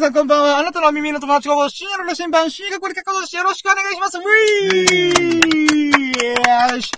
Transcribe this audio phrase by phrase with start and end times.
[0.00, 0.58] さんこんばんは。
[0.58, 3.36] あなたの耳の友達が深夜の羅針盤、深夜これ結構です。
[3.36, 4.16] よろしくお願いします。
[4.16, 6.90] ウィーよし。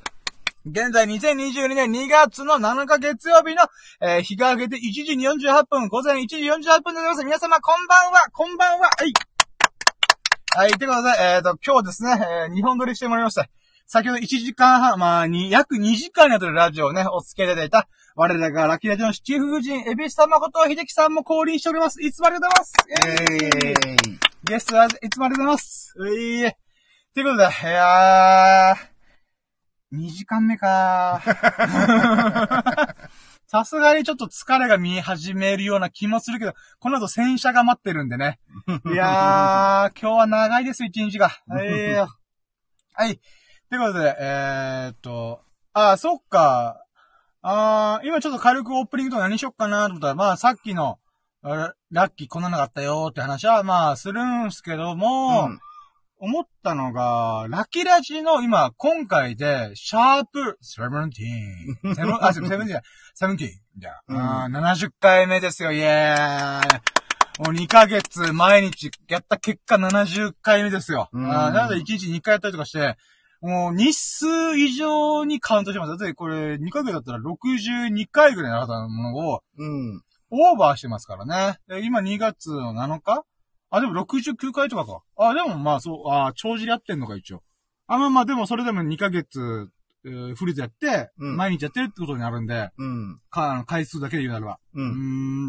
[0.64, 3.64] 現在2022年2月の7日月曜日の、
[4.00, 7.24] えー日が明けて1時48分、午前1時48分でございます。
[7.24, 8.86] 皆様こんばんは、こんばんは。
[8.86, 9.12] はい。
[10.54, 13.48] はい、てことで、えっ、と、今日ですね、えー、日本撮りしてもらいました。
[13.88, 22.02] 先ほど1時間半、まあ、に、約2時間にわたるラジオをね、お付き合いいただいた、我らがラッキーラジオの七夫人、エビス様こと秀樹さんも降臨しております。
[22.02, 22.74] いつもありがとうございます。
[23.08, 25.94] えー、ゲストはいつもありがとうございます。
[25.96, 26.52] ういー。
[27.14, 28.76] ということで、いやー、
[29.96, 32.94] 2時間目かー。
[33.48, 38.40] さすがにちょっと疲れが見え始めるような気もするけど、この後洗車が待ってるんでね。
[38.92, 41.30] いやー、今日は長いです、一日が。
[41.46, 41.94] はい。
[41.96, 43.20] はい。
[43.70, 45.40] ということで、えーっと、
[45.72, 46.81] あー、そっか。
[47.42, 50.98] あー、今ちょっと軽くオープニングとか何しよっかなと思ったら、まあさっきの、
[51.42, 55.60] あラッキーこんなのがあったよーって話は、まあするんすけども、うん
[56.24, 61.94] 思ったのが、ラッキーラジの今、今回で、シャープ17。
[61.96, 63.54] セブンあ、セブン、セブンじゃない、セブンティーン。
[63.78, 67.42] じゃあ、あー70回目ですよ、イェーイ。
[67.44, 71.08] もう2ヶ月毎日やった結果70回目ですよ。
[71.12, 72.96] うんあーなので1日2回やったりとかして、
[73.42, 75.88] もう日数以上にカウントします。
[75.90, 80.02] だってこれ2ヶ月だったら62回ぐらいなかったものを、うん。
[80.30, 81.58] オーバーしてますからね。
[81.68, 83.24] で今2月の7日？
[83.70, 85.02] あ、でも69回とかか。
[85.16, 87.42] あ、でもまあそう、あ、帳尻合ってんのか一応。
[87.88, 89.68] あ、まあまあでもそれでも2ヶ月、
[90.04, 93.20] えーフルでやって、うん毎日やってるってことになるんで、うん。
[93.30, 94.58] か、回数だけで言うならば。
[94.74, 94.80] う。
[94.80, 95.48] うん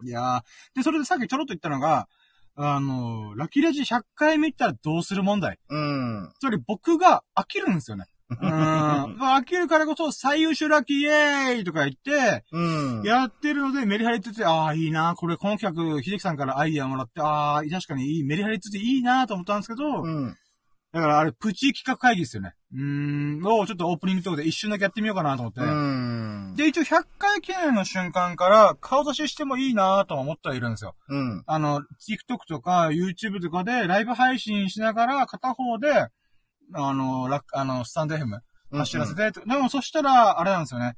[0.00, 0.08] ーん。
[0.08, 0.40] いやー
[0.74, 2.08] で、それでさっきちょろっと言ったのが、
[2.54, 5.58] あの、ラッキーラジ100回目行ったらどうする問題。
[5.68, 6.32] うん。
[6.38, 8.06] つまり僕が飽きるんですよね。
[8.30, 9.16] うーん。
[9.20, 13.02] 飽きるからこそ最優秀ラッキーイエーイとか言って、うん。
[13.04, 20.36] やってるので、メリハリついて、ああ、いいな、これ、この企画、秀樹さんからアイディアもらって、ああ、確かにいい、メリハリついていいなと思ったんですけど、うん。
[20.92, 22.54] だからあれ、プチ企画会議ですよね。
[22.74, 25.60] うーん、をちょっとオープニングとかで一瞬だけやってみようかなと思って。
[25.60, 25.68] うん。
[26.54, 30.94] で、一応100回記念の瞬間から顔出ししてもいいなとは思ってはいるんですよ。
[31.08, 31.42] うん。
[31.46, 36.06] あの、TikTok とか YouTube とかでライブ配信しながら片方で、
[36.74, 38.40] あの、ラッあの、スタンド FM
[38.70, 40.94] 走らせて、でもそしたら、あれなんですよね。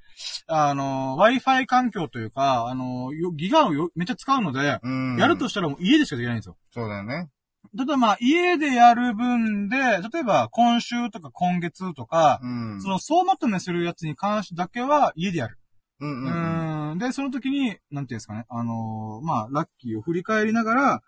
[0.47, 5.17] あの、Wi-Fi 環境というか、あの、よギガをよめっちゃ使うので、うん。
[5.19, 6.57] やるとしたらもう家でしかできないんですよ。
[6.73, 7.29] そうだよね。
[7.73, 12.83] 例えばまあ、家でやる分で、例えば今週とか今月とか、うん。
[12.83, 15.59] その総まとめするやつに関してだけは家でやる。
[16.01, 16.25] うん。
[16.25, 16.91] ううん。
[16.93, 16.99] ーん。
[16.99, 21.03] で、その時に、なんていうんですかね、あのーまあ、ラッキーを振り返りながら、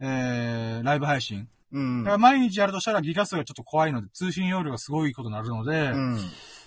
[0.00, 1.48] えー、ライブ配信。
[1.72, 2.04] うん。
[2.04, 6.18] だから毎日やるとしたらギガ数がちょっと怖いので、通信容量がすごいことになるので、うん。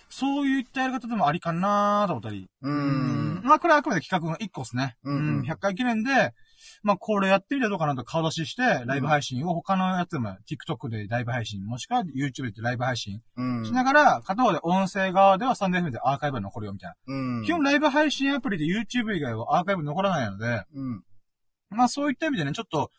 [0.10, 2.50] そういったやり方でもありかなと思ったり。
[2.62, 3.42] うん。
[3.44, 4.98] まあ、これはあくまで企画の1個ですね。
[5.04, 6.34] うんうん100回記念で、
[6.82, 13.66] まあ、これやってみたらどうかなと顔出しして、ライブ配信を他のやつでも TikTok でライブ配信、もしくは YouTube でライブ配信うん。
[13.66, 16.96] しながら、片方で音声側ではスタンド FM でアーカイブが残るよみたいな。
[17.14, 17.44] うん。
[17.46, 21.04] 基本ライブ配信アプリで YouTube 以外はアーカイブ残らないので、うん。
[21.70, 22.90] まあそういった意味でね、ちょっと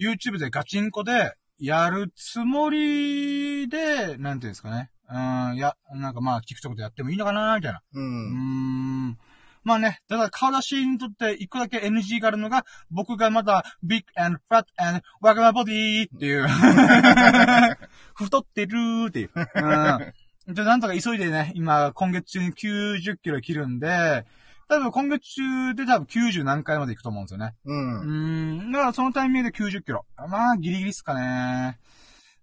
[0.00, 4.90] YouTube でガチンコでやるつもりで、なんていうんですかね。
[5.10, 7.82] うん、や、なんかまあ TikTok でやってもいいのかなみたいな。
[7.94, 9.08] ううーん。
[9.08, 9.18] ん。
[9.62, 16.46] まあね、ただ顔出しにとって一個だけ NG があるのが、僕がまだ big and fat and わがまボディっていう。
[18.14, 19.30] 太ってるーっていう。
[19.34, 20.54] うん。
[20.54, 24.24] で、なんとか急いでね、今、今月中に90キロ切るんで、
[24.68, 27.54] 多分今月中で多分90何回まで行くと思うんですよね。
[27.64, 27.72] う。
[27.72, 28.72] うんーん。
[28.72, 30.06] だからそのタイミングで90キロ。
[30.16, 31.78] まあ、ギリギリっすかね。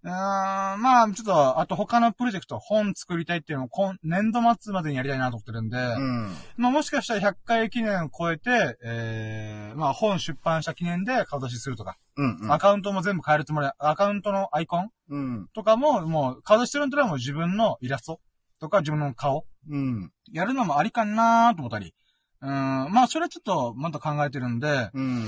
[0.07, 6.31] うーん、まあ、ちょっと、あと他のプロジェクト、本作りたいっていうのを今、年度末までにやりたいなと思ってるんで、うん。
[6.56, 12.51] まあもしかしたら100回記念を超えて、えー、まあ本出版した記念で顔出しするとか、うん。
[12.51, 15.47] アカウントも全部変えるつもり、アカウントのアイコンうん。
[15.53, 18.22] とかも、もう顔出しするんだったらもう自分のイラスト
[18.59, 20.12] とか自分の顔、うん。
[20.31, 21.94] やるのもありかなと思ったり、
[22.41, 25.26] うん、まあそれはちょっとまた考えてるんで、うん。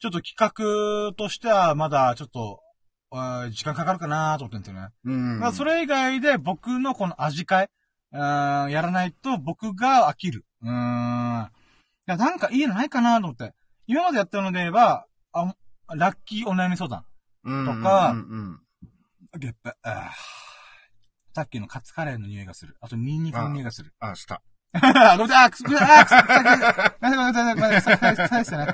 [0.00, 2.60] ちょっと企画としてはまだちょっと、
[3.50, 4.88] 時間かかるかなと思ってるんですよね。
[5.04, 5.40] うん。
[5.40, 7.70] まあ、それ以外で僕のこの味変え、
[8.12, 10.44] うーん、やらないと僕が飽きる。
[10.62, 10.72] うーん。
[10.72, 13.54] いや、なんかいいのないかなと思って。
[13.86, 15.54] 今までやったので言えば、あ、
[15.94, 17.04] ラッキーお悩み相談。
[17.44, 18.60] うん、とかうん。
[19.38, 19.74] ゲップ、
[21.34, 22.76] さっきのカツカレーの匂いがする。
[22.80, 23.92] あと、ニンニクの匂いがする。
[23.98, 24.42] あ、した。
[24.82, 28.66] あ、ごめんなさい、あ、くす、あ、くす、ごめんなさい、ごめんなさい、ごめんなさい、ごめんなさい、ささですよね。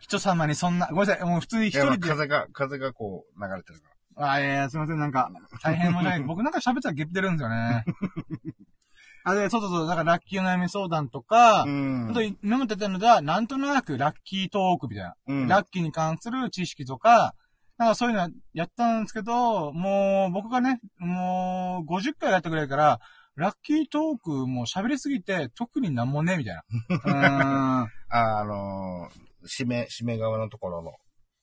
[0.00, 2.08] 人様にそんな、ごめんなさい、もう普通に一人で。
[2.08, 5.30] 風が、風がこう、流れてるかあ、いやいや、すいません、なんか、
[5.62, 6.20] 大変もない。
[6.24, 7.84] 僕なんか喋ったらゲップ出るんですよね。
[9.24, 12.08] あ、で、そうそうそう、だからラッキー悩み相談とか、うん。
[12.10, 15.14] あと、今までやったのでは、なんとなくラッキートークみたいな。
[15.26, 15.48] うん。
[15.48, 17.34] ラッキーに関する知識とか、
[17.76, 23.00] なんかそういうのやったんですけど、もう僕がね、もう50回やったぐらいから、
[23.36, 26.62] ラッキートークもう喋りすぎて特になんもね、みたいな。
[26.88, 27.90] うーん。
[28.08, 30.92] あ、あのー、締め、締め側のところの。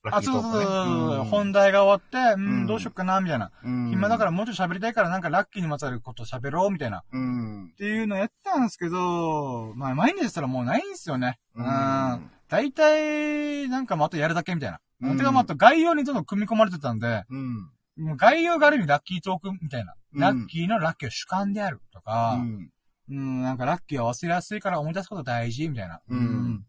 [0.04, 3.51] ラッあ、キートークそうそうそうう、本題が終わって、ううんん、どうしよっかな、みたいな。
[3.63, 7.00] うん暇だからもうちょっと喋りたいからなんかラッキーにまつわること喋ろう、みたいな。
[7.00, 7.74] っうん。
[7.78, 11.39] ていうのやったんですけど、まあ毎日したらもうないんですよね。
[11.56, 12.31] ううんん。
[12.50, 14.80] 大体、なんかまたやるだけみたいな。
[15.01, 17.56] うんてかまた概要にどんどん組み込まれてたんで、うん。
[17.98, 19.94] もう概要がある意味ラッキートークみたいな。
[20.13, 22.69] うんラッキーのラッキーは主観であるとうか、ん。
[23.10, 26.01] うん、なんかラッキーは忘れやすいから思い出すこと大事みたいな。
[26.07, 26.65] うん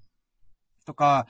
[0.84, 1.26] とか、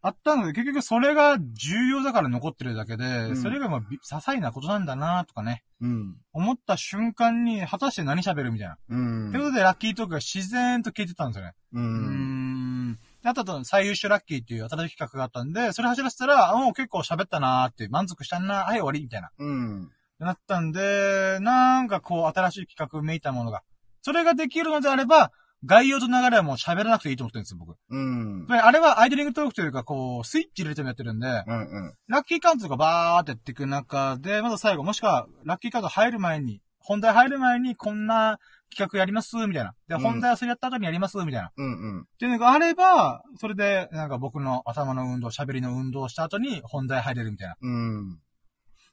[0.00, 6.16] あったので、結局それが重要だから残ってるだけで、んそれがまあび些細なことなんだなとかね、うん。
[6.32, 8.78] 思った瞬間に、果たして何喋るみたいな。
[8.88, 9.32] うん。
[9.32, 11.54] ということで、ラッキートークが自然と聞いてたんですよね。
[11.72, 11.80] う。
[11.80, 12.98] うんん。
[13.22, 19.30] であと最優秀ラッキーっていう新しい企画があったんで、それ走らせたら、あもう結構喋ったなーって、満足したなはい、終わりみたいな。
[19.38, 19.90] うん。
[20.24, 23.62] なったんで、なんかこう、新しい企画めいたものが。
[24.02, 25.32] それができるのであれば、
[25.64, 27.76] 概要と流れはもう喋らなくていいと思ってるんですよ、僕。
[27.90, 28.46] うん。
[28.46, 31.60] であれはアイドリングトークというか、こう、スイッチ入れてもやってるんで、うん。
[31.60, 31.94] うん。
[32.08, 38.40] ラッキーカウントとかバーってやっていく中で、まず最後、もしくは、ラッキーカウント入る前に、本題入る前に、こんな
[38.74, 39.74] 企画やります、みたいな。
[39.86, 41.46] で、うん本題はそれやった後にやります、みたいな。
[41.48, 41.66] っうん。
[41.66, 41.68] う
[42.00, 42.06] ん。
[42.18, 47.56] ていうのがあれば、それで、なんか僕の頭の運動、喋りの運動をした後に、本題入れるみたいな。
[47.60, 48.18] うん。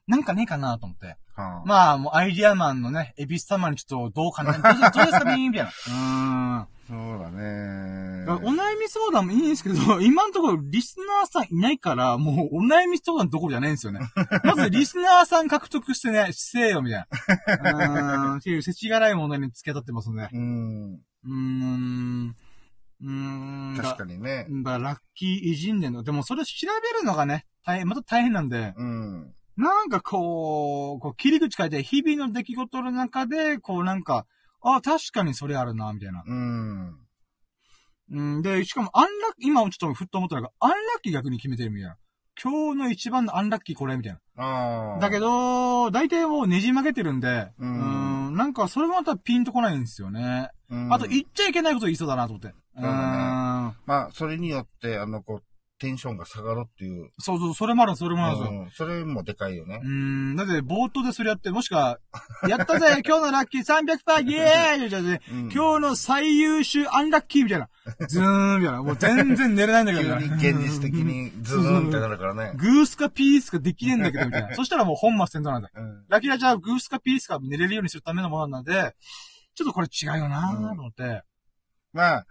[0.10, 1.18] なんかねえかなと思って。
[1.36, 1.64] はあ。
[1.66, 4.62] まあ、もうアイディアマンのね、エビス様にちょっとどうかな、どう
[5.06, 5.70] ですかねみたいな。
[5.70, 6.68] うーん。
[6.90, 8.26] そうだね。
[8.28, 14.00] お悩み相談もいいんですけど、今のところリスナーさんいないから、もうお悩み相談どころじゃないんですよね。
[14.44, 17.06] まずリスナーさん獲得してね、せえよ、みたい
[17.64, 17.72] な。
[17.72, 18.38] うーん。
[18.38, 20.30] っていう、世知辛い問題に付き当たってますね。
[20.34, 20.94] うん。
[20.94, 22.36] うーん。
[23.02, 23.10] うー
[23.74, 23.78] ん。
[23.80, 24.48] 確かにね。
[24.64, 26.02] だラッキー偉人伝の。
[26.02, 26.52] でもそれ調
[26.94, 29.34] べるのがね、大変、また大変なんで、うん。
[29.60, 34.26] なんかこう、こう切り口変えて、日々の出来事の中で、こうなんか、
[34.62, 36.24] あ、確かにそれあるな、みたいな。
[36.26, 36.98] うん。
[38.12, 41.98] うん、で、しかも、アンラッキー、今ちょっとふっと思ったのが、アンラッキー逆に決めてるみたいな。
[42.42, 44.98] 今日の一番のアンラッキーこれみたいな。
[45.02, 50.50] だけど、大体もうねじ曲げてるんで、ううんん、なんかそれもまたピンとこないんですよね。
[50.70, 52.48] うん、あと、言っちゃいけないこと言いそうだなと思って。
[52.76, 55.44] そうだまあ、それによって、あの、こう、
[55.80, 57.10] テンションが下がるっていう。
[57.20, 58.60] そうそう、それもある、それもあるんですよ。
[58.62, 59.88] うん、それもでかいよねう。
[59.88, 62.00] ん、だって冒頭でそれやって、もしくは、
[62.48, 67.70] やったぜ今日のラッキー300%イエーイじゃねうん今日の最優秀アンラッキーみたいな。
[68.08, 68.84] ズーンみたいな。
[68.84, 70.18] もう全然寝れないんだけど。
[70.18, 72.54] 急に現実的にズーンってなるからね。
[72.60, 74.56] グースかピースかできねえんだけど、みたいな。
[74.56, 75.70] そしたらもう本末転倒なんだ。
[75.74, 76.06] うん。
[76.10, 78.96] ラキラじゃあグースかピースか寝れるようにするためのものなんで、
[79.56, 81.24] ちょっとこれ違うよなぁと思って。
[81.92, 82.26] まあ、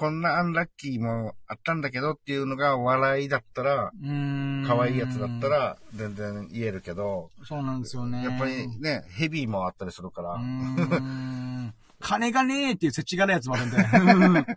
[0.00, 3.92] こんなアンラッキーもあったんだけどっていうのが笑いだったら。
[4.66, 5.48] 可愛いやつだった。
[5.50, 8.24] ら全然言えるけど、そうなんですよね。
[8.24, 10.38] やっぱりね、ヘビーもあったりするから。
[12.00, 13.76] 金がねえっていうせちがらいやつもあるんで。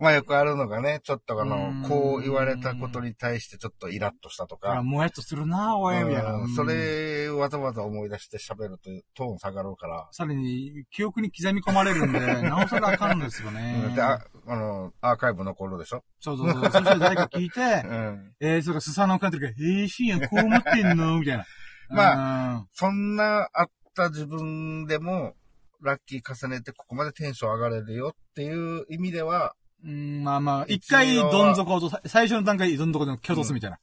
[0.00, 6.48] まあよくあるのがね、ちょっとあのうん、こう言われたことに対してちょっとイラッとしたとか、もやっとするなぁ、おい、みたいな。
[6.56, 13.94] それわざわざ思い出して喋るとトーン下がるから、さらに、記憶に刻み込まれるんで、 なおさらあかんのですよねうん。
[13.94, 16.02] で、ああの、アーカイブ残るでしょ？
[16.20, 16.64] そうそうそう。
[16.64, 18.34] そして誰か聞いてう、ん。
[18.40, 21.18] えー、それがスサノオカントリーが、えー、シーンこう思ってんの？
[21.20, 21.44] みたいな。
[21.90, 25.34] まあ、そんなあった自分でも、
[25.82, 33.78] ラッキー重ねてここまでテンション上がれるよっていう意味では、うん、まあまあ、一回どん底と、さ最初の段階どん底でも挙動すみたいな。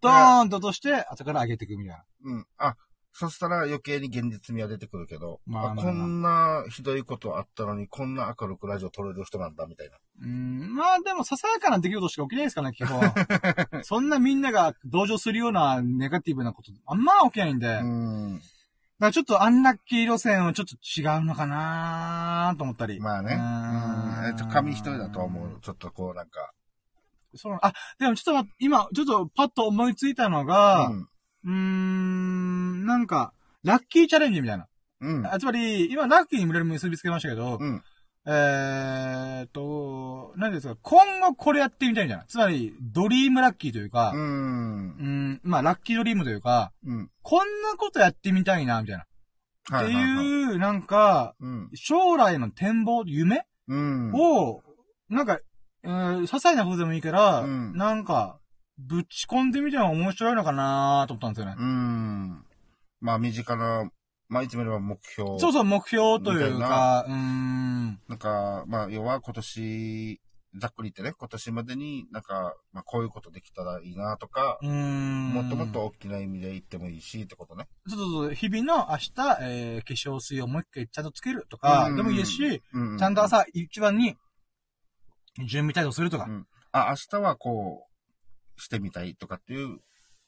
[0.00, 2.04] ドーンと落として、後から上げていくみたいな。
[2.24, 2.46] うん。
[2.58, 2.76] あ、
[3.12, 9.96] そしたら余計に現実味は出てくるけど、まあまあまあこんなひどいことあったのに、こんな明るくラジオ撮れる人なんだ、みたいな。
[10.22, 13.00] うん、まあでも、ささやかな出来事しか起きないですからね、基本。
[13.84, 17.80] そんなみんなが同情するようなネガティブなこと、あんま起きないんで。
[18.98, 19.08] だかうん。
[19.08, 23.00] らちょっとアンラッキー路線はちょっと違うのかなと思ったり。
[23.00, 23.34] まあね。
[23.34, 24.28] ううんん。
[24.28, 25.60] えっと、紙一重だと思う。
[25.60, 26.52] ちょっとこう、なんか。
[27.34, 31.00] そう、あ、でもちょっと待って、今、ちょっとパッと思いついたのが、うん。
[31.00, 34.66] うーん、なんか、ラッキーチャレンジみたいな。
[35.00, 35.26] うん。
[35.26, 37.82] あつまり、今、ラッキーに無理結びつけましたけど、うん。
[38.28, 42.18] えーっと、何ですか、今後これやってみたいみたい？
[42.18, 42.24] な。
[42.26, 44.18] つまり、ドリームラッキーというか、う。
[44.18, 47.10] うんん、まあ、ラッキードリームというか、うん。
[47.22, 49.04] こんなことやってみたいな、みたいな。
[49.04, 49.06] っ
[49.68, 49.94] てはい
[50.54, 51.70] う、なんか、うん。
[51.74, 53.46] 将来の展望、夢？
[53.68, 54.12] うん。
[54.12, 54.62] を、
[55.08, 55.38] なんか、
[55.84, 58.40] えー、些細なことでもいいから、うんなんか、
[58.78, 61.56] ぶち込んでみても面白いのかなと思ったんですよね。
[61.58, 62.44] うん。
[63.00, 63.88] まあ、身近な
[64.28, 65.38] まあ、いつもよりは目標。
[65.38, 68.00] そうそう、目標というか、うーん。
[68.08, 70.20] なんか、まあ、要は今年、
[70.58, 75.32] ざっくり言ってね、今年までになんか、まあ、こういうことできたらいいなとか、うーん。
[75.32, 77.68] もっともっと大きな意味で言ってもいいし、ってことね。
[77.86, 82.62] そうそうそう、日々の明日、えー、化粧水をもう一回ちゃんとつけるとか、でもいいですし、
[82.98, 84.16] ちゃんと朝一番に、
[85.46, 86.24] 準備態度するとか。
[86.24, 87.86] うんあ、明日はこ
[88.56, 89.78] う、してみたいとかっていう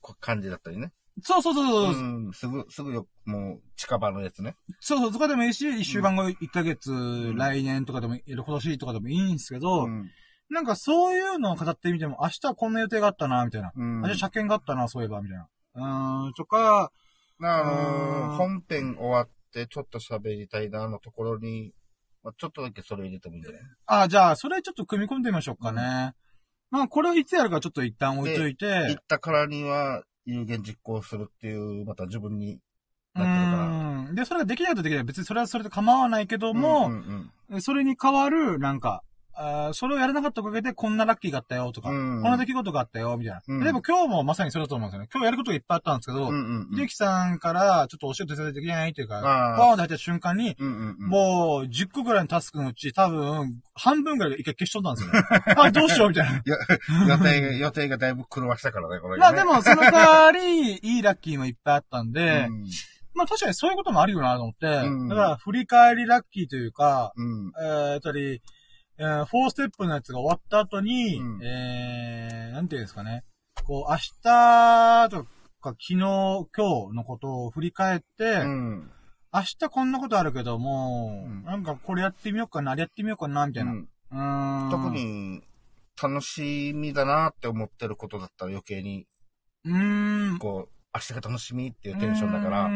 [0.00, 0.92] こ感じだったりね。
[1.22, 4.56] そうそうそうそう、うん、すぐ、すぐよ、もう、近場のやつね。
[4.80, 10.10] そうそう、とかでもいいし、一週間後、一ヶ月、ん来年とかでもいい、今年とかでもいいんですけど、うん。
[10.50, 13.72] なんかそういうのを語ってみても、明日はこんな予定があったな、みたいな。
[13.74, 14.00] うん。
[14.00, 15.48] 明日車検があったな、そういえば、みたいな。
[15.74, 16.90] うーん、とか、
[17.40, 21.72] あのうんー本編終わって、ちょっと喋りたいなのところに、
[22.24, 23.62] まあ、ちょっとだけそれ入れてもいいんじゃない？
[23.86, 26.14] あ、じゃあ、それちょっと組み込んでみましょうかね。
[26.70, 32.60] まあ、これをいつやるかちょっと一旦置いといて、言ったからには、有言実行するっていう、また自分に
[33.14, 33.64] うなってるから。
[34.08, 34.14] ーん。
[34.14, 35.04] で、それができないとできない。
[35.04, 36.92] 別にそれはそれで構わないけども、うん
[37.50, 39.02] うんそれに代わる、なんか、
[39.40, 43.42] あーそれをやらなかったおかげでこんなラッキーがあったよとか、うんこんな出来事があったよ、みたいな。
[43.46, 45.08] うん例えば今日もまさにそれだと思うんですよね。
[45.12, 46.76] 今日やることがいっぱいあったんですけど、うんうんうん。
[46.76, 51.08] 秀樹さんからちょっとお仕事手伝いできないっていうか、あーンって入った瞬間に、うんうんうん。
[51.08, 55.54] もう10個ぐらいのタスクのうち多分半分ぐらい一回消しとったんですよね。
[55.56, 56.42] あ、どうしようみたいな。
[57.06, 59.20] 予定が、予定がだいぶ狂わしたからね、これ、ね。
[59.20, 62.64] まあでもその代わり、いいラッキーもいっぱいあったんで、うん、
[63.14, 67.52] まあ確かにそういうこともあるよなと思って、うんだから振り返りラッキーというか、うん。
[67.60, 68.42] えー、つまり、
[69.00, 73.22] えー、4ステップのやつが終わった後に、うんえー、なんていうんですかね。
[73.64, 78.90] こう、明日とか昨日、今日のことを振り返って、うん。
[79.32, 83.72] 明日こんなことあるけども、うんなんかこれやってみようかな、あれやってみようかな、みたいな。
[83.72, 84.70] ううん。
[84.70, 84.90] 特。
[84.90, 85.42] に、
[86.00, 89.06] 楽しみだなって思ってることだったら余計に、
[89.64, 90.38] うーん。
[90.38, 92.70] こう、明日が楽しみっていうテンションだから、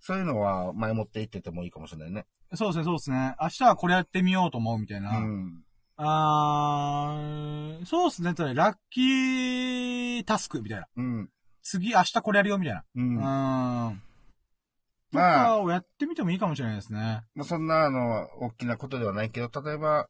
[0.00, 2.26] そういうのは前もって言っててもいいかもしれないね。
[2.54, 3.34] そうですね、そうですね。
[3.40, 5.18] 明日はこれやってみようと思うみたいな。
[5.18, 5.64] うん。
[5.96, 8.32] あー、そうですね。
[8.54, 10.86] ラッキータスクみたいな。
[10.96, 11.30] うん。
[11.62, 12.84] 次、明日これやるよみたいな。
[12.94, 13.00] う。
[13.00, 14.02] うんーまん。
[15.12, 17.22] とかをやってみてもいいかもしれないですね。
[17.38, 20.08] あ、そんな、あの、大きなことではないけど、例えば、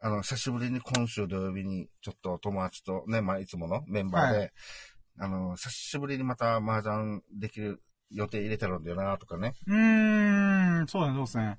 [0.00, 4.48] あの、久しぶりに今週土曜日に、ちょっと友達とね、まあ、いつものメンバーで、は
[5.20, 9.54] あの、久しぶりにまた麻雀できる予定入れてるんだよな、とかね。
[9.66, 11.58] うーん、そうですね、そうですね。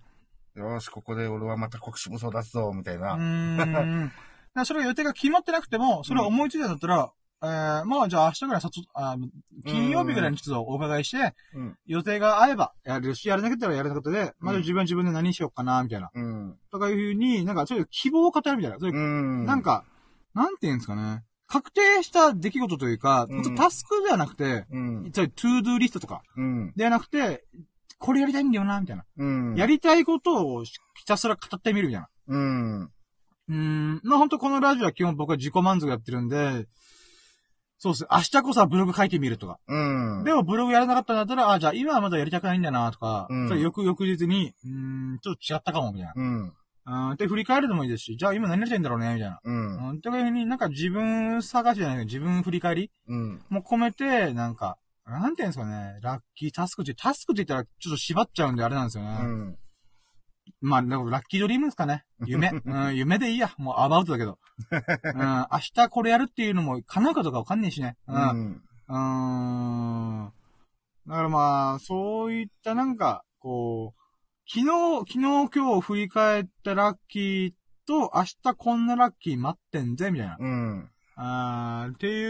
[0.55, 3.13] よーし、ここで俺はまた国士無双出すぞ、みたいな。
[3.13, 4.11] うーん。
[4.55, 9.15] だそれが予定が決まってなくても、それを思いついたんだったら、えー、まあじゃあ明日ぐらいさつあ
[9.65, 11.77] 金曜日ぐらいにちょっとお伺いして、うん。
[11.85, 16.09] 予定が合えばやるし、やらなかったらやらなかったで、まず自分は自分で何しようかな、みたいな。
[16.13, 16.57] うん。
[16.71, 18.79] とかいうふうに、なんかそういう希望を語るみたいな。
[18.79, 19.45] そういううん。
[19.45, 19.85] なん、か、
[20.33, 21.23] なんて言うんですかね。
[21.49, 25.11] 確定した出来事というか、うんタスクではなくて、うん。
[25.11, 26.73] つまりトゥードゥーリストとか、うん。
[26.75, 27.43] ではなくて、
[27.97, 29.05] これやりたいんだよな、みたいな。
[29.17, 29.55] うん。
[29.55, 30.71] やりたいことをひ
[31.07, 32.09] たすら語ってみるみたいな。
[32.27, 32.83] うん。
[32.83, 34.01] うーん。
[34.03, 36.67] まあ本当このラジオは基本僕は自己満足やってるんで、
[37.79, 38.09] そうですね。
[38.11, 39.57] 明日こそはブログ書いてみるとか。
[39.67, 39.75] う
[40.21, 40.23] ん。
[40.25, 46.53] でもブログやらなかったんだったら、あ、じゃあ今はまだやりたくないんだなとか、うん翌々日に、うーん、ちょっと違ったかも、みたいうん。
[46.89, 47.09] な。
[47.11, 47.17] うん。
[47.17, 49.39] で、振り返るのもいいですし、じゃあ今何やりたいんだろうね、みたいな。
[49.43, 49.89] うん。
[49.89, 50.01] うん。
[50.01, 53.41] というふうになんか自分探しじゃないけど、自分振り返りうん。
[53.49, 59.17] も込めて、なんか、なんていうんですかね、ラッキータスクって、タスクって言ったらちょっと縛っちゃうんであれなんですよね。
[59.21, 59.57] うん。
[60.61, 62.05] まあ、ラッキードリームですかね。
[62.25, 62.49] 夢。
[62.65, 63.51] うん、夢でいいや。
[63.57, 64.39] もうアバウトだけど。
[64.71, 67.97] うん、明日これやるっていうのも叶うかどうかわかんねえしね。
[68.07, 68.13] う。
[68.13, 68.63] うんん。
[68.87, 70.33] うーん。
[71.07, 73.98] だからまあ、そういったなんか、こう、
[74.51, 74.65] 昨日、
[75.01, 75.47] 昨日今
[75.79, 77.51] 日振り返ったラッキー
[77.85, 80.37] と、明日こんなラッキー待ってんぜ、みたいな。
[80.39, 80.89] うん。
[81.17, 82.25] あーってい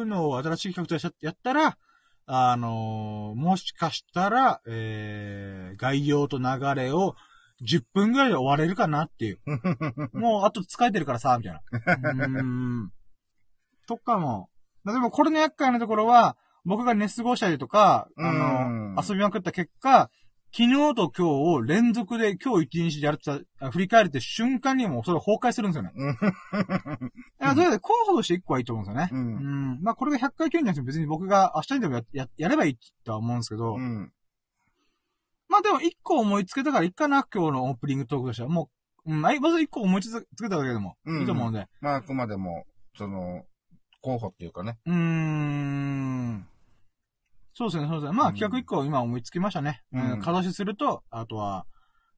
[0.00, 1.76] うのを新しい企画としてやったら、
[2.24, 7.16] あのーもしかしたら、えー、概要と流れを
[7.68, 9.38] 10分ぐらいで終われるかなっていう。
[10.18, 11.60] もう、あと疲れてるからさ、みたいな。
[11.60, 12.92] うーん。
[13.86, 14.48] とかも。
[14.86, 20.10] でもこれの厄介なところは、僕が寝過ごしたりとか、あうんの、遊びまくった結果、
[20.56, 25.92] 昨日と今日を連続で今日一日でやるってた、振り返るって瞬間にもうそれ崩壊するんですよね。
[25.94, 26.12] うん。
[26.16, 26.16] い
[27.40, 29.10] や、とりあえず候補として1個はいいと思うんですよね。
[29.12, 29.82] ううんん。
[29.82, 34.10] まあ、これが100回9人じゃ別に僕が明日にでもや、や、やればいいとは思うんですけど、うん。
[35.50, 38.48] まあでも1個思いつけたからいいかな、今日のオープニングトークとしては。
[38.48, 38.70] も
[39.04, 41.68] う、うん、はい、まず1個思いつけただけでもうんいいと思うので。
[41.82, 42.64] まあ、あくまでも、
[42.96, 43.44] その、
[44.00, 44.78] 候補っていうかね。
[44.86, 46.48] うーん。
[47.56, 48.12] そうですね、そうですね。
[48.12, 49.82] まあ、うん企画1個今思いつきましたね。
[49.90, 50.20] うんうん。
[50.20, 51.64] 形すると、あとは、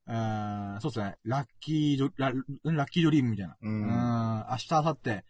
[0.08, 2.32] えー、そうですね、ラッキード、ラ
[2.64, 3.56] ラッキードリームみたいな。
[3.60, 4.46] ううん、ん。
[4.50, 5.22] 明日、明後日、え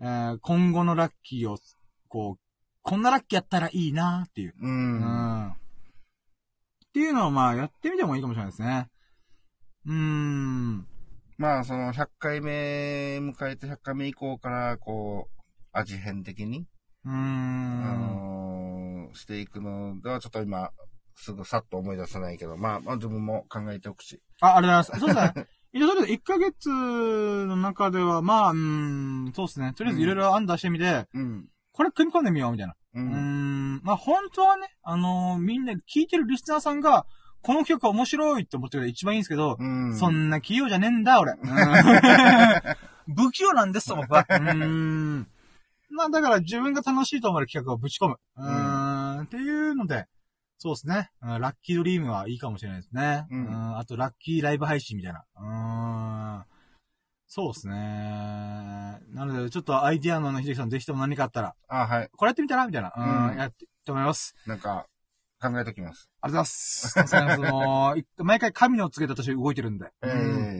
[0.00, 1.58] ー、今後のラッキーを、
[2.08, 2.40] こう、
[2.82, 4.54] こんなラッキーやったらいいなっていう。
[4.60, 4.66] う。
[4.66, 5.48] うんん。
[5.50, 5.54] っ
[6.92, 8.88] ていうのをまあやってみてもいいかもしれないですね。
[9.86, 10.88] うーん。
[11.38, 15.40] まあ、その100回目迎えて100回目以降から、こう、
[15.70, 16.66] 味変的に、
[17.04, 18.00] うーあん。
[18.00, 18.51] のー
[19.14, 20.70] していくのでは、ちょっと今、
[21.14, 24.20] すぐさっと思い出せないけど、まあ、まあ自分も考えておくし。
[24.40, 25.32] あ、ありがとうございます。
[25.32, 25.46] そうですね。
[25.74, 28.56] 一応とりあえず1ヶ月の中では、まあ、うー
[29.30, 29.72] ん、そうですね。
[29.74, 31.48] とりあえずいろいろ案出してみて、うん。
[31.72, 32.74] これ組み込んでみよう、みたいな。
[32.94, 33.00] う。
[33.00, 33.80] うーん。
[33.82, 37.06] まあ、本当はね、あのーみんな聞いてるリスナーさんが、
[37.42, 39.96] この曲面白いって思ってくれたら一番いいんですけど、うん。
[39.96, 41.32] そんな器用じゃねえんだ、俺。
[41.32, 41.38] うん
[43.16, 44.26] 不器用なんです、僕は。
[44.28, 45.26] うーん。
[45.90, 48.16] まあ、だから自分が楽しいと思える企画をぶち込む。
[48.36, 48.48] うー
[49.22, 49.26] ん。
[49.26, 50.06] っていうので、
[50.58, 51.10] そうですね。
[51.22, 53.26] うんラッキードリームはいいかもしれないですね。
[53.30, 55.24] うんんあと、ラッキーライブ配信みたいな。
[55.36, 56.44] うーん。
[57.26, 57.74] そうですね。
[57.74, 62.10] なので、ちょっとアイディアの秀樹さんぜひとも何かあったら、あ、はい。
[62.14, 62.66] これやってみたら？
[62.66, 62.92] みたいな。
[62.96, 64.36] うん、うんやって、と思います。
[64.46, 64.86] なんか、
[65.40, 66.08] 考えときます。
[66.20, 66.48] ありがと
[67.00, 67.36] うございます。
[67.36, 69.90] その、い毎回神の告げたとして動いてるんで。
[70.02, 70.52] えうん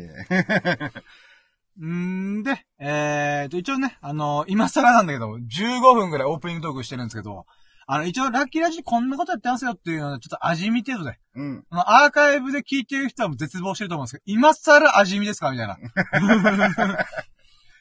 [1.81, 7.47] えんで、えーと、一応ね、あの今更なんだけど、15分ぐらいオープニングトークしてるんですけど、
[7.87, 11.19] あの、一応、ラッキーラジでこんなことやってますよっていうのを、ちょっと味見程度で。
[11.35, 11.65] うん。
[11.71, 15.79] アーカイブで聞いてる人はもう絶望してると思うんですけど、今更味見ですかみたいな。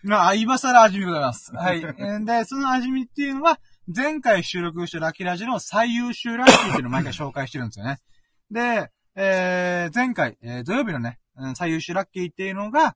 [0.03, 1.53] まあ、今更味見でございます。
[1.53, 1.79] はい。
[1.81, 3.59] えーで、その味見っていうのは、
[3.93, 7.99] 前回収録したラッキーラジの最優秀ラッキーっていうのを毎回紹介してるんですよね。
[8.49, 12.95] で、えー、前回、えー土曜日のね、うん最優秀ラッキーっていうのが、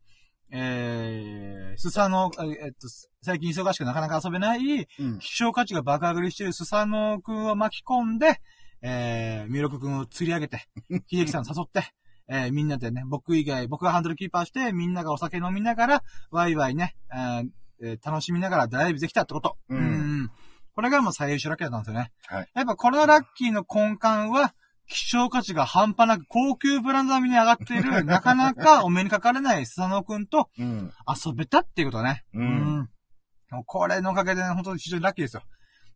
[0.57, 2.88] えー、スサノー、えっと、
[3.21, 5.19] 最近忙しくなかなか遊べない、うん。
[5.19, 8.39] 希少価値が爆上がりしているスサノオくんを巻き込んで、
[8.81, 10.65] えー、ミロクくんを釣り上げて、
[11.12, 11.83] 秀樹さん誘って、
[12.29, 17.50] えー、みんなでね、僕以外、僕がハンドルキーパーして、みんながお酒飲みながら、ワイワイね、えー
[17.81, 19.57] えー楽しみながらドライブできたってこと。
[19.67, 20.31] うんん
[20.74, 22.12] これがもう最優秀ラッキーだったんですよね。
[22.27, 24.53] はいやっぱこのラッキーの根幹は、
[24.87, 30.91] 希少価値が半端なく高級ブランド並みに上がっている、 なかなかお目にかかれないスサノオくんとうん。
[31.25, 32.23] 遊べたっていうことだね。
[32.33, 32.89] うんうん
[33.51, 35.43] もうこれのおかげでね、本当に非常にラッキーですよ。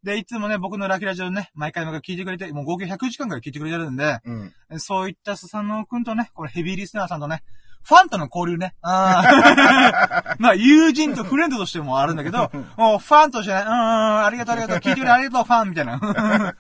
[0.04, 4.80] で、いつもね、僕のラッキーラジオね、毎回毎回聞いてくれて、もう合計100時間くらい聞いてくれてるんで、うん。
[4.80, 7.44] そういったスサノオくんとね、これヘビーリスナーさんとね、
[7.84, 8.76] ファンとの交流ね。
[8.82, 16.56] あー まあ、友人とフレンドとしてもあるんだけど、 もうファンとしてね、うん、うんありがとうありがとう、聞いてくれありがとう、ファンみたいな。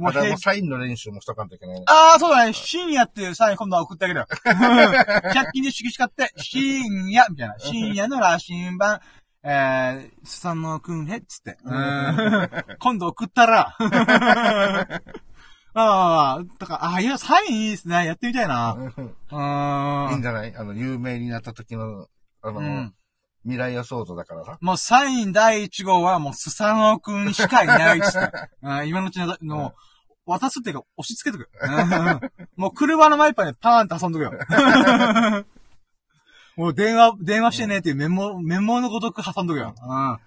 [0.00, 1.84] もうサインの練習もしとかんといけないね。
[1.88, 2.52] ああ、そうだね。
[2.52, 4.26] 深夜っていうサイン今度は送ってあげるよ。
[4.44, 7.54] 100均で色紙買って、深夜みたいな。
[7.58, 9.00] 深夜の羅針盤、
[9.42, 11.56] えー、スサノオくんへっつって。
[11.64, 13.74] うん 今度送ったら、
[15.72, 18.04] ああ、だから、ああ、いや、サインいいですね。
[18.04, 18.72] やってみたいな。
[18.74, 20.18] ういいーん。
[20.18, 20.54] んじゃない？
[20.56, 22.08] あの、有名になった時の、
[22.42, 22.94] あの、うん。
[23.44, 24.58] 未来予想図だからさ。
[24.60, 28.32] もうサイン第1号はもうスサノオくんしかいないっつって。
[28.62, 29.74] うん今のうちの、の
[30.26, 31.48] 渡すっていうか押し付けとく。
[31.62, 32.20] うん
[32.56, 34.32] もう車のマイパーでパーンと遊んどくよ。
[36.56, 39.74] もう電話、電話してねっていうメモ、メモのごとく挟んどくよ。
[39.74, 40.18] うん。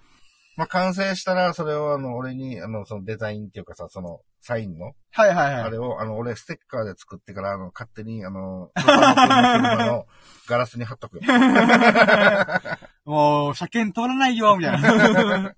[0.56, 5.62] まあ、完成したら、それをあの、俺に、あの、そのデザインっていうかさ、その、サインの、はいはいはい。
[5.62, 10.06] あれを、あの、俺、ステッカーで作ってから、あの、勝手に、あの車の
[10.48, 11.22] ガラスに貼っとくよ。
[13.04, 15.54] もう、車検通らないよ、みたいな。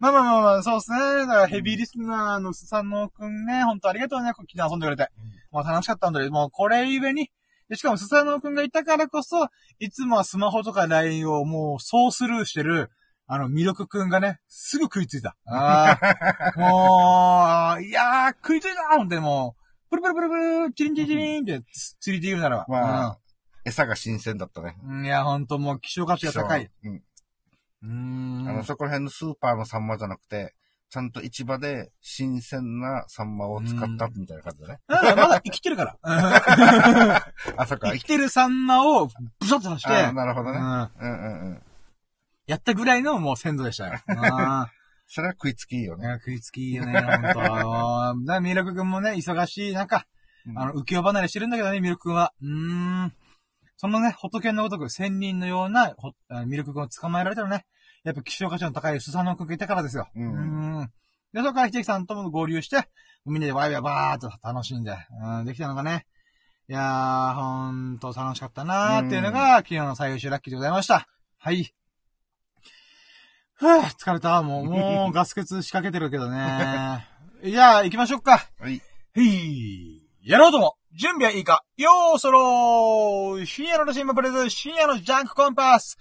[0.00, 0.98] まあまあまあまあ、そうですね。
[0.98, 5.10] だからヘビーリスナーのスサノオくんね、本当ありがとうね、こっちで遊んでくれて。
[5.50, 7.30] もう楽しかったんだけど、もうこれゆえに、
[7.68, 12.90] でしかもスサノオくんがいたからこそ、いつもはスマホとか LINE をもう総スルーしてる、
[13.26, 15.36] あの、ミロクくんがね、すぐ食いついた。
[15.46, 15.98] あ
[16.56, 20.34] あ、もう、いやー、食いついたほんでもう、プルプルプルプ
[20.68, 21.66] ル、チリンチリンチリンって
[22.00, 22.66] 釣りで言うならば。
[22.68, 23.18] まあ、
[23.64, 24.76] 餌が新鮮だったね。
[24.82, 26.70] うん、いや、ほんともう希少価値が高い。
[26.84, 27.02] うん。
[27.82, 28.48] うーん。
[28.48, 30.54] あの、そこら辺のスーパーのサンマじゃなくて、
[30.90, 34.78] ちゃんと市場で新鮮なサンマを使ったみたいな感じだね。
[34.88, 35.96] だまだ生きてるから。
[37.56, 37.92] あ、そっか。
[37.92, 40.58] 生きてるサンマをブシャッと刺して、あなるほどね。
[40.58, 41.62] うんうんうんうん。
[42.46, 44.00] やったぐらいのもう鮮度でしたよ。
[44.16, 44.70] あ
[45.06, 46.06] それは食いつきいいよね。
[46.06, 47.40] ー食いつきいいよね、ほんと。
[48.32, 50.06] あミルクくんもね、忙しい中、
[50.54, 52.32] あの、浮世離れしてるんだけどね、ミルクくんは。
[52.40, 53.12] うーん。
[53.78, 57.64] そのね、仏のごとく千人のようなほあミルクくんを捕まえられたのね、
[58.02, 60.08] やっぱ希少価値の高いスサノオくんがいたからですよ。
[60.16, 60.90] うんーん。
[61.32, 62.88] で、そこから秀樹さんとも合流して、
[63.24, 66.06] みんなでワイワイバーっと楽しんで、うん、できたのがね。
[66.68, 71.06] いやー、ほんと楽しかったなーっていうのが、昨日の最優秀ラッキーでございました。
[71.38, 71.72] はい。
[73.54, 74.42] ふぅ、疲れた。
[74.42, 77.06] もう、 もうガス欠仕掛けてるけどね。
[77.44, 78.48] じゃあ、行きましょうか。
[78.58, 78.82] はい。
[79.14, 80.02] へい。
[80.24, 80.77] やろうとも。
[80.92, 85.98] 準備はいいかよーそろー深夜のシンマプレゼ深夜のジャンクコンパス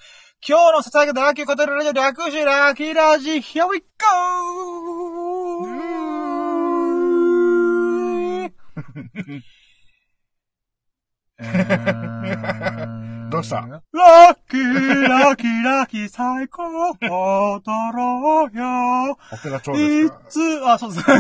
[0.47, 3.85] 今日のささやかラッキーコテルラジオ略してラッキーラジ Here we go!
[11.39, 13.57] えーどうした？
[13.57, 13.81] ラ
[14.33, 17.61] ッキー、ラッキー、ラッキー、最高、踊
[17.93, 19.17] ろうよ。
[19.33, 20.21] オペラ調でいすか？
[20.29, 21.03] つ、あ、そうです。
[21.05, 21.11] こ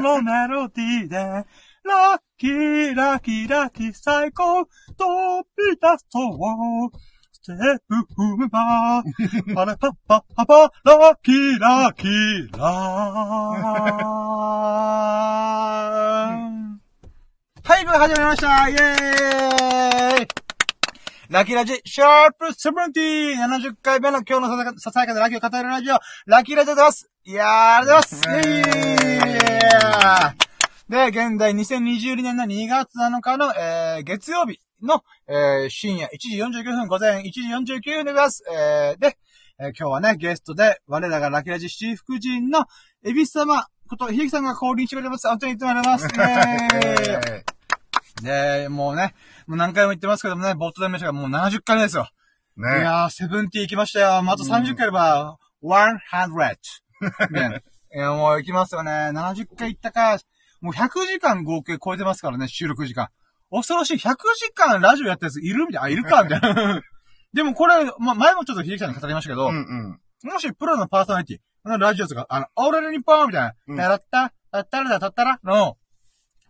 [0.00, 1.44] のメロディーで、
[1.88, 4.68] ラッキー、ラッキー、ラッキー、最高、飛
[5.56, 6.20] び出そ
[6.86, 6.90] う。
[7.32, 7.56] ステッ
[7.88, 9.02] プ踏めば、
[9.56, 12.68] パラパッパッパパ、ラッキー、ラッキー、ラ。
[17.64, 17.68] ー。
[17.70, 18.68] はい、始まりました。
[18.68, 20.28] イェーイ。
[21.30, 25.94] ラッキーラジ、シャープ 70!70 回目の今日のさささやかなラッキーを語るラジオ、
[26.26, 27.10] ラッキーラジオでございます。
[27.24, 28.48] いやー、ありがとうございます。
[28.48, 30.47] イェーイ
[30.88, 38.42] で、現在2022年の2月7日の、えー、月曜日の、えー、深夜1時49分、午前1時49分でございます。
[38.50, 39.18] えー、で、
[39.60, 42.64] えー今日はね、ゲストで、我らがラッキーラジ七福神の、
[43.04, 45.28] エビス様こと、ひゆきさんが降臨してくれます。
[45.28, 46.08] 本当に言ってもらいます。
[48.22, 49.14] で、もうね、
[49.46, 52.08] もう何回も言ってますけどもね、ボットダメージがもう70回目ですよ。
[52.56, 54.22] いねやー、セブンティ行きましたよ。
[54.22, 55.36] もうあと30回あれば、
[56.12, 56.56] 100!
[57.32, 57.62] ね。
[57.94, 58.90] いや、もう行きますよね。
[58.90, 60.18] 70回行ったか。
[60.60, 63.08] もう100時間合計超えてますからね、収録時間。
[63.50, 63.94] 恐ろしい。
[63.96, 65.82] 100時間ラジオやったやついるみたいな。
[65.82, 66.82] あ、いるかみたいな。
[67.32, 70.30] でもこれ、ま、前もちょっと秀樹さんに語りましたけど、うんうん。
[70.30, 75.76] もしプロのパーソナリティ、あのラジオとか、あの、オールナイトニッポンみたいうんな、やらった、たったらだ、たったらの、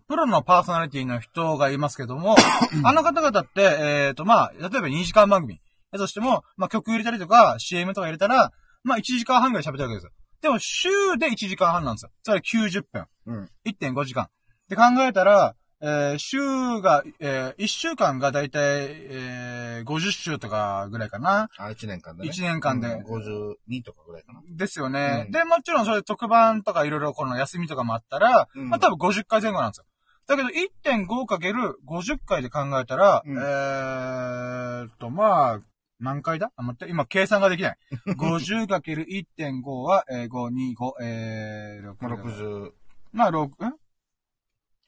[0.09, 2.37] プロのパーソナリティの人がいますけども、
[2.85, 5.61] あの方々って、えっ、と、まあ、例えば2時間番組。
[5.91, 8.53] だとしても、まあ、曲入れたりとか、CM とか入れたら、
[8.85, 10.13] まあ、1時間半ぐらい喋ってるわけですよ。
[10.41, 12.11] でも、週で1時間半なんですよ。
[12.23, 13.07] つまり90分。
[13.27, 13.51] うん。
[13.67, 14.25] 1.5時間。
[14.25, 14.29] っ
[14.69, 16.39] て考えたら、えー週
[16.81, 21.49] が、えー1週間がだいたい、えー50週とかぐらいかな。
[21.57, 22.31] あ、1年間でね。
[22.31, 24.41] 1年間でうん52とかぐらいかな。
[24.51, 25.25] ですよね。
[25.27, 29.85] うんで、もちろんそれ特番とかいろいろこの休みとかもあったら、うんまあ多分50回前後なんですよ。
[30.27, 30.49] だけど
[30.85, 35.61] 1.5×50 回で考えたら、うんえーっと、まあ、
[36.01, 36.53] 何回だ？
[36.57, 37.77] あ、待って、今計算ができない。
[38.09, 41.97] 50×1.5 は、えー、5、2、5、えー、6。
[42.09, 42.73] まあ、60、
[43.13, 43.75] まあ、6、ん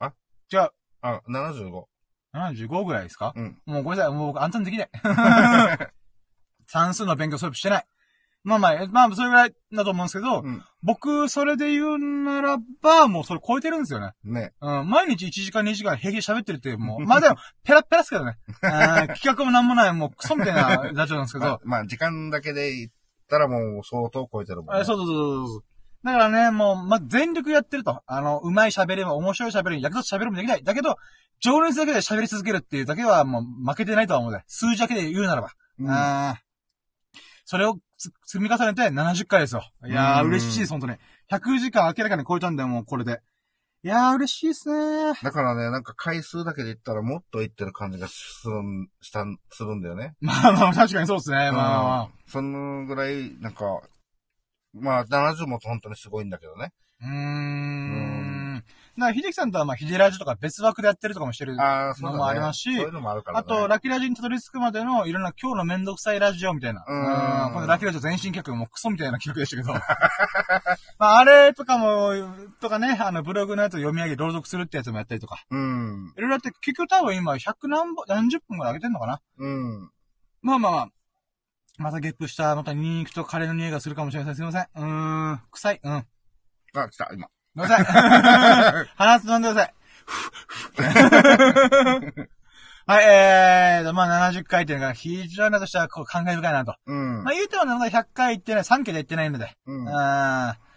[0.00, 0.12] あ？
[0.48, 0.70] じゃ
[1.02, 1.84] あ、75。
[2.32, 3.32] あ、75ぐらいですか？
[3.34, 3.60] うん。
[3.66, 4.14] もうごめんなさい。
[4.14, 4.90] もう僕暗算できない。
[6.66, 7.86] 算数の勉強そういえばしてない。
[8.44, 10.64] まあまあ、まあ、それぐらいだと思うんですけど、うん。
[10.82, 14.12] 僕、それで言うならば、もうそれ超えてるんですよね。
[14.24, 14.52] ね。
[14.60, 18.38] うん、毎日1時間2時間平気で喋ってるっていう、もう、 まあでも、ペラッペラっすけどね。
[18.62, 22.90] あー企画もなんもない、もうクソみたいなラジオなんですけど、まあ、まあ、時間だけで言っ
[23.28, 24.80] たらもう相当超えてるもんね。
[24.80, 25.64] あそうそうそうそうそう。
[26.02, 28.02] だからね、もう、まあ、全力やってると。
[28.06, 30.64] あの、うまい喋りも、面白い喋りも、役立つ喋りもできない。
[30.64, 30.96] だけど、
[31.40, 34.44] 情熱だけで喋り続けるっていうだけはもう負けてないとは思うね。
[34.46, 35.50] 数字だけで言うならば。
[35.78, 36.50] うんあー
[37.46, 37.80] それをつ
[38.26, 39.62] 積み重ねて70回ですよ。
[39.86, 40.94] いやー、うん嬉しいです、本当に。
[41.30, 43.20] 100時間明らかに超えたんだよ、もうこれで。
[43.82, 50.14] いやー、嬉しいですねだからね、なんか回数だけで言ったらもっと言ってる感じがするん、したん、するんだよね。
[50.20, 51.36] まあまあ、確かにそうですね。
[51.36, 53.64] まあまあそのぐらい、なんか、
[54.72, 56.72] まあ、70も本当にすごいんだけどね。
[57.02, 58.20] うーん。
[58.20, 58.29] だか
[58.98, 61.60] ら、秀樹さんとは、まあ、ヒデラジとか別枠でやってるとかもしてる。
[61.60, 62.12] ああ、そうだね。
[62.14, 63.44] のもありますしそういうのもあるからね。
[63.46, 66.84] あと、ラッキーラジにたどり着くまでの、いろんな今日のめんどくさいラジオみたいな。
[66.86, 69.72] うんこのラッキーラジオ全身企画もクソみたいな企画でしたけど。
[70.98, 72.12] まあ、あれとかも、
[72.60, 75.44] とかね、あの、ブログのやつを読み上げ、朗読するってやつもやったりとか。
[75.50, 76.12] うん。
[76.16, 79.90] いろいろやって、結局多分今、100何本、何十分ぐらい上げてんのかなうん。
[80.42, 80.88] まあまあまあ。
[81.78, 84.34] またゲップした、またニンニクとカレーの匂いがするかもしれません。
[84.36, 84.62] すいません。
[84.62, 85.80] うーん、臭い。
[85.82, 85.92] うん。
[86.74, 87.28] あ、来た、今。
[87.60, 88.86] ごめんなさい。
[88.96, 89.74] 鼻つまんでください。
[92.86, 96.74] はい、えーと、まあ、70回っていうのが非常に私はこう感慨深いなと。
[96.86, 97.34] うんまあ、。
[97.34, 99.54] 言うてもまだ100回行ってない、3桁行ってないので。
[99.66, 99.88] うん。
[99.88, 100.70] あー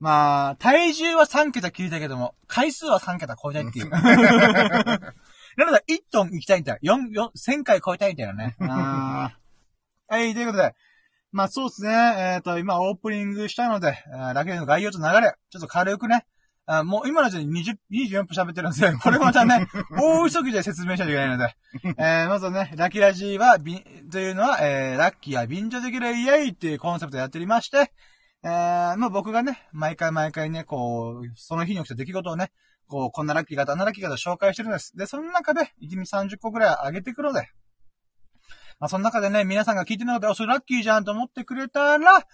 [0.00, 3.90] まあ、体重は3桁切りたいけども、回数は3桁超えたいっていう。
[3.90, 6.78] なので、1トン行きたいんだよ。
[6.82, 8.54] 4、4、1000回超えたいんだよね。
[8.60, 10.76] あーはい、ということで。
[11.30, 11.90] まあそうですね。
[12.36, 16.26] えっ、と、今オープニングしたので、あーラケの概要と流れ、ちょっと軽くね。
[16.66, 19.66] あーもう今の時点で20、24分喋ってるんですけど、 これまたね、
[19.98, 21.56] 大急ぎで説明しないといけないので。
[21.98, 27.92] えー、まずはね、ラッキーラジーは、び、というのは、えー、ラッキーは便乗できるイエイっていうコンセプトでやっておりまして、
[28.42, 32.52] えー、まあ僕がね、毎回毎回ね、こう、その日に起きた出来事をね、
[32.86, 34.96] こう、こんなラッキー型、あんなラッキー型を紹介してるんです。
[34.96, 37.48] で、その中で、1日30個くらい上げていくので、
[38.80, 42.26] まあその中でね、皆さんが聞いてる中で、あ、それラッキーじゃんと思ってくれたら、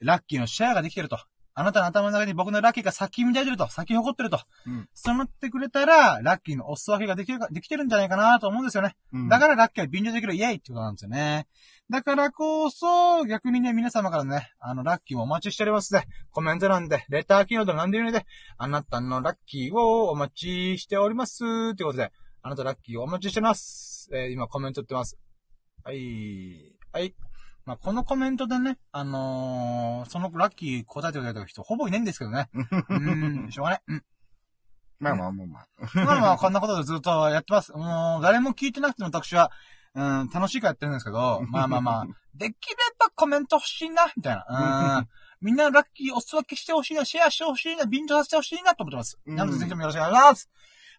[0.00, 1.18] ラッキーのシェアができてると。
[1.54, 4.40] あなたの頭の中に僕のラッキーが咲き乱れてると、咲き誇ってると。
[4.66, 8.96] うんそう思ってくれたら、ラッキーのお裾分けができるか、できてるんじゃないかなと思うんですよね。
[9.12, 11.46] うんだからラッキーは便乗できるイエイってことなんですよね。
[11.90, 16.06] だからこそ、逆にね、皆様からね、あの、ラッキーもお待ちしておりますね。
[16.30, 18.24] コメント欄で、レター機能でも何でもいいので、
[18.56, 21.74] あなたのラッキーをお待ちしております。
[21.74, 24.08] ということで、あなたラッキーをお待ちしてます。
[24.14, 25.18] えー今コメント打ってます。
[25.84, 26.76] はい。
[26.92, 27.14] はい。
[27.64, 32.48] まあ、このコメントでね、あのーそのラッキー答えてくれた人ほぼいないんですけどね。
[32.88, 33.82] うん、しょうがない。
[33.88, 34.04] うん。
[34.98, 35.66] まあまあまあまあ。
[35.94, 37.72] まあまあ、こんなことでずっとやってます。
[37.72, 39.50] もう、誰も聞いてなくても私は、
[39.94, 44.98] うん、楽しいからやってるんですけど、まあまあまあ、 できればコメント欲しいな、みたいな。
[44.98, 45.08] うん。
[45.40, 49.18] みんなラッキーお裾分けしてほしいな、シェアしてほしいな、便乗させてほしいなと思ってます。
[49.26, 50.50] うんなので、ぜひともよろしくお願いします。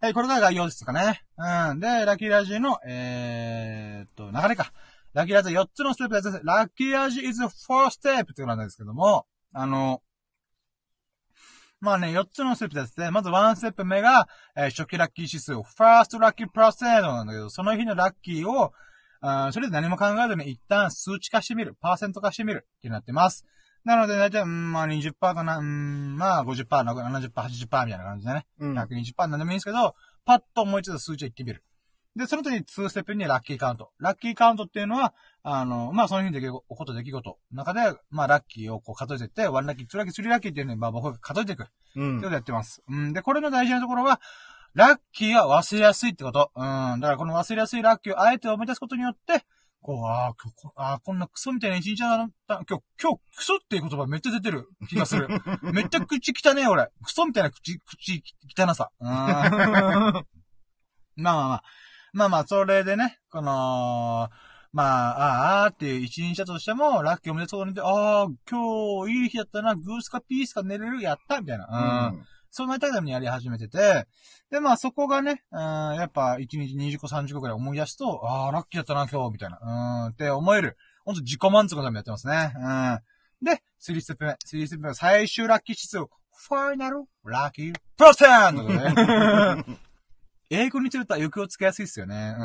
[0.04, 1.22] はい、これが概要ですかね。
[1.38, 1.80] うん。
[1.80, 4.74] で、ラッキーラジの、えーっと、流れか。
[5.14, 6.42] ラッキーラジ4つのステップです。
[6.44, 10.02] ラッキーラジ is four step ってことなんですけども、あの、
[11.80, 13.12] まあね、4つのステップですね。
[13.12, 18.74] まず1ステップ目が、えー初期ラッキー指数、ファーストラッキープラセントなんだけど、その日のラッキーを、
[19.22, 23.46] あーそれで何も考えずに一旦数値化してみる、パーセント化してみるってなってます。
[23.86, 28.46] なので、だいたい、うん、まあ20%かな、うん、まあ50%、70%、80%みたいな感じでね。
[28.60, 28.78] うん。
[28.78, 31.64] 120%なんでもいいんですけど、パッともう一度数値を言ってみる。
[32.16, 33.92] で、その時に2ステップにラッキーカウント。
[34.00, 41.66] ラッキーカウントっていうのは、あの、まあ、その日にできる起こった出来事の中で、まあ、ラッキーをこう数えていって、1ラッキー、2ラッキー、3ラッキーっていうのに、まあ、僕が数えていく。
[41.96, 42.34] うんってこと。
[42.36, 42.84] やってます。
[42.88, 43.14] うん。
[43.14, 44.22] で、これの大事なところは、
[44.76, 46.52] ラッキーは忘れやすいってこと。
[46.56, 46.64] うん。
[46.64, 49.44] だからこの忘れやすいラッキーをあえて思い出すことによって、
[49.84, 52.64] こう、ああ、今日こあーこんなクソみたいな一日だった。
[52.68, 55.28] 今日、今日、クソっていう言葉めっちゃ出てる気がする。
[55.62, 56.90] めっちゃ口汚ねえ、俺。
[57.04, 58.24] クソみたいな口、口
[58.58, 58.92] 汚さ。
[59.00, 59.08] うん。
[59.08, 60.26] まあま
[61.22, 61.64] あまあ。
[62.14, 64.30] まあまあ、それでね、この、
[64.72, 72.12] まあ、ああ、っていう一日だとしても、ラッキーおめでとうにで、ああ、今日いい日だったな、グースかピースか寝れる、やった、みたいな。
[72.14, 72.26] うん。
[72.56, 74.06] そうなりたいためにやり始めてて、
[74.52, 80.06] で、まあそこがね、うん、やっぱ1日20個30個くらい思い出すと、ああ、ラッキーだったな、今日、みたいな。
[80.06, 80.78] うん、って思える。
[81.04, 82.54] ほんと自己満足のためにやってますね。
[82.56, 83.00] うん。
[83.44, 84.32] で、3ステップ目。
[84.34, 84.38] 3
[84.68, 89.66] ステップ目は最終ラッキー指数、ファイナルラッキープロセントね。
[90.52, 92.36] 英語にすると欲をつけやすいっすよね。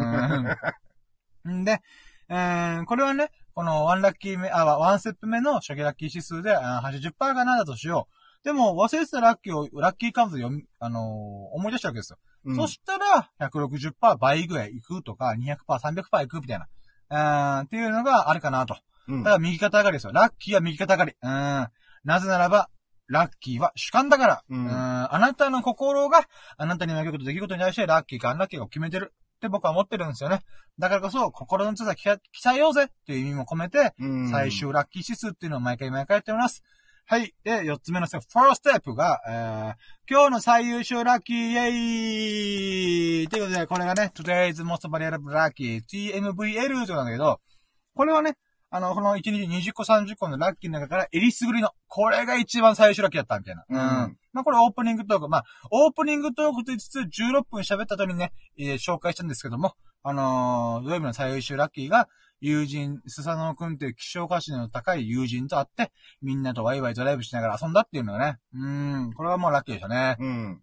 [1.45, 1.61] うん。
[1.61, 1.83] んで、
[2.31, 8.18] えー、これはね、この1ラッキー目、あ、1ステップ目の初期ラッキー指数であー80%かなだとしよう。
[8.45, 12.19] でも、忘れてたラッキーを、ラッキーカウントで読み、あのー思い出したわけですよ。
[12.45, 12.57] うん。
[12.57, 16.69] そしたら、160%倍ぐらいいくとか、200%、300%いくみたいな。
[17.11, 18.77] うーん、っていうのがあるかなと。
[19.09, 20.13] うんだから右肩上がりですよ。
[20.13, 21.13] ラッキーは右肩上がり。
[21.21, 21.69] うん。
[22.05, 22.69] なぜならば、
[23.07, 24.45] ラッキーは主観だから。
[24.49, 24.71] ううんん。
[24.71, 26.25] あなたの心が、
[26.59, 29.15] あなたに負ける出来事に対してラッキーかアンラッキーかを決めてる。
[29.39, 30.41] って僕は思ってるんですよね。
[30.81, 32.19] だからこそ、心の強さ鍛
[32.55, 36.63] えようぜっていう意味も込めて、うん最終ラッキー指数っていうのを毎回毎回やっております。
[37.11, 37.35] はい。
[37.43, 39.75] で、四つ目のステップ、ファーステップが、えー、
[40.11, 47.41] 今日の最優秀ラッキー、イェイということで、これがね、today's most valuable lucky, TMVL となんだけど、
[47.95, 48.37] これはね、
[48.69, 54.05] あの、この1日20個30個のラッキーの中から、えりすぐりの、これが一番最終ラッキーだったみたいな。
[54.05, 55.29] うんまあこれオープニングトーク。
[55.31, 62.07] まあ、オープニングトークと言いつつ16分喋った後にね、えー紹介したんですけども、あのー土曜日の最優秀ラッキーが、
[62.41, 70.17] 友人、スサノオくんという希少価値の高い友人と会って、みんなとワイワイドライブしながら遊んだっていうのがね、うーん、これはもうラッキーでしたね。
[70.21, 70.63] うん。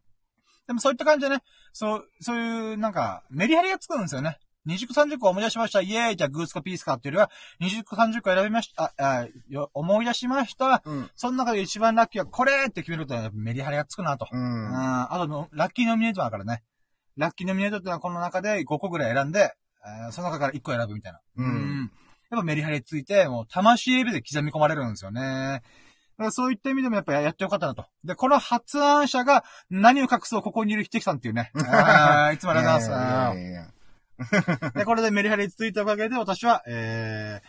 [0.68, 4.40] でもそういった感じでね、そう、そういう、なんか、メリハリがつくんですよね。
[4.68, 5.82] 20個30個思い出しました。
[5.82, 8.94] イエーイじゃあグースかピースかっていうよりは、20個30個選びました。
[8.98, 10.82] あ、あよ思い出しました。
[10.86, 11.10] うん。
[11.16, 14.28] その中で一番ラッキーはこれって決めるとメリハリがつくなと。
[14.32, 14.72] ううん。
[14.72, 15.14] ん。
[15.14, 16.64] あとの、ラッキーノミネートだからね。
[17.16, 19.54] ラッキーノミネートってのはこの中で5個ぐらい選んで、
[19.86, 21.20] えーその中から1個選ぶみたいな。
[21.38, 21.92] うん
[22.32, 25.62] やっぱメリハリついて、もう魂レベルで刻み込まれるんですよね。
[26.32, 27.86] そういった意味でもやっぱやってよかったなと。
[28.04, 31.52] で、この発案者が何を隠そうここにいるひてきさんっていうね。
[31.68, 33.38] あーいつもありがとうござい
[34.18, 34.74] ます。
[34.80, 37.42] で、これでメリハリついたおかげで私は、え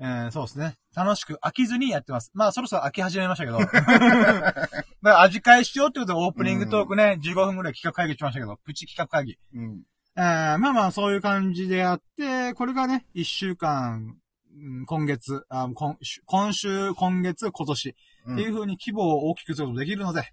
[0.00, 0.76] ー、えー、そうですね。
[0.94, 2.30] 楽しく飽きずにやってます。
[2.34, 3.58] まあ、そろそろ飽き始めましたけど。
[3.58, 4.68] だか
[5.02, 9.38] ら味変えしようってことでオープニングトークね、15分くらい企画会議しましたけど、プチ企画会議。
[9.54, 9.82] うん。
[10.16, 14.16] えー、まあまあ、そういう感じでやって、これがね、1週間、
[14.56, 15.96] うん今月、あ今
[16.26, 20.32] 今週、今月、今年、っていう風に規模を大きくすることができるので、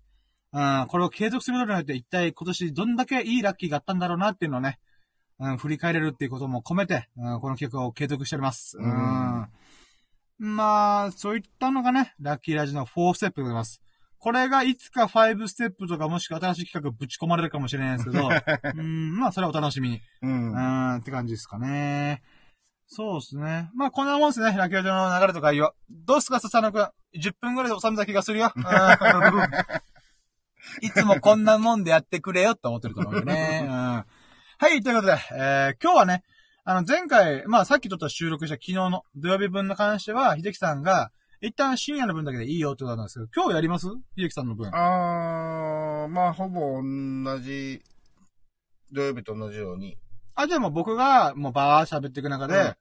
[0.53, 4.79] うん、これを継続することによって一体今年どんだけいいラッキーがあったんだろうなっていうのをね、
[5.39, 8.77] うん、振り返れるっていうことも込めて、うん、この企画を継続しております。
[8.77, 9.47] うん。
[10.37, 13.81] まあ、そういったのがね、ラッキーラジの4ステップでございます。
[14.21, 18.29] これがいつか5ステップとかもしくは新しい企画ぶち込まれるかもしれないですけど、
[18.77, 20.01] うん、まあそれはお楽しみに。
[20.21, 20.31] うん。
[20.31, 20.55] ううん。
[20.55, 22.21] ん、って感じですかね。
[22.85, 23.71] そうですね。
[23.73, 25.73] まあこんなもんですね、ラッキーラジの流れと概要。
[25.89, 26.91] どうっすか、笹野くん。
[27.15, 28.53] 10分ぐらいで収めた気がするよ。
[28.55, 28.63] うん
[30.81, 33.61] いつもこんなもんでやってくれよって思ってると思うんでね。
[33.63, 34.05] うん、は
[34.71, 36.23] い、ということで、えー今日はね、
[36.63, 43.87] あの前回、まあさっきちょっと収録した昨日の土曜日分に関しては、秀樹さんが、一旦深夜の分だけでいいよってことなんですけど、今日やります？
[44.15, 44.69] 秀樹さんの分。
[44.73, 47.81] あー、まあ、ほぼ同じ
[48.91, 49.97] 土曜日と同じように。
[50.35, 52.75] あ、じゃあもう僕が、もうバー喋っていく中で、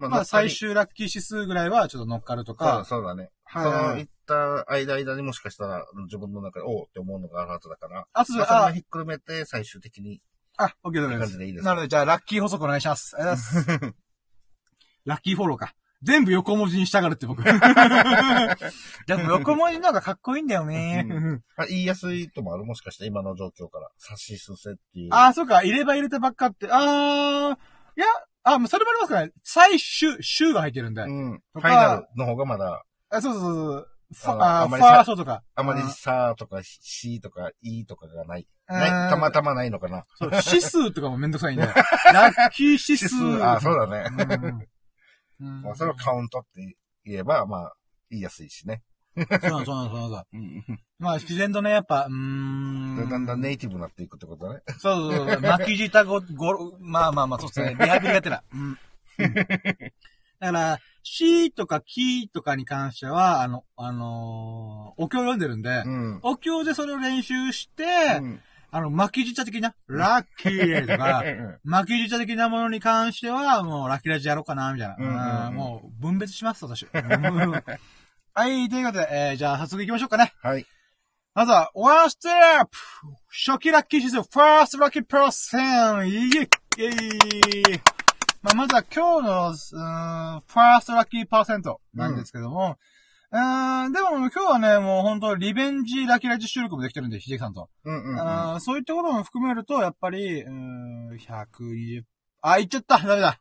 [0.00, 0.50] ままあ最。
[0.50, 3.30] 終ラッキー指数ぐらいはちょっと乗っかるとそうだか、そうだね。
[3.44, 8.06] はいその、行った間間にもしかしたら、自分の中で、おおって思うのがあるはずだから。
[8.12, 10.20] あ、そうまそう、ああそひっくるめて、最終的に。
[10.56, 13.14] あ、オッケーいいです感じでいいですなので、じゃあ、ラッキー補足お願いします。
[13.16, 13.94] ありがとうございます。
[15.06, 15.74] ラッキーフォローか。
[16.02, 17.42] 全部横文字にしたがるって僕。
[19.06, 21.06] でも横文字の方がかっこいいんだよね。
[21.56, 23.90] あ言いやすいともあるもしかして、今の状況から。
[23.98, 25.08] 差しすせっていう。
[25.12, 26.68] ああ、そうか、入れ歯入れてばっかって。
[26.70, 28.06] あー、いや、
[28.44, 29.32] あ、もうそれもありますかね。
[29.44, 31.02] 最終、週が入ってるんで。
[31.02, 31.32] うん。
[31.32, 33.88] フとかァイナルの方がまだ、あそうそうそうそう。
[34.12, 35.42] ファあーストとか。
[35.54, 38.46] あまりうんさーとかしとかいいとかがない。
[38.66, 40.04] たまたまないのかな。
[40.16, 41.66] そう指数とかもめんどくさいんで。
[42.12, 43.44] ラッキー指数。
[43.44, 44.68] あ、そうだね。
[45.44, 47.72] まあ、それをカウントって言えば、まあ、
[48.10, 48.82] 言いやすいしね。
[49.16, 50.24] そうそうそうなん
[50.98, 53.08] まあ、自然とね、やっぱ、うーん。
[53.08, 54.60] だんだんネイティブになっていくってことだね。
[54.78, 55.40] そうそうそう。
[55.40, 57.76] 巻き舌ご、ご、まあまあまあ、そうですね。
[57.78, 58.42] リハビリがてら。
[58.52, 58.78] うん。
[60.38, 66.20] だから、しとかきとかに関しては、あの、あのーお経を読んでるんで、うん。
[66.22, 67.84] お経でそれを練習して、
[68.20, 68.40] うん
[68.72, 71.24] あの、巻き舌的な、ラッキーとか、
[71.64, 74.96] 巻き舌的なものに関しては、もうラッキーラジやろうかな、みたいな。
[74.96, 75.04] うん。
[75.04, 75.14] うん。
[75.14, 76.86] うんうんもう、分別します、私。
[76.92, 77.62] うん
[78.32, 80.32] はい、ということで、えー、じゃあ、早速行きましょうかね。
[80.40, 80.64] はい。
[81.34, 82.78] まずは、ワンステップ。
[83.46, 86.08] 初期ラッキー指数、ファーストラッキーパーセント。
[86.08, 86.30] イエイ。
[86.30, 87.80] イエイ。
[88.42, 92.78] まあ、まずは今日の、うーん、ファーストラッキーパーセントなんですけども、
[93.32, 97.68] うーん、でも今日はね、もう本当リベンジラッキーラジ収録もできてるんで、ひできさんと。
[97.84, 98.60] うんうんうん。
[98.60, 102.02] そういったことも含めると、やっぱり、うーん、120、
[102.42, 103.38] あ、言っちゃったダメだ。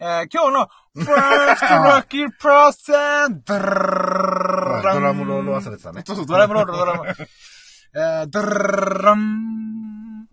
[0.00, 6.02] えー、今日の、ファーストラッキーパーセントドドラムロール忘れてたね。
[6.04, 7.06] そうそう、ドラムロール、ドラム。
[7.94, 10.26] えー、ドラム、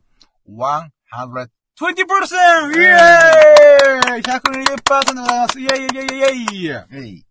[1.79, 1.85] 120%!
[1.85, 7.28] イェーイ !120% でございますイェイイェイイェイイェイ。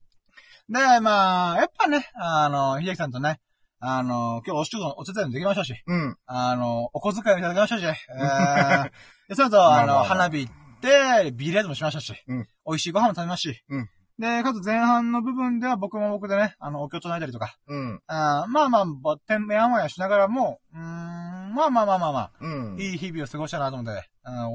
[0.69, 3.41] で、まあ、やっぱね、あの、秀樹さんとね、
[3.81, 6.17] あの、今日お仕事のお手伝いもできましたし、うん。
[6.27, 8.91] あの、お小遣いもいただきましたし、えー、
[9.29, 18.01] で、その後、あの、花火行って、ビリヤードもしましたし、うん美味しいご飯も食べましたし、うんで、かつ前半の部分では僕も僕でね、あの、お経唱えたりとか、うん。
[18.09, 22.81] あーまあまあ、ぼてんやわやしながらも、うーん、まあまあまあまあまあ、うん。
[22.81, 24.55] いい日々を過ごしたなと思って、うん、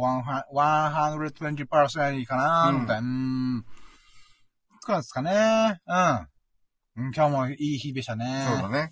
[0.92, 3.66] 120%いいかなと思って、うーん。
[4.84, 5.80] つかですかね。
[5.88, 7.06] うん。
[7.06, 8.46] うん今日もいい日でしたね。
[8.48, 8.92] そうだね。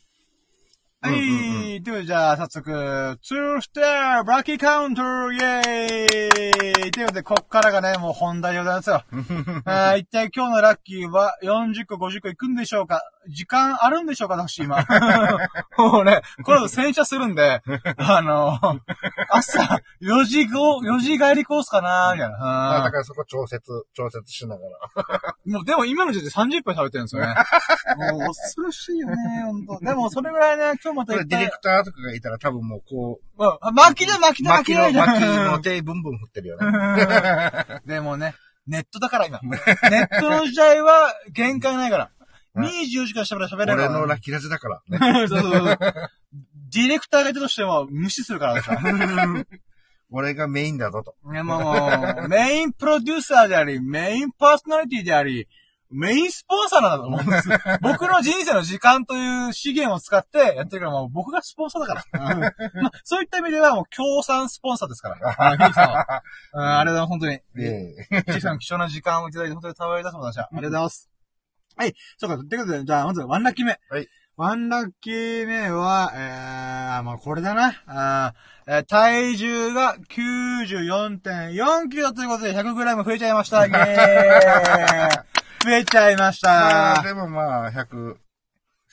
[1.01, 3.17] はい、うんうんうということで、じゃあ、早速、2
[3.61, 9.03] ステップラッキーカウントイェーイということで、こっからがね、もう本題でございますよ。
[9.65, 13.01] あー一体今日のラッキーは40個、50個いくんでしょうか？
[13.27, 14.85] 時間あるんでしょうか私今。
[15.77, 17.61] もうね、この後洗車するんで、
[17.97, 18.59] あの、
[19.29, 22.29] 朝、4時後、4時帰りコースかなみたいあ
[22.79, 22.83] な。
[22.83, 25.33] だからそこ調節、調節しながら。
[25.45, 27.27] う んもう、でも今の時点で30分食べてるんですよね。
[28.11, 37.81] もう、恐ろしいよね、本当でも、それぐらいね、今日またこれディレクターとかがいたら多分もうこう、うんあ巻きだ、巻きだ、巻きだ、巻きの手ブンブン振ってるよね。
[37.85, 38.35] でもね、
[38.67, 39.39] ネットだから今。
[39.41, 42.09] ネットの時代は限界ないから。
[42.55, 43.89] うん24時間喋れ喋れるから。
[43.89, 45.27] 俺のラッキーラジだから ね。
[45.27, 45.79] そうそうそう。
[46.71, 48.77] ディレクターがいたとしても無視するからさ。
[50.13, 51.15] 俺がメインだぞと。
[51.31, 51.89] いやも
[52.25, 55.47] う、メインプロデューサーであり、メインパーソナリティであり、
[55.89, 57.49] メインスポンサーなんだと思うんです。
[57.81, 62.33] 僕の人生の時間という資源を使ってやってるから、もう僕がスポンサーだから。
[62.33, 62.47] うんま
[62.87, 65.29] あ、そういった意味ではもう協賛スポンサーですから。
[65.29, 65.75] あフィありがとう
[66.53, 67.33] ございます、本当に。
[67.33, 67.41] え
[68.09, 70.43] フィリックさん貴重な時間をいただいて本当に賜りだと思いました。
[70.43, 71.10] ありがとうございます。
[71.77, 71.95] はい。
[72.17, 72.37] そうか。
[72.37, 73.79] ということで、じゃあ、まず、ワンラッキー目。
[73.89, 74.07] はい。
[74.37, 77.73] ワンラッキー目は、えー、まあ、これだな。
[77.85, 83.65] あーえー体重が94.4キロということで 100g 増えちゃいました。
[83.67, 83.85] イェーイ
[85.63, 87.03] 増えちゃいましまあ、た。
[87.03, 88.15] でもまあ、100、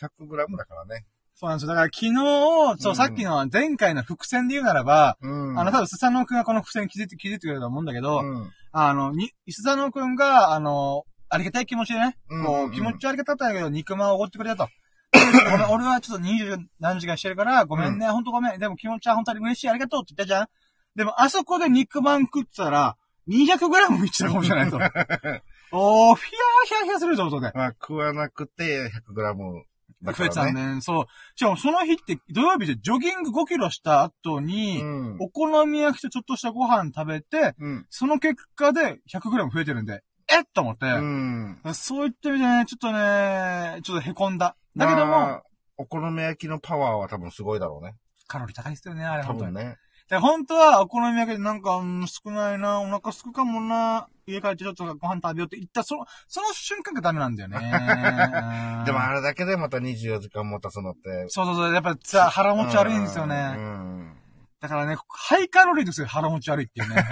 [0.00, 1.06] 100グラムだからね。
[1.34, 1.68] そうなんですよ。
[1.68, 5.58] だから昨日、そう、うんさっきの前回の伏線で言うならば、うん。
[5.58, 8.52] あの、多分、スサノオくんがこの伏線気づいて、気づいてくれると思うんだけど、うん。
[8.72, 14.70] あの、に、スサノオくんが、あの、ありがたい気持ちでね、うんこう、気持ち悪かったんだけど、肉まんをおごってくれたと。
[15.12, 18.58] ごめん、俺はちょっと20何時間してるから、ごめんね、ほんとごめん。
[18.58, 20.48] でも気持ちは本当に嬉しい、ありがとうって言ったじゃん。
[20.96, 22.96] でも、あそこで肉まん食ったら、
[23.28, 24.78] 200g もいっちゃうかもしれないと。
[25.70, 27.52] おー、フィアーヒャーヒャーするぞ、とで。
[27.54, 29.64] まあ、食わなくて100グラム
[30.02, 31.06] だ増えたんで、そう。
[31.34, 35.16] しかもその日って、土曜日でジョギング5キロした後に、うん。
[35.20, 37.86] お好み焼きとちょっとしたご飯食べて、うん。
[37.90, 40.40] その結果で 100g 増えてるんで、え？
[40.40, 41.58] っと思って、うん。
[41.74, 44.56] そういった意味でね、ちょっとね、ちょっと凹んだ。
[44.76, 45.42] だけども、まあ、
[45.76, 47.94] お好み焼きのパワーは多分すごいだろうね。
[48.26, 49.54] カロリー高いですよね、あれ、本当に。
[49.54, 49.76] ね。
[50.10, 57.58] で、本当はお好み焼きでなんか、うん、少ないな、お腹すくかもな、家帰ってちょっとご飯食べようって言った、その、その瞬間がダメなんだよね。
[58.86, 61.26] でもあれれだけでまた24時間持たすのって。
[61.28, 63.50] そうそうそう、やっぱさ、腹持ち悪いんですようね。
[63.50, 64.17] ん。
[64.60, 67.02] だからね、ハイカロリーですよ、腹持ち悪いっていうね。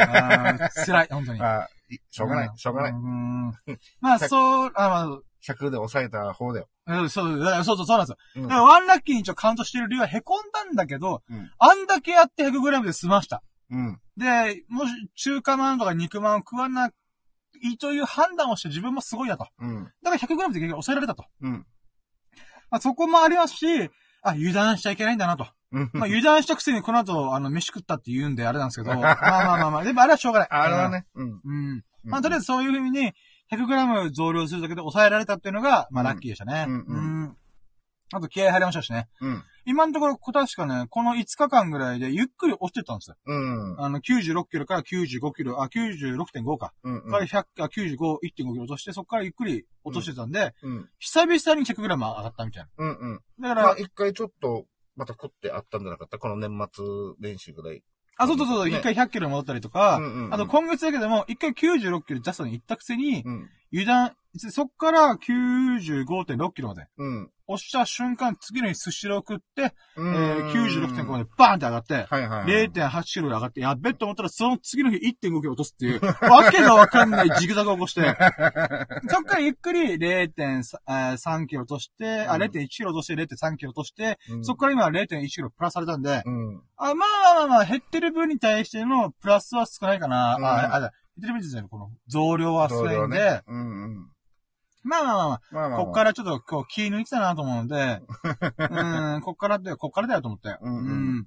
[0.85, 1.41] 辛い、本当に。
[1.43, 2.93] あいしょうがない、しょうがない。
[2.93, 3.53] うん。
[4.01, 6.69] まあ、そう、あ100で抑えた方だよ。
[6.85, 8.17] まあ、うんそう、そうそう、そうなんですよ。
[8.37, 13.43] うんだからワンラッキーに一応カウントしてる理由は凹んだんだけど、うんあんだけやって 100g で済ました。
[13.71, 14.01] うん。
[14.17, 19.47] で、もし中華まんとか肉まんを食わないという判断をして自分もすごいだと。
[19.59, 19.85] うん。
[20.03, 21.25] だから 100g で結局抑えられたと。
[21.43, 21.67] うん。
[22.71, 23.91] まあ、そこもありますし、
[24.23, 25.47] あ、油断しちゃいけないんだなと。
[25.77, 25.91] うん。
[25.93, 30.49] まあ、油断したくせにこの後、あの、飯食ったって言うんであれなんですけど、まあまあまあまあ、でもあれはしょうがない。
[30.51, 31.07] あれはね。
[31.15, 31.41] うん。
[31.45, 31.85] うん。
[32.05, 33.13] まあ、とりあえずそういうふうに、
[33.53, 36.65] 100g 増量するだけで抑えられたっていうのが、まあ、うんラッキーでしたね。
[36.67, 37.37] うんうんん
[38.13, 39.09] あと、気合入りましたしね。
[39.21, 39.43] うん。
[39.65, 43.17] 今のところ、確かね、この5日間ぐらいで、ゆっくり落ちてったんですよ。
[43.27, 43.81] うん。
[43.81, 46.73] あの、96キロから95キロ、あ、96.5か。
[46.85, 47.11] うん。
[47.11, 50.89] から100、あ、95、1.5キロ落として、そこからゆっくり落としてたんで、うん。
[51.01, 52.89] 久々に 100g 上がったみたいうん。
[52.89, 53.21] うん。
[53.41, 53.49] な。
[53.49, 54.67] だかまあ、ら、一回ちょっと、
[54.97, 56.19] また食ってあったんじゃなかった？
[56.19, 56.85] この年末
[57.21, 57.83] 練習ぐらい。
[58.17, 58.79] あ、そうそうそう、ね。
[58.79, 60.35] 一回100キロ戻ったりとか、うんうんうん。
[60.35, 63.51] あと今月だけでも、一回96キロジャストに行ったくせに、うん。
[63.73, 66.87] 油断、そっから95.6キロまで。
[66.99, 67.31] うん。
[67.49, 72.67] 押した瞬間、次の日スシロー食って、えうんー、96.5までバーンって上がって、はいはいはい。
[72.67, 78.03] 0.8キロで上がって、やっべって思ったら、その次の日1.5キロ落とすっていう、 わけがわかんないジグザグを起こして、
[79.09, 86.63] そっからゆっくり0.3キロ落として、あ、うん0.1キロ落として0.3キロ落として、うんそっから今は0.1キロプラスされたんで、うん。
[86.77, 90.37] あ、まあまあまあまあ、減ってる分に対してのプラスは少ないかな。
[90.37, 93.43] うんあ、あ、減ってる分に対してのこの増量は少ないんで、ね。
[93.47, 94.16] うんうん。
[94.87, 95.85] まあまあまあまあ、まあまあ。
[95.85, 98.01] こっからちょっと今日気抜いてたなと思うので、
[98.59, 100.57] うん、こっからで、こっからだよと思って。
[100.61, 101.27] うんうん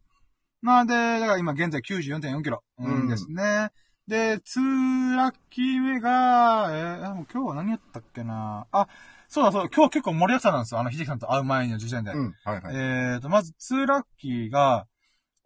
[0.61, 3.69] まあで、だから今現在94.4キロ、うんうんですね。
[4.07, 8.87] で、2ラッキー目が、えー、もう今日は何やったっけなあ、
[9.29, 10.81] そうだそうだ、今日結構盛りだくさんなんですよ。
[10.81, 12.11] あの、ひじきさんと会う前の時点で。
[12.11, 12.33] うん。
[12.43, 12.75] はいはい。
[12.75, 14.87] えーと、まず2ラッキーが、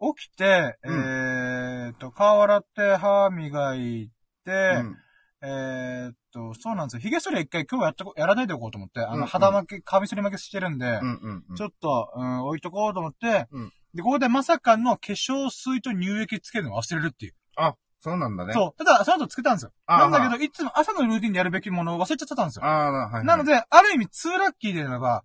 [0.00, 4.10] 起きて、うんえーと、顔洗って、歯磨い
[4.44, 4.96] て、うん
[5.42, 7.00] えーっと、そうなんですよ。
[7.00, 11.56] 髭剃りは一回今日はやったこ、やらないでおこうと思って、あの、うんうん肌巻き、カミソリ巻きしてるんで、うんうんうん。
[11.56, 17.34] ちょっと、うん、置いとこうと思って、うんで、ここでまさかの化粧水と乳液つけるのを忘れるっていう。
[17.56, 18.52] あ、そうなんだね。
[18.52, 18.74] そう。
[18.76, 19.72] ただ、その後つけたんですよ。
[19.86, 22.64] あなんだけど、いつも朝のルーティンでやるべきものを忘れちゃってたんですよ。
[22.64, 23.24] ああ、はいはい。
[23.24, 25.22] なの、で、ある意味、2ラッキーでのが、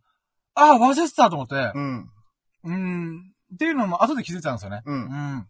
[0.53, 2.09] ああ、忘れてたと思って、うん。
[2.65, 4.83] うん、っていうのも後で気づいたんですよね。
[4.85, 5.07] うんう
[5.37, 5.47] ん。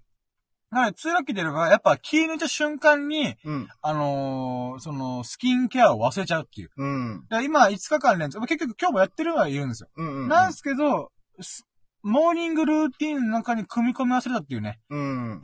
[0.71, 3.67] なので、2ラッキーでいうのが、やっぱ気抜いた瞬間に、うん。
[3.81, 6.69] あのーその、スキンケアを忘れちゃうっていう。
[6.77, 7.25] うん。
[7.43, 9.89] 今、5日間連続、結局今日もやってるのは言うんですよ。
[9.95, 10.27] うんうん。
[10.27, 11.11] なんですけど、
[11.41, 11.65] す
[12.01, 14.79] モーニングルーティンの中に組み込み忘れたっていうね。
[14.89, 15.41] うん。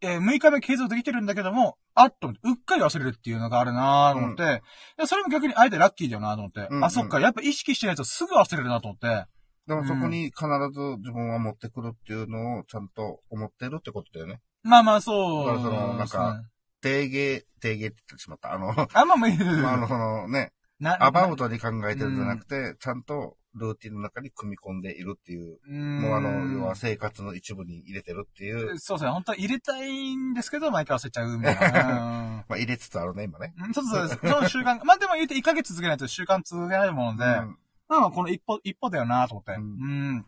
[0.00, 2.34] えー6日目継続できてるんだけども、あっとうっ
[2.66, 4.62] かり忘れるっていうのがあるなと思って、
[4.98, 9.26] でそれも逆にあえてラッキーだよなと思って、うんうんあ、そっか、やっぱ意識してないとすぐ忘れるなと思って、
[9.66, 10.36] でもそこに必
[10.74, 14.42] ず自分は持ってくるっていうのをちゃんと思ってるってことだよね。
[14.64, 15.46] まあまあそう。
[15.46, 16.44] だからそのなんか
[16.80, 18.52] 定芸、定芸って言ってしまった。
[18.52, 19.38] あの、 あ、まあまあいい。
[19.38, 25.58] まあ、あの、そのね、なアバウトに考えてるんじゃなくて、ちゃんとルーティンの中に組み込んでいるっていう、
[26.00, 29.10] もうあの、要は生活の一部に入れてるっていう、そうですね。
[29.10, 32.44] 本当は入れたいんですけど、毎回忘れちゃうみたいな。
[32.48, 33.54] まあ入れつつあるね、今ね。
[33.56, 34.18] うんそうそうそう。
[34.22, 39.52] その習慣、まあでも言うて1ヶ月続けないと習慣続けないもので、うんまあこの一歩、一歩だよなと思って。
[39.52, 39.54] う。
[39.56, 40.26] うんん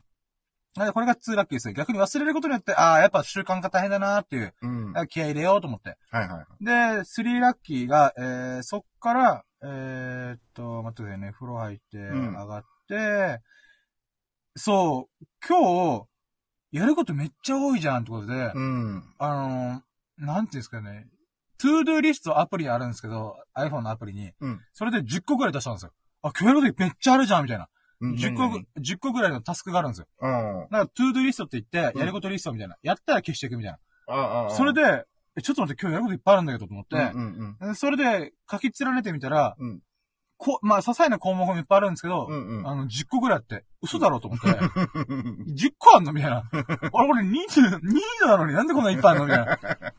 [0.76, 1.74] なのでこれが2ラッキーですよ。
[1.74, 4.92] 逆に忘れることによって、ああ、やっぱ習慣が大変だなっていう、うん。
[4.92, 5.96] はい気合い入れようと思って。
[6.10, 6.64] はいはい。
[6.64, 11.32] で、3ラッキーが、えー、そっから、えー、っと、待ってくださいね。
[11.32, 13.40] 風呂入って、ん上がって、
[14.56, 16.06] そう、今日、
[16.72, 19.14] やることめっちゃ多いじゃんってことで、うん。
[19.18, 21.08] あのー、なんていうんですかね。
[21.58, 24.32] トゥードゥーリストアプリあるんですけど、iPhone のアプリに。
[24.40, 25.92] うんそれで10個ぐらい出したんですよ。
[26.22, 27.68] あ、今日やることめっちゃあるじゃんみたいな。
[28.00, 30.06] うん10個ぐ、10個ぐらいのタスクがあるんですよ。
[30.20, 30.30] うん。
[30.30, 32.76] だから、トゥードリストって言って、うんやることリストみたいな。
[32.82, 33.78] やったら消していくみたいな。
[34.14, 35.04] ああ、それで、
[35.36, 39.80] え、ちょっと待って、今日やることいっぱいあるんだけどと思って、うんうんでそれで書き連ねてみたら、うん
[40.38, 42.46] こ、まあ、些細な項目もいっぱいあるんですけど、うん。
[42.46, 42.68] うんうん。
[42.68, 46.42] あの、10個ぐらいあって、嘘だろうと思って、うん10個あんのみたいな。
[46.92, 47.80] 俺、これ20、
[48.24, 49.92] 20なのになんでこんないっぱいあんのみたいな。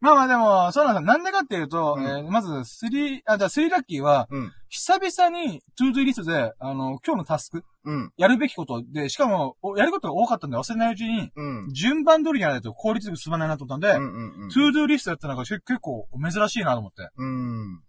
[0.00, 1.06] まあまあでも、そうなんですよ。
[1.06, 4.52] なんでかっていうと、うんえーまず、3、あ、じゃあ3ラッキーは、うん。
[4.68, 8.12] 久々に、トゥードゥーリストで、あの、今日のタスク、うん。
[8.16, 11.72] やるべきことで、しかも、おやることが多かったんで忘れないうちに、うん。
[11.74, 14.48] 順番通りにやらないと効率よく進まないなと思ったんで、うんうんうん。
[14.50, 17.10] トゥードゥーリストやったのが結構珍しいなと思って。
[17.16, 17.82] うん。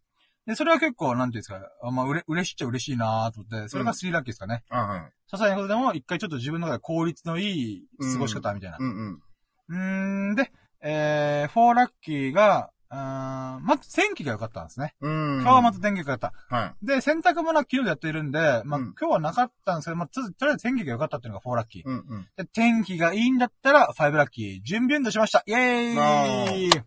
[0.48, 4.64] で、それは結構、なんていうんですか、あまあ、うれ、嬉しいっちゃ嬉しいなと思って、それが3ラッキーですかね。
[4.70, 5.00] あはい。
[5.00, 8.78] 些細なことでも、一回ちょっと自分の中で効率のいい過ごし方みたいな。
[8.80, 9.22] うん
[9.70, 10.28] うん。
[10.30, 10.52] うーん、で、
[10.82, 14.96] えー、フォーラッキーが、あーまず天気が良かったんですね。
[15.00, 15.36] うん。
[15.36, 16.56] 今日はまた天気が良かった。
[16.56, 21.84] はで、洗濯物は昨日でやっているんで、まあ、うん今日はなかったんですけど、まあ、ととりあえず天気が良かったっていうのが4ラッキーい。。
[21.86, 22.28] うんうん。
[22.36, 24.62] で、天気がいいんだったら5ラッキー。
[24.64, 25.44] 準備運動しました。
[25.46, 26.82] イェーイ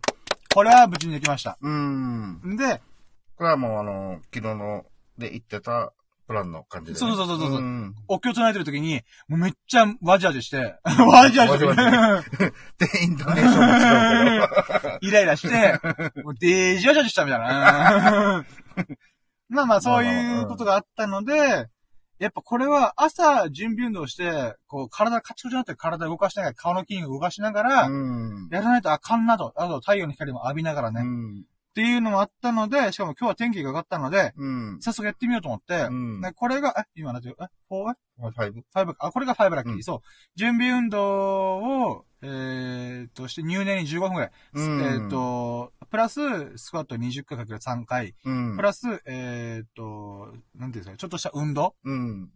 [0.55, 1.57] これは無事にできました。
[1.61, 2.57] うん。
[2.59, 2.83] で、
[3.37, 4.85] これはもうあの、昨日の
[5.17, 5.93] で言ってた
[6.27, 6.99] プランの感じで、ね。
[6.99, 7.95] そうそうそうそうそううん。
[8.09, 11.77] お経唱えてる時に、もうめっちゃワジワジして、ワジワジし
[12.79, 14.99] てで、イントネーションも違うけど。
[15.03, 15.81] イライラして、
[16.23, 18.45] もうデージワジワジしたみたいな。
[19.51, 21.69] まあまあ、そういうことがあったので、
[22.19, 28.49] やっぱこれは朝準備運動して、こう体カチコチになって体動かしながら、顔の筋肉動かしながら、うん。
[28.51, 29.53] やらないとあかんなと。
[29.57, 31.01] あと太陽の光も浴びながらね。
[31.01, 31.45] っうん。
[31.75, 34.79] ていうのもあったので、しかも今日は天気が良かったので、うん。
[34.81, 38.61] 早速やってみようと思って、うんでこれが、え、今なんていう、え、4、えファイブ
[38.93, 39.75] ？5あ、これが5ラッキー。
[39.75, 40.01] うんそう。
[40.37, 44.31] 準備運動を、えー、として入念に15分くらい。
[44.55, 46.21] うんえー、と、プラス、
[46.57, 48.15] スクワット20回かける3回。
[48.25, 48.57] うん。
[48.57, 51.75] プラス、えー、と、なんていうんですか、ちょっとした運動。
[51.85, 52.31] うん。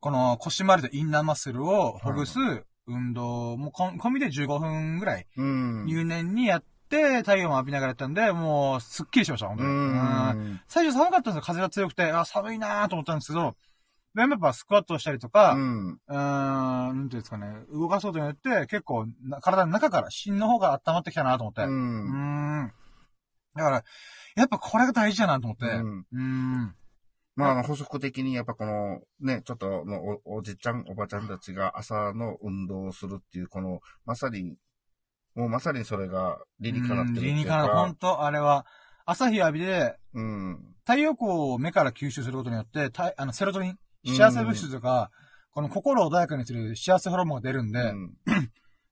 [0.00, 2.38] この腰回りとインナーマッスルをほぐす
[2.86, 5.86] 運動もこ込みで15分ぐらいうん。
[5.86, 6.66] 入念にやって、
[6.96, 9.72] 太陽も浴びながらやったんで、もう、すっきりしました、本当うに。
[9.72, 10.60] うんん。
[10.68, 13.56] 最初寒かったんですよ、風が強くて、あ、寒いなーと思ったんですけど、
[14.14, 15.58] でもやっぱスクワットをしたりとか、う。
[15.58, 21.62] うんーん、なんていうんですかね、動かすことによって、結構な、体の中から、芯の方が温まってきたなと思って。
[21.62, 21.66] う。
[21.66, 22.72] うんーん。
[23.54, 23.84] だから、
[24.36, 25.66] やっぱこれが大事だなと思って。
[25.66, 26.74] ううんーん。
[27.36, 34.56] まあ、あの、補足的に、やっぱこの、ね、ちょっとのお、おじちゃん、おばちゃんたちが朝の運動をするっていう、この、まさに、
[35.34, 37.96] もうまさにそれが理にかなってるっていう理にかなって、ほんか。
[38.00, 38.66] と、あれは、
[39.06, 40.74] 朝日浴びで、うん。
[40.84, 43.78] 太陽光を目から吸収することによって、たあの、セロトニン、
[44.16, 45.10] 幸せ物質とか、
[45.52, 48.14] この心を穏やかにする幸せホルモンが出るんで、うん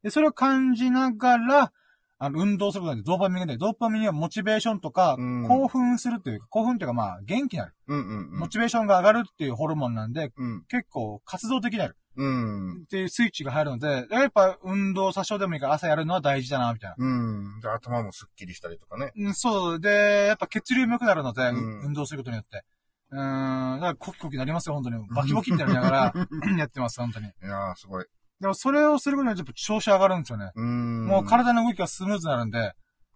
[0.03, 1.73] で、それを感じながら、
[2.21, 3.59] あの、運動することでドーパミンが出る。
[3.59, 7.75] ドーパミンはモチベーションとか、うん興奮するっていうか、興奮っていうかまあ、元気になる。
[7.87, 8.39] うんうんうん。
[8.41, 10.65] モチベーションが上がるっていうホルモンなんで、うん。
[10.69, 12.83] 結構活動的になるうん。
[12.83, 16.97] っていうスイッチが入るので、やっぱ運動多少でもいいから朝やるのは大事だな、みたいな。
[16.99, 17.61] うん。
[17.61, 19.13] で、頭もスッキリしたりとかね。
[19.17, 19.81] うん、そう。
[19.81, 22.65] で、やっぱ血流も良くなるので、うん運動することによって。
[23.11, 24.97] うーん、だからコキコキなりますよ、本当に。
[25.15, 27.27] バキバキみたいになりながら、やってます、本当に。
[27.27, 28.05] いやー、すごい。
[28.41, 30.53] でもそれをすることによって調子上がるんですよね。
[30.55, 31.07] うん。
[31.07, 32.73] もう体の動きがスムーズになるんで、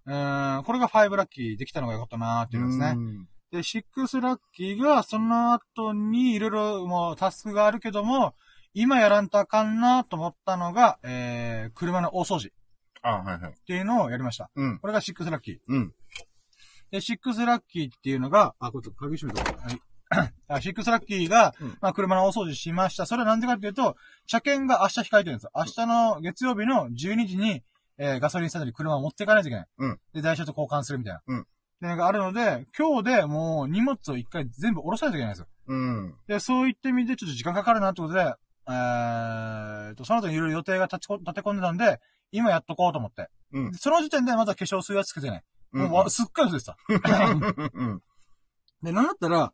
[0.06, 2.94] うーん、これが5ラッキーできたのが良かったなーっていうのですね。
[2.96, 8.34] うんで、6ラッキーがその後にいろいろもうタスクがあるけども、
[8.72, 12.50] 今やらんとあかんなと思ったのが、えー、車の大掃除っ
[13.02, 13.54] あ、はいはい。
[13.66, 14.50] ていうのをやりました。
[14.56, 14.78] うん。
[14.78, 15.58] これが6ラッキー。
[15.68, 15.92] うん。
[16.90, 19.62] で、6ラッキーっていうのが、あ、これちょっと鍵閉めとこう。
[19.62, 19.80] はい。
[20.48, 23.06] あ、6ラッキーが、うんまあ、車の大掃除しました。
[23.06, 23.96] それはなんでかっていうと、
[24.26, 25.50] 車検が明日控えてるんですよ。
[25.54, 27.62] 明日の月曜日の12時に、
[27.98, 29.66] えーガソリンスタンドに車を持っていかないといけない。
[29.78, 29.98] うん。
[30.14, 31.22] で、台車と交換するみたいな。
[31.26, 31.40] うん。
[31.40, 35.46] っていうのがあるので、今日でもう荷物を一回全部下ろさないといけないんですよ。
[35.68, 36.14] うん。
[36.26, 38.34] で、そういった意味でちょっと時間かかるなってことで、
[38.68, 42.00] えーと、その後にいろいろ予定が立ちこ立て込んでたんで、
[42.30, 43.28] 今やっとこうと思って。
[43.52, 45.42] うんでその時点でまだ化粧水はつけてない。
[45.72, 46.76] もうわ、すっかり忘れてた。
[46.88, 48.02] うん。
[48.82, 49.52] で、なんだったら、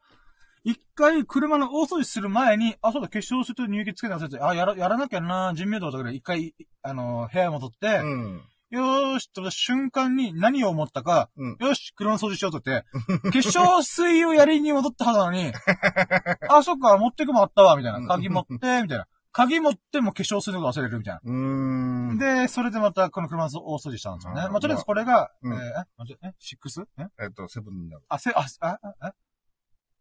[0.64, 8.42] 一回車の大掃除する前に、あ、そうだ、化粧水と乳液つけて忘れて、あ、やら、やらなきゃな、人命道とかで一回、あの、部屋に戻って、うん。
[8.70, 15.52] よーし、と瞬間に何を思ったか、うんよし、車の掃除しようとって、 化粧水をやりに戻ったはずなのに、
[16.50, 18.06] あ、そっか、持ってくもあったわ、みたいな。
[18.06, 19.06] 鍵持って、みたいな。
[19.32, 22.42] 鍵持っても化粧水のこと忘れる、みたいな。
[22.42, 24.40] で、それでまたこの車の大掃除したんですよね。
[24.42, 26.86] あーまあ、とりあえずこれが、うんえーえ、待ってえ、6?
[26.98, 27.06] え？
[27.24, 28.02] えっと、セブンになる。
[28.09, 29.12] あ、せ、あ、あ、あ、え？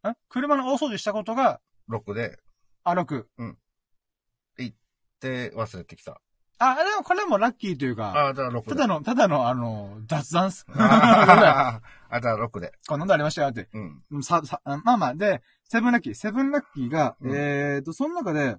[0.09, 2.37] え車の大掃除したことが、6で、
[2.83, 3.25] あ、6。
[5.19, 6.21] で、忘れてきた。
[6.59, 8.69] あ、でもこれもラッキーというか、あ、じゃあ6で。
[8.69, 10.65] ただの、ただの、あの、雑談っす。
[10.69, 12.73] あー あ、じゃあ6で。
[12.87, 13.69] こんなんでありましたよって。
[13.73, 14.03] うん。
[14.11, 16.13] うんさ、さ、あまあまあ、で、セブンラッキー。
[16.15, 18.57] セブンラッキーが、うんえーと、その中で、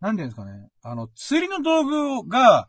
[0.00, 0.70] なんていうんですかね。
[0.82, 2.68] あの、釣りの道具が、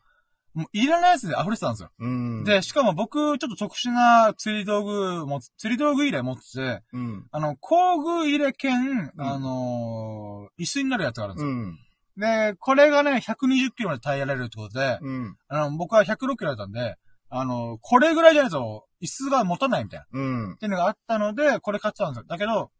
[0.53, 1.91] もういらないやつで溢れてたんですよ。
[1.99, 2.43] うん。
[2.43, 7.27] で、しかも僕、ちょっと特殊な釣り道具も、釣り道具入れ持ってて、うん。
[7.31, 11.51] あの、工具入れ兼、うんあのー椅子になるやつがあるんですよ。
[11.51, 11.79] うん。
[12.17, 15.37] で、これがね、120キロまで耐えられるってことで、うん。
[15.47, 16.97] あの、僕は106キロだったんで、
[17.29, 20.05] あの、これぐらいじゃないと、椅子が持たないみたいな。
[20.05, 20.57] っうん。
[20.57, 22.25] ていうのがあったので、これ買ってたんですよ。
[22.27, 22.71] だけど、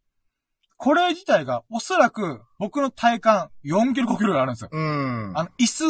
[0.78, 4.70] これ自体が、おそらく、僕の体感、4キロ5キロがあるんですよ。
[4.72, 5.32] うん。
[5.36, 5.84] あの、椅子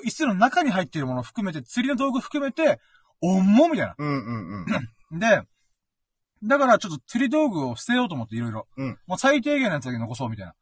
[0.00, 2.80] と椅子の中に入っているものを含めて、釣りの道具含めて、
[3.20, 3.94] 重っみたいな。
[3.98, 4.66] うんうん
[5.10, 5.18] うん。
[5.18, 5.42] で、
[6.44, 8.68] だからちょっと釣り道具を捨てようと思っていろいろ。
[8.76, 10.54] うんもう最低限のやつだけ残そうみたいな。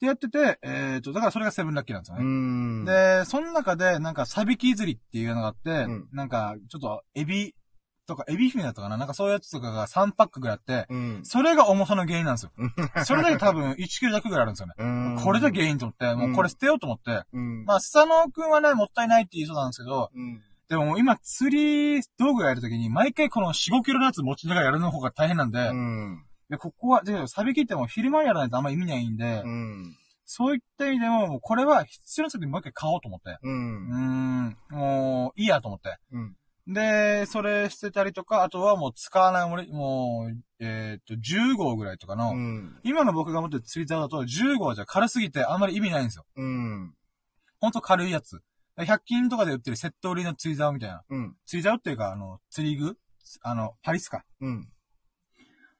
[0.00, 2.24] でやってて、えっ、と、だからそれがセブンラッキーなんですようね。
[2.26, 2.84] ん。
[2.84, 7.54] で、その中で、なんか、サビキ釣りっていうのがあって、うんなんか、ちょっと、エビ
[8.06, 11.20] とか、エビ姫だったかななんかそういうやつとかが3パックぐらいあって、うん。
[11.24, 12.52] それが重さの原因なんですよ。
[13.04, 14.74] それだけ多分1キロ弱ぐらいあるんですよね。
[14.78, 14.84] う
[15.20, 15.22] ん。
[15.22, 17.64] これが原因と思って、もうこれ捨てようと思って、うん。
[17.64, 20.42] まあ、スサノオくんはね、もったいないって言いそうなんですけど、うん。
[20.68, 26.24] でも今釣り道具やるときに、毎回この4、5キロのやつ持ちながらやるの方が大変なんで、うん。
[26.50, 29.96] で、ここは、で、サビ切っても昼間やらないとあんま意味ないんで、うん。
[30.24, 33.38] そういった意味でも、もうこれは必要な時にもう一回買おうと思って。
[33.42, 33.48] う。
[33.48, 35.98] うんーん、もう、いいやと思って。
[36.12, 36.36] うん。
[36.66, 42.80] で、それ捨てたりとか、あとはもう使わないもの、もう、えーっと、10号ぐらいとかの、うん。
[42.82, 46.24] 今の僕が持ってる釣り竿だと10号じゃ軽すぎてあんまり意味ないんですよ。
[46.36, 46.94] うん。
[47.60, 48.40] ほんと軽いやつ。
[48.76, 51.02] 100均とかで売ってるセット売りの釣り竿みたいな。
[51.08, 51.36] うん。
[51.46, 52.98] 釣り竿っていうか、あの、釣り具？
[53.42, 54.24] あの、パリスか？
[54.40, 54.68] うん。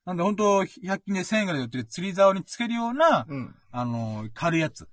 [0.04, 3.54] なんでほんと、100均で1000円ぐらいで売ってる釣り竿につけるような、うん。
[3.72, 4.88] あの、軽いやつ。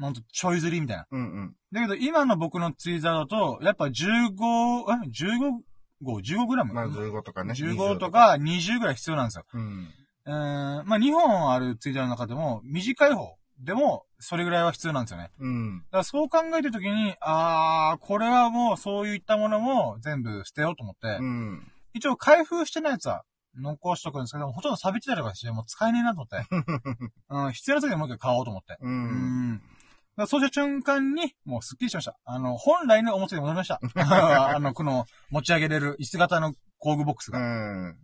[0.00, 1.06] ほんと、ちょい釣りみたいな。
[1.10, 1.20] うん。
[1.20, 1.56] うん。
[1.72, 5.60] だけど、今の僕の釣り竿だと、やっぱ15、え ?15
[6.02, 6.74] 号 ?15 グラム？
[6.74, 7.54] まあ、15とかね。
[7.54, 8.10] 15と。
[8.10, 9.44] か20ぐらい必要なんですよ。
[9.52, 9.88] うん。
[10.26, 15.30] うーん、まあ2本ある釣り竿の中でも、短い方でも、それぐらいは必要なんですよね。
[15.38, 15.78] うん。
[15.78, 21.72] だからそう考えたときに、あー、これはもうそういったものも全部捨てようと思って、うん。
[21.92, 23.24] 一応開封してないやつは
[23.56, 26.46] 残しとくんですけど、ほとんど錆びてたりとかして、もう使えねえなと思って。
[27.30, 28.76] うん、必要な時にもう一回買おうと思って。
[28.80, 28.86] う。
[28.86, 29.58] うんん。
[29.58, 29.77] だから
[30.26, 32.16] そうした瞬間に、もうスッキリしました。
[32.24, 33.80] あの、本来の表に戻りました。
[33.94, 37.38] あの、この、持ち上げれる椅子型の工具ボックスうが。
[37.38, 37.50] だか
[37.90, 37.98] ん。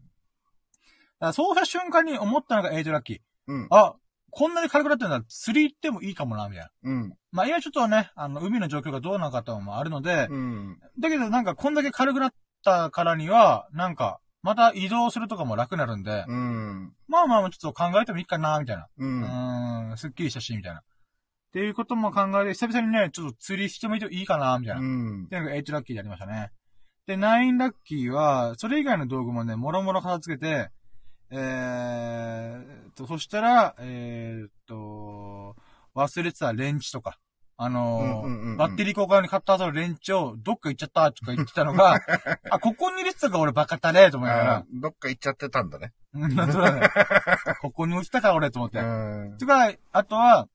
[1.20, 3.18] らそうした瞬間に思ったのがエイトラッキー。
[3.48, 3.66] うん。
[3.70, 3.94] あ、
[4.30, 6.90] こんなに軽くなってんだら釣り行ってもいいかもな、みたいな。
[6.90, 7.16] うん。
[7.30, 10.78] まあ今ちょっとね、あの、海の状況がどうなのかともあるので、うん。
[10.98, 12.34] だけどなんかこんだけ軽くなっ
[12.64, 16.94] たからには、なんか、また移動するとかも楽になるんで、うん。
[17.08, 18.88] まあまあちょっと考えてもいいかな、みたいな。
[18.98, 19.04] う。
[19.04, 20.82] うんーん、すっきりしたし、みたいな。
[21.54, 24.80] っていうことも考えて、久々にね、ちょっと釣りしてもいいかな、みたいな。
[24.80, 25.28] っうん。
[25.28, 26.50] ていうのが8ラッキーでありましたね。
[27.06, 30.70] で、9ラッキーは、それ以外の道具もね、もろもろ片付けて、
[31.30, 35.54] えーっと、そしたら、えーっと、
[35.94, 37.20] 忘れてたレンチとか、
[37.56, 42.00] あのーバッテリー交換に買った後のレンチをどっか行っちゃったとか言ってたのが、
[42.50, 45.92] あ、ここに入れてたか俺バカたねと思いながあらー、どっか行っちゃってたんだね。
[46.14, 48.80] うん、なんとなくここに落ちたか俺と思って。
[48.80, 48.82] う
[49.34, 49.38] ん。
[49.38, 50.48] とか、あとは、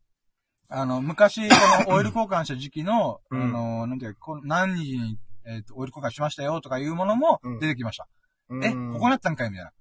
[0.70, 1.56] あの、昔、こ
[1.90, 8.08] の オイル交換した時期の、うんあの、なんていうか、この何時に、えっ、と、オイル交換しましたよとかいうものもうん出てきました。
[8.50, 9.72] うんえ、ここなったんかいみたいな。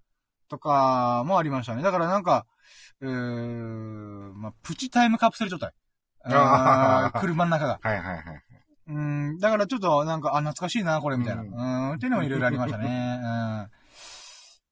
[0.48, 1.82] とか、もありましたね。
[1.82, 2.46] だからなんか、
[3.00, 5.72] うーまあ、プチタイムカプセル状態。
[6.24, 7.78] あー車の中が。
[7.82, 8.42] はいはいはい。
[8.88, 11.42] うん、だからちょっとなんか、あ、懐かしいな、これ、みたいな。
[11.42, 13.20] ううんん、っていうのもいろいろありましたね。
[13.22, 13.77] うん。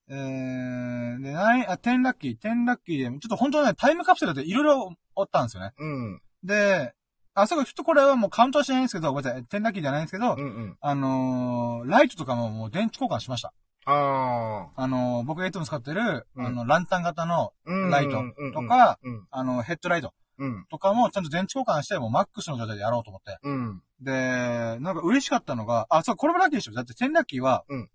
[0.09, 5.73] えー、で、ない、あ、10ラッキー、10ラッキーで、ちょっと本当はね、タイムカプセルっていろいろあったんですよね。
[5.79, 6.21] うん。
[6.45, 6.95] で、
[7.35, 10.77] あ、そうか、ちょっとこれはもうカウントはしてないんですけど、ごめんなさい、10ラッキーじゃないんですけど、うんうん。
[10.81, 13.53] あのー、ライトとかももう電池交換しました。
[13.85, 14.83] ああ。
[14.83, 18.23] あのー、僕がいつも使ってる、うんあの、ランタン型の、うんライト
[18.55, 19.27] とか、うん。
[19.31, 20.67] あの、ヘッドライトうん。
[20.71, 23.39] とかもちゃんと電池交換して、もうマックスの状態でやろうと思って。
[23.43, 23.83] うん。
[24.01, 26.73] で、なんか嬉しかったのが、あ、そう、これもラッキーでしょ。
[26.73, 27.91] だって10ラッキーは、うん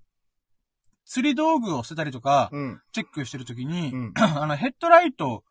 [1.06, 2.82] 釣り道具を捨てたりとか、うん。
[2.92, 4.14] チェックしてるときに、うん。
[4.18, 5.44] あの、ヘッドライト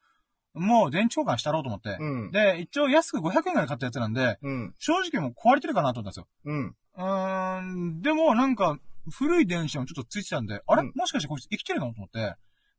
[0.54, 1.96] も電池交換したろうと思って。
[2.00, 2.30] うん。
[2.30, 4.74] で、一応安く500円ぐらいで買ったやつなんで、うん。
[4.78, 6.52] 正直もう壊れてるかなと思ったんですよ。
[6.52, 6.66] うん。
[6.68, 8.78] うーん、でもなんか、
[9.10, 12.34] 古い電池もちょっとついてたんで、あれ、うんもしかしてこいつ生きてるのと思って。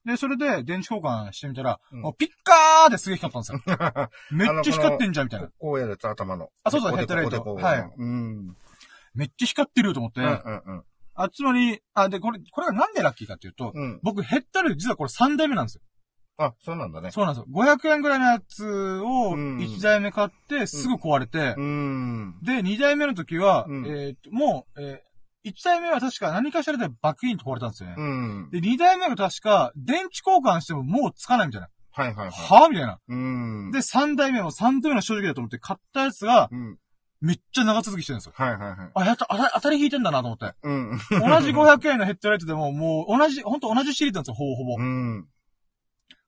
[0.05, 4.09] で、それで電池交換してみたら、うんもうピッカーってすげえ光ったんですよ。
[4.31, 5.49] めっちゃ光ってんじゃん、みたいな。
[5.59, 6.49] こうやるやつ、頭の。
[6.63, 8.57] あそうそうヘッドライトはいうん。
[9.13, 10.21] めっちゃ光ってると思って。
[10.21, 10.83] うんうんうん。
[11.23, 13.99] あ、つまり、あ、で、これ、これがなんでラッキーかっていうと、うん。
[14.03, 15.81] 僕ヘッドライト実はこれ3台目なんですよ。
[16.37, 17.11] あ、そうなんだね。
[17.11, 17.47] そうなんですよ。
[17.53, 22.35] 500円ぐらいのやつをうん1台目買ってすぐ壊れて、うん。
[22.41, 27.95] で、2台目の時は、うんえーともう、えー、1台目は確か何かしらでバックインと壊れたんですよね。
[27.97, 28.49] うん。
[28.51, 31.69] で、2台目が確か、電池交換してももうつかないみたいな。
[31.93, 32.31] はいはいはい。
[32.31, 32.99] はぁみたいな。
[33.07, 33.71] うん。
[33.71, 36.77] で、3台目も3台目の正直だと思って買ったやつが、うん。
[37.21, 38.33] めっちゃ長続きしてるんですよ。
[38.35, 38.91] はいはいはい。
[38.95, 40.53] あ、やった、あた当たり引いてんだなと思って。
[40.63, 40.99] うん。
[41.11, 44.75] 同じ500円のヘッドライトでも、もう同じ、ほんと同じシリーズなんですよ、ほぼほぼ。
[44.79, 45.27] うん。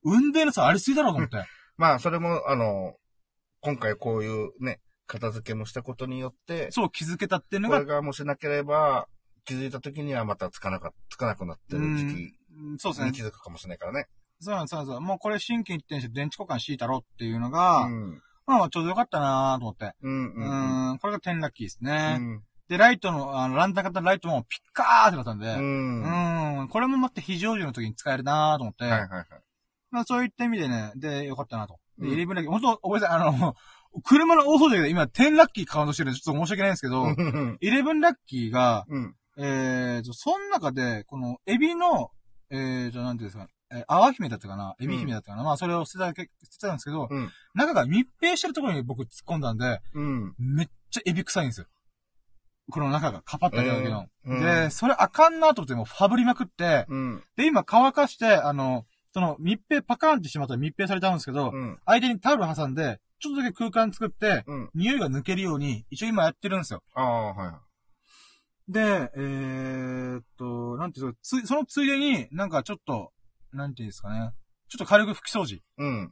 [0.04, 1.38] 運命の差ありすぎだろうと思って。
[1.78, 2.96] まあ、それも、あの、
[3.62, 9.08] 今回こういうね、片付けもしたことによって、そう気づけたっていうのがこれ、がもしなければ、
[9.46, 13.24] 気づいた時にはまたつかなか、つかなくなってる時期うんそうですねに気。
[13.24, 14.08] づくかもしれないからね。
[14.40, 15.00] そうそうなんです。
[15.00, 18.22] もうこれ新規一点して電池交換していたろうっていうのが、うん。
[18.46, 19.94] まあちょうどよかったなと思って。
[20.02, 20.26] うん。
[20.26, 20.92] ううん。
[20.92, 22.18] ーん、これが10ラッキーですうね。
[22.18, 22.44] ん。
[22.70, 25.50] で、ライトの、あの、ランタン型のライトもピッカーってなったんで、う。
[25.58, 29.26] うんーん、これもまって非常時の時に使えるなと思って、はいはいはい。
[29.92, 31.80] まあそういった意味でね、で、よかったなと。
[32.00, 33.56] で、うんイレブンラッキー、本当ごめんなさい、あの、
[34.04, 37.58] 車の大掃除で今、10ラッキーカウントしてるんで、ちょっと申し訳ないんですけど、うん。
[37.62, 39.16] イレブンラッキーが、うん。
[39.38, 42.10] えーと、その中で、この、エビの、
[42.50, 44.76] えーと、なんていうんですか、えー、泡姫だったかな？
[44.80, 50.36] エビ姫だったかな、まあ、それを捨てただけ、捨てたんですけど、うん中が密閉してるところに僕突っ込んだんで、うん。
[50.38, 51.68] めっちゃエビ臭いんですよ。
[52.72, 54.08] この中が、カパッと開けた時の。
[54.26, 57.24] うんで、それあかんなと思って、もうファブりまくって、うん。
[57.36, 61.78] で、今乾かして、あの、その密閉、パカーンってしまったら密閉されたんですけど、うん。
[61.86, 64.70] 間にタオル挟んで、ちょっとだけ空間作って、うん。
[64.74, 66.82] 匂いが抜けるように、一応今やってるんですよ。
[66.96, 68.72] ああ、はい。
[68.72, 68.80] で、
[69.16, 73.12] えーっと、なんていうの、つ、そのついでに、なんかちょっと、
[73.54, 74.32] なんていうんですかね。
[74.70, 76.12] ちょっと軽く拭き掃除うん。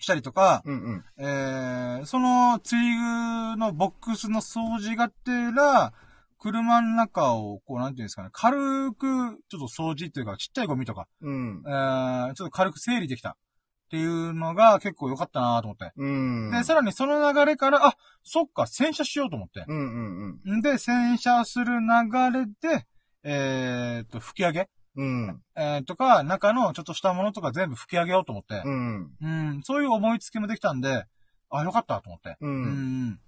[0.00, 0.82] したりとか、うん。
[0.82, 1.04] うん。
[1.18, 5.92] えー、その釣り具のボックスの掃除がてら、
[6.38, 9.06] 車の中を、こう、なんていうんですかね、軽く、
[9.48, 11.70] ちょっと掃除っていうか、ちっちゃいゴミとか、うんえ。
[11.70, 13.30] ー、ちょっと軽く整理できた。
[13.30, 13.36] っ
[13.90, 15.92] ていうのが結構良かったなと思って。
[15.96, 16.50] うん。
[16.50, 19.64] で、さらにその流れから、あ、そっか、洗車しようと思って。
[19.68, 20.56] うんうんうん。
[20.58, 21.86] んで、洗車する流
[22.32, 22.86] れで、
[23.22, 25.42] えーっと、吹き上げうん。
[25.56, 28.70] えー、とか、中のちょっとしたものとか全部吹き上げようと思ってう。
[28.70, 29.10] ん。
[29.20, 31.06] うん、そういう思いつきもできたんで、
[31.50, 32.36] あ、よかったと思って。
[32.40, 32.46] う。
[32.46, 33.20] うんん。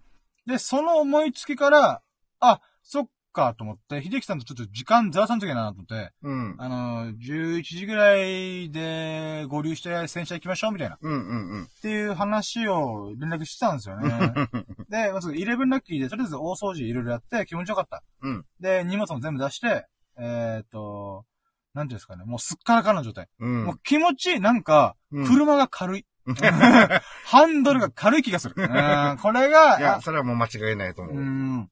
[0.47, 2.03] で、その思いつきから、
[2.41, 6.55] あ、そっかと思って、秀樹さんとちょっと時間ずらさんときなと思って、うん。
[6.59, 10.97] あの、11時ぐらいで合流して洗車行きましょうみたいな。
[10.97, 11.69] っうんうんうん。
[11.83, 14.09] ていう話を連絡してたんですよね。
[14.89, 18.03] で、まず11ラッキーでとりあえず大掃除いろいろやって気持ちよかった。
[18.23, 18.45] うん。
[18.61, 19.87] で、荷物も全部出して、
[20.19, 21.27] えーっと、
[21.77, 23.29] なんていうんですかね、もうすっからかんな状態。
[23.39, 23.65] うん。
[23.65, 26.07] もう気持ちいい、なんか、うん車が軽い。
[27.25, 28.55] ハンドルが軽い気がする。
[28.57, 31.21] うん、これが、いや、あそれはもう間違いないと思うう。
[31.21, 31.71] ん。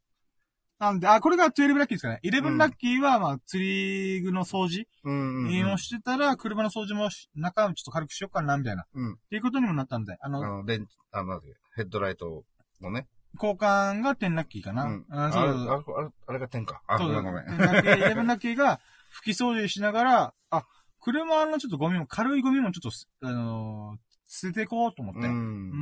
[0.78, 2.20] なんで、あ、これが12ラッキーですかね。
[2.22, 3.64] 11うんラッキーは、まあ、釣
[4.16, 5.72] り具の掃除うんうんうん。
[5.72, 8.82] をしてたら、車の掃除もし中ちょっと軽くしようかな、みたいな。
[8.82, 9.16] っうん。
[9.30, 11.40] ていうことにもなったので、あの、あの、電、あの、
[11.74, 12.44] ヘッドライト
[12.80, 13.06] のね。
[13.34, 14.84] 交換が10ラッキーかな。
[14.84, 15.06] うん。
[15.08, 16.82] うん、あれ、そうあれ、あれあれが点か。
[16.86, 17.44] あ、ごめんごめん。
[17.46, 18.80] 10ラッキー、11ラッキーが
[19.14, 20.66] 拭き掃除しながら、あ、
[21.00, 25.20] 車のちょっとゴミも、軽いゴミもちょっとす、あのー捨てていこうと思って。
[25.20, 25.24] う。
[25.24, 25.74] うんー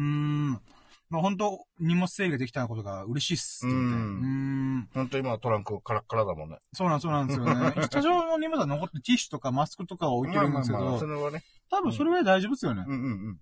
[0.57, 0.61] ん。
[1.09, 3.67] まあ本当荷物整理ができたことが嬉しいっす。
[3.67, 4.89] うん。
[4.95, 6.59] 本当今トランクカラッカラだもんね。
[6.73, 7.73] そうなん、そうなんですよね。
[7.91, 11.43] 多少の荷物は残ってティッシュとかマスクとかは置いてるんですけどまあまあまあそ、れはね。
[11.71, 12.85] 多分それぐらい大丈夫ですよね。
[12.87, 13.41] うんうん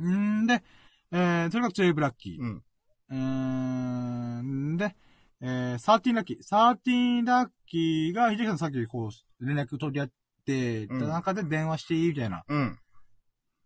[0.00, 0.62] ーんで、
[1.10, 2.62] えー、それが12ラッキーうん。。
[3.10, 3.18] うん。
[3.18, 4.42] うー
[4.74, 4.94] んで、
[5.40, 6.38] えー、13ラッキー。
[6.40, 10.10] 13ラッキーが、秀樹さんさっきこう、連絡取り合っ
[10.44, 12.44] てた中で電話していいみたいな。
[12.48, 12.78] うん。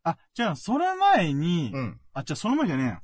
[0.04, 2.00] あ、じゃあ、それ前に、うん。
[2.12, 3.00] あ、じゃあその前じゃねえや。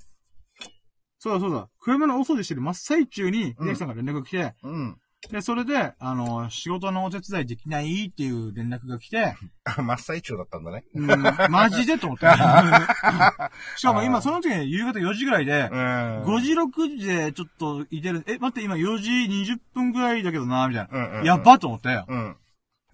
[1.21, 1.69] そうだそうだ。
[1.81, 4.99] 車の大掃除してる真っ最中に、うん秀樹さんから連絡来て、うん。
[5.31, 10.85] で、それで、あの、仕事のお手伝いできないっていう連絡が来て、あ、 真っ最中だったんだね。
[10.95, 12.27] うん、マジでと思って。
[13.77, 16.23] しかも今その時夕方4時ぐらいでう、ん。
[16.23, 21.23] 5時6時でちょっといてる、え、待って今4時20分ぐらいだけどな、みたいうんうんうな。
[21.23, 21.25] ん。
[21.25, 22.05] やっばと思って。
[22.07, 22.37] うん。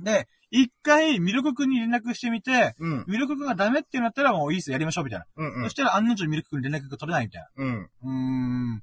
[0.00, 3.04] で、一回、ミルク君に連絡してみて、うん。
[3.06, 5.26] ミルク君がダメってなったらもういいっす、やりましょう、みたいな。
[5.36, 5.54] うん。
[5.54, 5.70] うんそ。
[5.70, 7.64] したら案の定ミルク君に連絡が取れないみたいな。
[7.64, 7.82] うん。
[7.82, 8.82] うーん。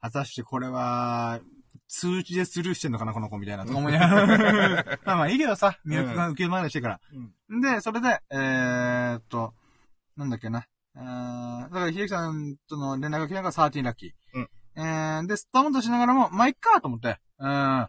[0.00, 1.40] 果たしてこれは、
[1.88, 3.64] 通知でスルーしてんのかな、この子みたいな。
[3.64, 4.98] とか思いながら。
[5.04, 7.00] まあまあいいけどさ、ミルクが受け回りしてから。
[7.48, 9.54] で、それで、えーっと、
[10.16, 10.66] なんだっけな。
[10.96, 14.12] えーだから、秀樹さんとの連絡が来たのが13ラッキー。
[14.34, 17.18] うんえー、で、スタモンとしながらも、まあ、いっかと思って。
[17.38, 17.88] うん。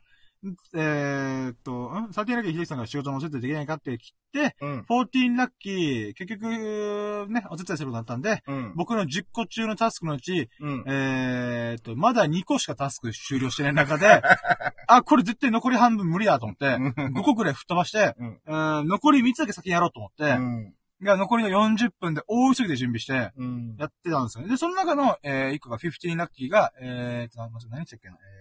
[0.74, 4.86] えーっと、ん ?13 ラッキー秀樹さんが仕事のお手伝いできないかって来て、うん。
[4.90, 8.74] 14ラッキー、結局、ね、お手伝いすることになったんで、うん。
[8.76, 10.84] 僕の10個中のタスクのうち、うん。
[10.88, 14.22] えーっと、まだ2個しかタスク終了してない中で、
[14.88, 20.74] あ、これ絶対残り半分無理だと思って、5個くらい吹っ飛ばして、うんうん残り3つだけ先にやろうと思って、うん。
[21.02, 23.76] が残りの40分で大急ぎで準備して、うん。
[23.78, 24.50] やってたんですよね。
[24.50, 28.39] で、その中の、えー、1個が15ラッキーが、えーっと、あ何したっけな、えー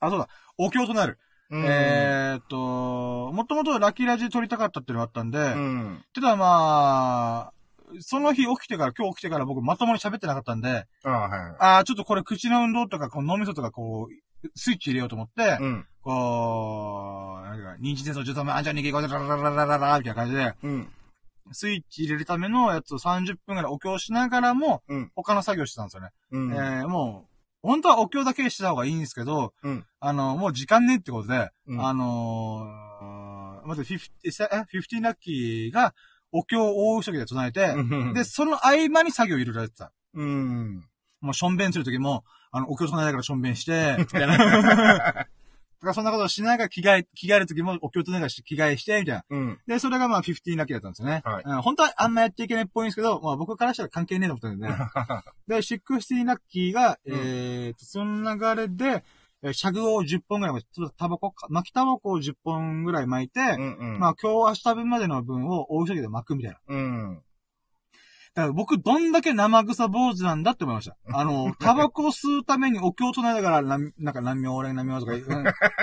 [0.00, 0.28] あ、そうだ、
[0.58, 1.18] お経となる。
[1.50, 1.64] うん。
[1.64, 6.04] えーっと、もともとラッキーラジ撮りたかったっていうのがあったんで、うん。
[6.14, 7.52] ただまあ、
[8.00, 11.56] その日起きてから、今日起きてから僕まともに喋ってなかったんで、ああ、はい。
[11.58, 15.86] ああ、ちょっとこれ口の運動とか、こう脳みそとかこう、スイッチ入れようと思って、うん。
[16.02, 20.88] こう、なんか、認知戦争13名、あんちゃんにけこでラララララララみたいな感じで、うん。
[21.52, 26.10] スイッチ入れるためのやつを30分ぐらいお経しながらも、うん他の作業してたんですよね。
[26.32, 26.52] うん。
[26.52, 35.94] えー、もう、本当はお経だけした方がいいんですけど、うんあの、もう時間ねってことで、うんあのー、まず50、え15ラッキーが
[36.32, 39.92] お経を大急ぎで唱えて、うんで、、その合間に作業いろいろやってた。
[40.14, 40.84] うん。
[41.20, 45.26] もう、しょんべんするときも、あの、お経唱えながらしょんべんして、みたいな。
[45.86, 49.24] からそんなことをしながら着替え、着替える時もお経とながら着替えして、みたいな。
[49.30, 49.58] うん。
[49.66, 51.22] で、それがまあ15ラッキーだったんですよね。
[51.24, 54.74] はいうん、本当はあんまやっちゃいけないっぽいんですけど、まあ僕からしたら関係ねえと思ったんでね。
[55.48, 59.04] で、16ラッキーが、うんえーと、その流れで、
[59.42, 63.98] えー、シャグを10本ぐらいちょっとタバコか、巻きタバコを10本ぐらい巻いて、うんうん。
[63.98, 66.58] まあ今日明日分までの分を大急ぎで巻くみたいな。
[66.68, 67.22] うん。
[68.36, 70.94] だから僕どんだけ生臭坊主なんだって思いました。
[71.10, 75.12] あの、 タバコを吸うためにお経を唱えながら、ななんか何名俺何名とか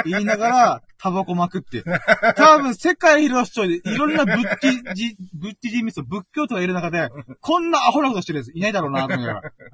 [0.06, 1.84] 言いながら、タバコ巻くっていう。
[2.36, 7.10] 多分世界広しといて、いろんなブッティジ、ブッティジミスト、仏教徒がいる中で、
[7.42, 9.52] こんなアホなことしてるやついないだろうなと思いながら。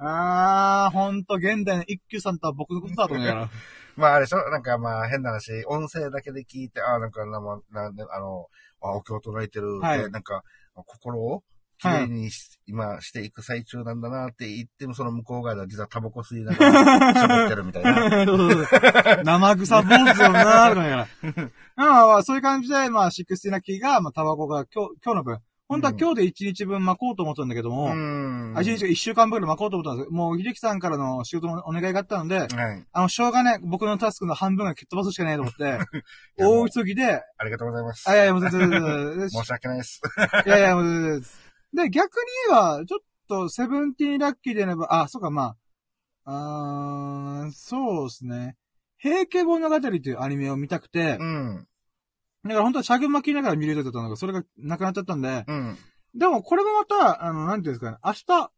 [0.86, 3.48] あー、ほんと現代の一休さんとは僕のことだと思いながら。
[3.96, 4.38] まああれでしょ？
[4.50, 8.46] なんかまあ変な話、音声だけで聞いて、ああ、なんかな、まあ、なあの、
[8.80, 10.42] あお経唱えてる、はいでなんか、
[10.74, 11.42] 心を
[11.80, 18.26] きれいにし、今していく最中なんだなって言っても、その向こう側では実はタバコ吸いながら 喋ってるみたいな。
[18.26, 21.08] そうそうそう生臭坊主だなとか言いな
[21.76, 25.40] あまあ、そういう感じで、まあ、16ラッキーが、まあ、タバコが今日、今日の分。
[25.70, 32.48] 本当は今日で1日分巻こうと思ったんだけども、んあ、1日、1週間分ぐらい巻こうと思ったんですもう、秀樹さんからの仕事のお願いがあったので、はい。
[32.92, 35.78] あの、しょうがね、僕のタスクの半分が蹴っ飛ばすしかないと思って、
[36.44, 38.10] 大急ぎで、ありがとうございます。
[38.10, 40.00] あ、いやいや、もう全然申し訳ないです。
[40.44, 41.22] いやいや、もう全然
[41.74, 45.54] で逆に言えば、ちょっと、セブンティーンラッキーでねば、あ、そうか、ま
[46.24, 48.56] あ、あーそうですね。
[48.98, 51.66] 平家物語というアニメを見たくて、うん。
[52.44, 55.78] だから本当はシャグ巻きながら見る予定だったんだけど、それがなくなっちゃったんで、うん。
[56.14, 58.50] でもこれもまた、あの、なんていうんですかね、明日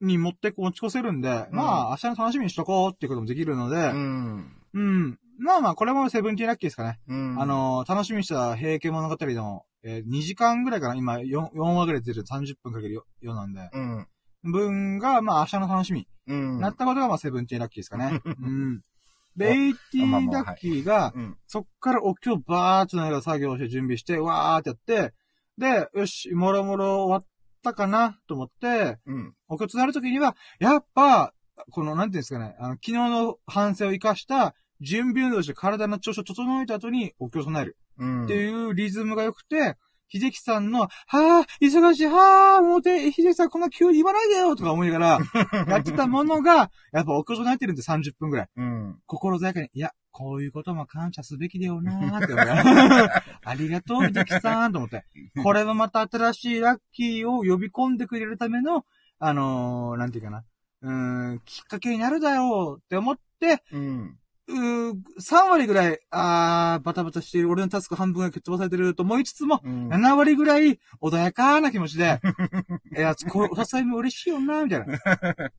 [0.00, 4.52] に持って持ち越せるんで、うんまあ、明日の楽しみにしとこうっていうこともできるので、うん。
[4.74, 5.18] うん。
[5.38, 6.98] まあまあ、これもセブンティーンラッキーですかね。
[7.08, 7.40] うん。
[7.40, 13.70] あ、のー楽しみにした平家物語の、えー2時間ぐらいかな今4、4話ぐらい出てる30分かける 4, なんで。
[13.72, 14.06] うん。
[14.42, 16.08] 分が、まあ明日の楽しみ。
[16.26, 16.60] うん。
[16.60, 18.20] なったことが、まあセブンティーンラッキーですかね。
[18.24, 18.80] うん。
[19.36, 21.36] で、おエイティラッキーが、うん。
[21.46, 25.14] そっからお経バーっとながら作業して準備して、わーってやって、
[25.58, 27.26] で、よし、もろもろ終わっ
[27.62, 29.34] たかなと思って、うん。
[29.48, 31.32] お経となるときには、やっぱ、
[31.70, 37.76] この、なんていうんですかね、あの、昨日の反省を生かした、準備運動して体の調子を整えた後にお経を唱える。
[37.98, 38.24] うん。
[38.24, 39.76] っていうリズムが良くて、
[40.08, 48.48] 秀樹さんの、はぁ、忙しい、はぁ、もうて、秀樹さんこんな急に言わないでよとか思いながら、 やってたものが、やっぱお経唱えてるんで30分くらい。
[48.56, 48.98] うん。
[49.06, 55.04] 心穏やかに、いや、こういうことも感謝すべきだよなーって思いながら ありがとう、秀樹さんと思って。
[55.42, 58.86] これはまた新しいラッキーを呼び込んでくれるための、
[59.18, 60.44] あのー、なんていうかな。
[60.82, 64.18] うーん、きっかけになるだよって思って、うん。
[64.48, 69.88] うー3割ぐらい、あー、バタバタしている、俺のタスク半分が蹴っ飛ばされてると思いつつも、うん。
[69.88, 72.20] 7割ぐらい穏やかな気持ちで、
[72.96, 74.94] いや、これ、お誘いも嬉しいよな、みたいな。
[74.96, 75.50] っ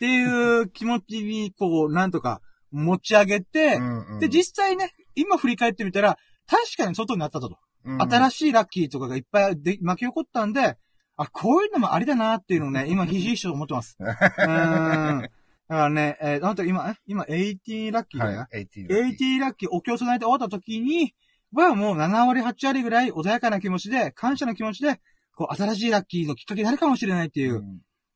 [0.00, 2.40] ていう気持ちに、こう、なんとか
[2.70, 7.58] 持ち上げて、うんで、実際ね、今振り返ってみたら、確かに外になったと。
[7.84, 10.76] 新ししいラッキーとかがいっぱいで巻き起こったんで、
[11.16, 13.96] あ、こういうのもありだなっていうのをね、今ひしひしと思ってます。
[14.00, 15.28] うーん。
[15.68, 16.94] だからね、えー、なんと今、え？
[17.06, 18.48] 今、80ラッキーだよな。
[18.50, 18.68] はい。
[18.74, 18.88] 80。
[18.88, 21.14] 80ラッキー、お経を唱えて終わった時に、
[21.52, 25.00] はもう7割、8割ぐらい穏やかな気持ちで、感謝の気持ちで、
[25.34, 27.64] こう、新しいラッキーのきっかけになるかもしれないっていう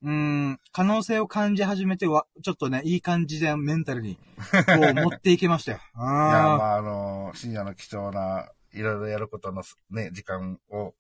[0.03, 4.21] う、んん、可能性を感じ始めては、ちょっとね、いい感じでメンタルに、こ
[4.91, 5.79] う、持っていけましたよ。
[5.97, 10.95] いや、あまあ、あの、深夜の貴重な、いろいろやることのね、時間を、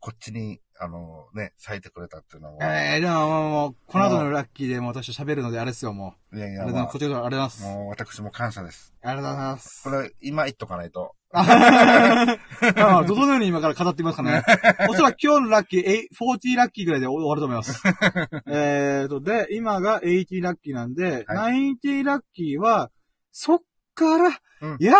[0.00, 6.76] こっちに、あの、ね、割いてくれたっていうのは、ええー、でももう、この後のラッキーでもう私喋るので、あれですよ、もいやいや、う。
[6.76, 7.62] あこっちらありがとうございます。
[7.62, 8.94] もう私も感謝です。
[9.02, 9.84] ありがとうございます。
[9.84, 11.14] これ、今言っとかないと。
[11.34, 12.38] あ
[12.76, 14.42] あ、どのように今から語ってみますかね。
[14.88, 17.82] おそらく今日のラッキー、え40ラッキーぐらいで終わると思います。
[18.46, 22.90] えーと、で、今が80ラッキーなんで、は90ラッキーは、
[23.32, 23.62] そっ
[23.94, 24.28] から、
[24.62, 24.98] うんやーっ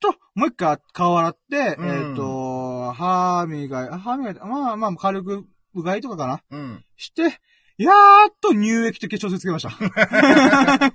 [0.00, 2.47] と、もう一回顔洗って、うんえーと、
[2.94, 6.84] 歯磨い、あ歯磨いて、まあまあ、軽く、うがいとかかなうん。
[6.96, 7.22] して、
[7.76, 9.70] やーっと乳液と化粧水つけました。
[9.78, 10.92] だか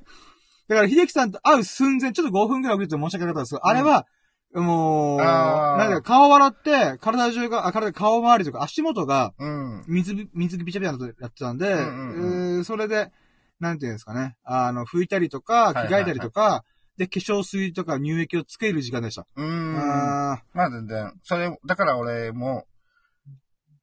[0.68, 4.06] ら、秀樹さんと会う寸前、ちょっと5分くらい遅れて申し訳なかったんですけど、あれは、
[4.54, 9.84] もう、あーなんだか顔洗って、体中が、あ、体、顔周りとか足元が、うん。
[9.88, 13.12] 水び、水びちゃびちゃなことやってたんで、うんうんえーそれで、
[13.60, 16.64] なんていうんですかね、あの、拭いたりとか、いはい着替えたりとか、
[16.98, 19.26] で、化粧水とか乳液をつける時間でした。
[19.36, 19.76] うん。
[19.78, 22.66] あーまあ全然、それ、だから俺も、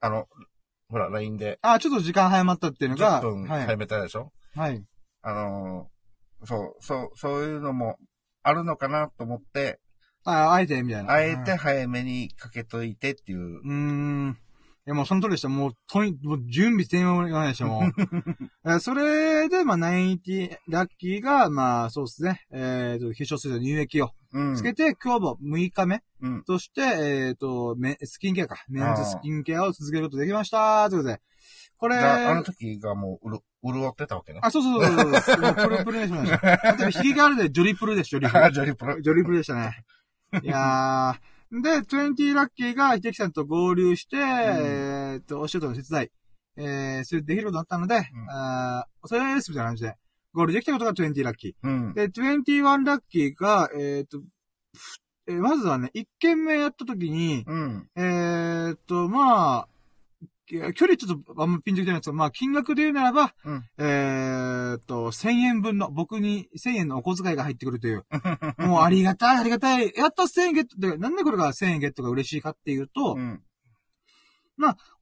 [0.00, 0.28] あの、
[0.88, 3.66] ほら、LINE で、あー、ちょっと時間早まったっていうのが、10分はい。
[3.66, 4.84] 早めたでしょ、はい。
[5.22, 7.98] あのーそう、そう、そういうのも
[8.42, 9.78] あるのかなと思って、
[10.24, 11.12] あ、あえて、みたいな。
[11.12, 13.60] あえて早めにかけといてっていう。
[13.60, 14.38] うーん。
[14.86, 15.48] や、もうその通りでした。
[15.48, 17.82] もう、とに、もう準備全員ないでした、もう。
[18.64, 22.46] えーそれで、まあ、90ラッキーが、まあ、そうですね。
[22.50, 24.54] えっ、と、化粧水と乳液をうん。
[24.54, 26.44] つけて、今日も6日目うん。
[26.44, 28.64] として、えっ、と、メスキンケアか。
[28.68, 30.88] メンズスキンケアを続けることができました。
[30.88, 31.20] ということで。
[31.76, 34.40] これ、あ、あの時がもう、うる、潤ってたわけね。
[34.42, 35.40] あ、そうそうそうそうそう。
[35.40, 36.22] もうプルプルでした。
[36.22, 38.44] 例えば、引きがあるで、ジョリプルでしょ、ジョリプル。
[38.44, 39.00] あ、 ジョリプロ。
[39.00, 39.84] ジョリプルでしたね。
[40.42, 41.29] いやー。
[41.52, 46.10] で、20ラッキーが秀樹さんと合流して、えーっと、お仕事の手伝い、
[46.56, 49.94] えー、それできることになったので、うんあーそれです、みたいな感じで、
[50.32, 51.94] ゴールできたことが20ラッキうんー。。
[51.94, 54.24] で、21ラッキーが、えーっと、ふ
[55.26, 57.88] えーまずはね、1件目やった時に、うん。
[57.96, 59.68] えーっと、まあ、
[60.74, 68.04] 距離ちょっとあんまピンときてないんですけど、まあ、金額で言うならば、うんえーっと、1000円分の、僕に1000円のお小遣いが入ってくるという、
[68.58, 69.92] もうありがたい、ありがたい。
[69.96, 73.42] やっと1000円ゲットで、なんでこれが1000円ゲットが嬉しいかっていうと、うん。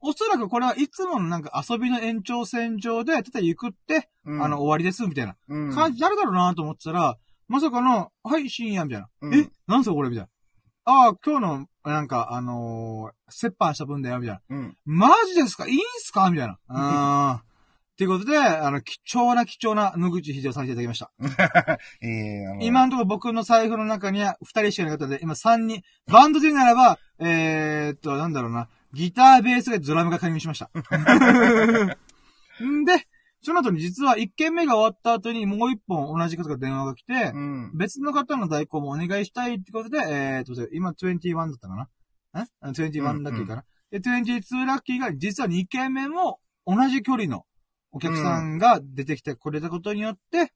[0.01, 9.09] おそらくこれはいつものなんか遊びの延長線上で、ただ行くって、うんあの、終わりです、みたいなうん、感じになるだろうなと思ってたら、まさかの、はい、深夜、みたいな。
[9.21, 10.29] うんえなんすかこれみたいな。
[10.91, 14.55] ああ、今日の、なんか、あのー折半した分だよ、みたいな。
[14.57, 14.77] うん。
[14.85, 15.67] マジですか？
[15.67, 16.29] いいんすか？
[16.31, 16.57] みたいな。
[16.67, 17.45] あー
[17.93, 21.11] っていうことで、あの、貴重な貴重な野口秀夫さんいただきました。
[22.01, 30.69] ええあの、今のところ僕の財布の中には二人しかいなかったので、今三人、バンドで言うならば、えー、っと、なんだろうな、ギター、ベースがドラムが加入しました。
[32.65, 33.05] ん で、
[33.41, 37.71] その後に実は一件目が終わった後にもう一本同じ方が電話が来てう、ん。
[37.77, 41.89] 別の方の代行もお願いしたいってことで、えー、っと、今21だったかな？
[42.35, 47.45] え ?21 ラッキーかな、で、22ラッキーが実は2件目も同じ距離の
[47.91, 50.51] お客さんが出てきてくれたことによって、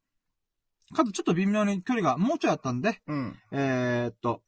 [0.93, 3.39] かつちょっと微妙に距離がもうちょいあったんで、うん。
[3.51, 4.41] えー、っと、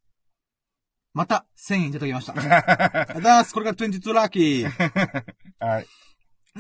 [1.14, 2.34] また1000円いただきました。
[2.38, 3.54] ありがとうございます。
[3.54, 5.26] これが22ラッキー。
[5.60, 5.88] はい。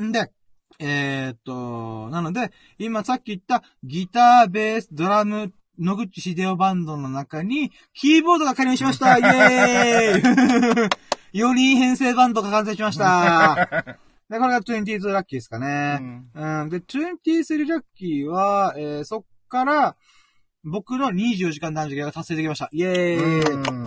[0.01, 0.31] んで、
[0.79, 10.87] えー、っと、なので、今さっき言ったギター、ベース、ドラム、野口秀夫バンドの中に、キーボードが加入しました イェー
[11.33, 13.95] イ !4 人編成バンドが完成しました
[14.29, 15.97] で、これが22ラッキーですかうね。
[15.97, 16.29] ん。
[16.33, 19.95] うん、で、23ラッキーは、えー、そっから、
[20.63, 22.69] 僕の24時間断食が達成できました。
[22.71, 23.85] イェーイ、うん。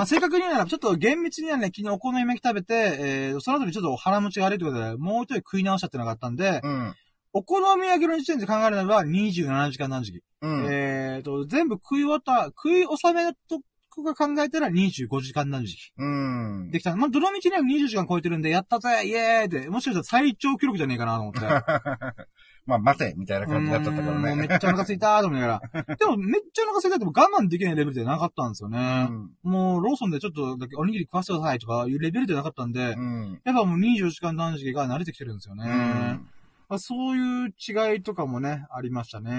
[0.00, 6.94] まあ、正確に言うなら、ちょっと厳密にはね、昨日お好み焼き食べて、えー、その後にちょっと腹持ちが悪いということで、もう一人食い直したってのがあったんで、うん。
[7.34, 10.22] お好み焼きの時点で考えるならば、27時間断食。
[10.40, 10.66] うん。
[10.70, 15.92] えーと、全部食い終わった、食い納めのとこが考えたら25時間断食。
[15.98, 16.70] うん。
[16.70, 16.96] できた。
[16.96, 21.40] まあ、どの道には20時間超えてるんで、やったぜイエーイって、もしかしたら最長記録じゃねえかなと思って。
[22.66, 24.54] まあ、待てみたいな感じだったからうんもうめね。
[24.54, 25.96] っちゃお腹空いたーと思いながら。
[25.96, 29.04] でも、めっちゃお腹空いたっても我慢できないレベルじゃなかったんですようね。
[29.04, 29.30] ん。
[29.42, 33.40] もう、ローソンでちょっとだけおにぎり食わせてくださいとかいうレベルじゃなかったんで、うん。
[33.44, 35.64] やっぱもう24時間断食が慣れてきてるんですよね。
[35.64, 36.28] うん。
[36.68, 39.30] まあ、そういう違いとかもね、ありましたうね。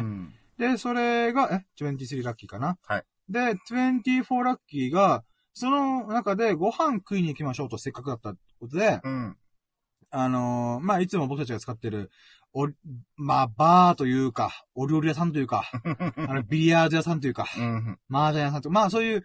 [0.00, 0.34] ん。
[0.58, 2.76] で、それが、え、23ラッキーかな？
[2.86, 3.04] はい。
[3.28, 5.22] で、24ラッキーが、
[5.54, 9.36] その中でご飯食いに行きましょうとせっかくだったことで、うん。
[10.12, 12.10] あのーまあ、いつも僕たちが使ってる、
[12.52, 12.68] お、
[13.16, 15.70] まあ、バーというか、お料理屋さんというか、
[16.16, 17.98] あの、ビリヤード屋さんというか、うん。
[18.10, 19.22] 麻雀屋さんとか、まあ、そういう、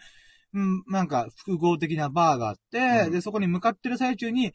[0.54, 4.54] うん、なんか、複合的なバーがあって、うんで、そこに向かってる最中に、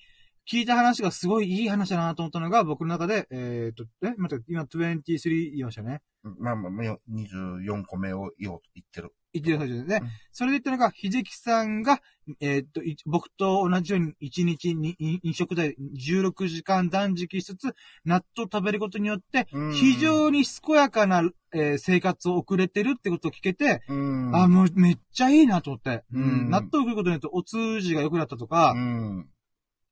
[0.51, 6.01] 聞いた話がすごいいい話だなと思ったのが、僕の中で、えっ、と、え、待って、今23言いましたね。
[6.40, 9.14] まあまあ、24個目を言おうと言ってる。
[9.32, 10.01] 言ってる最中でね。
[10.03, 12.01] うんそれで言ったのが、秀樹さんが、
[12.40, 17.74] えっ、と、い僕と同じように1日にに飲食代16時間断食しつつ、
[18.05, 21.22] 納豆食べることによって、うん非常に健やかな、
[21.53, 24.34] えー生活を送れてるってことを聞けて、うん。
[24.34, 26.03] あ、もうめっちゃいいなと思って。
[26.12, 29.28] うん納豆を食うことによってお通じが良くなったとか、うん。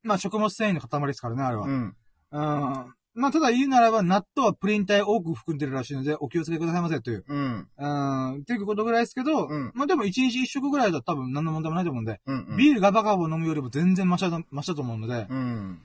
[0.03, 1.67] まあ食物繊維の塊ですからね、あれは。
[1.67, 1.97] うん。
[2.31, 7.25] うんまあ、ただ言うならば、納豆はプリン体多く含んでるらしいので、お気をつけくださいませという。
[7.27, 7.69] うん。
[7.77, 12.57] うん、っていうことぐらいですけど、うんまあでも一日一食ぐらいだと多分何の問題もないと思うんで、うん。
[12.57, 15.81] ビールガバガバ飲むよりも全然マシだと、マシだと思うので、うん。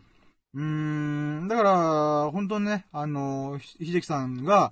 [0.53, 0.63] うー
[1.45, 4.71] ん、だから、本当にね、あの、ひ秀樹さんが、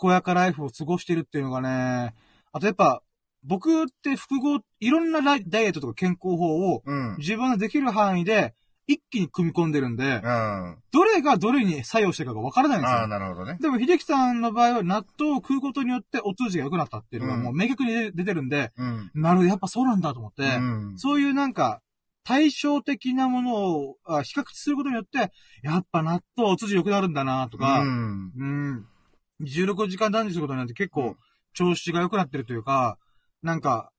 [0.00, 2.14] 健やかライフを過ごしてるっていうのがね、
[2.52, 3.02] あとやっぱ、
[3.42, 7.16] 僕って複合、いろんなダイエットとか健康法をうん。
[7.18, 8.54] 自分ができる範囲で
[8.88, 13.06] 一気に組み込んでるんで、あどれがどれに作用してるかがわからないんですあー、よ。
[13.06, 13.58] なるほどね。
[13.60, 19.10] でも、秀樹さんの場合は納豆を食うことによってお通じが良くなったっていうのがうんもう明確に出出てるんで、うん。
[19.14, 20.94] なるほど、やっぱそうなんだと思って、うん。
[20.96, 21.80] そういうなんか、
[22.24, 25.32] 対照的なものをあ比較することによって、
[25.62, 28.32] やっぱ納豆お通じ良くなるんだなとか、うん。
[28.36, 28.86] うん。
[29.42, 31.16] 16時間断食することによって結構
[31.54, 32.98] 調子が良くなってるというか、
[33.42, 33.90] なんか、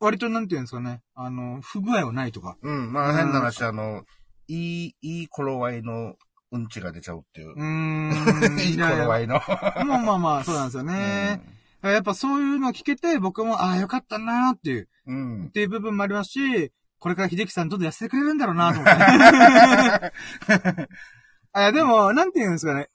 [0.00, 2.56] 割となんていうんですかね、あの、不具合はないとか。
[2.62, 2.92] うん。
[2.92, 4.04] まあ変な話、あの、
[4.50, 6.16] いい、いい頃合いの
[6.50, 7.54] うんちが出ちゃうっていうう。
[7.56, 8.58] ーん。
[8.58, 9.40] いい頃合いの。
[9.46, 11.40] まあまあまあ、そうなんですよね。
[11.82, 15.46] やっぱそういうのを聞けて、僕も、ああ、よかったなーっていう、うん。
[15.46, 20.12] っていう部分もありますし、これから秀樹さんどんどん痩せてくれるんだろうなと思って。
[21.52, 22.88] あでも、なんて言うんですかね。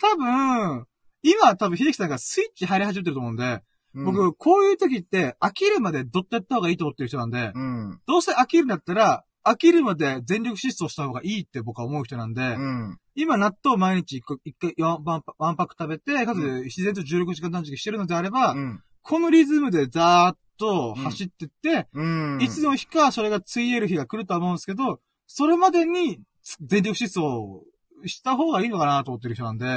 [0.00, 0.86] 多分、
[1.22, 3.62] 今多分秀樹さんがスイッチ入り始めてると思うんで、
[3.94, 8.00] うん、僕、こういう時って飽きるまでどっとやった方がいいと思ってる人なんで、うん。
[8.06, 12.98] どうせ飽きるんだったら、飽きるまで全力疾走した方がいいって僕は思う人なんで、うん。
[13.14, 18.82] 今納豆毎日一回ワンワンパワンパック食べて、かつ自然と16時間断食してるのであれば、うん。
[19.02, 22.38] このリズムでザーッと走ってって、うん。
[22.40, 26.20] いつの日かそれがついえる日が来るとは思うんですけど、それまでに
[26.60, 27.64] 全力疾走
[28.08, 29.68] した方がいいのかなと思ってる人なんで、う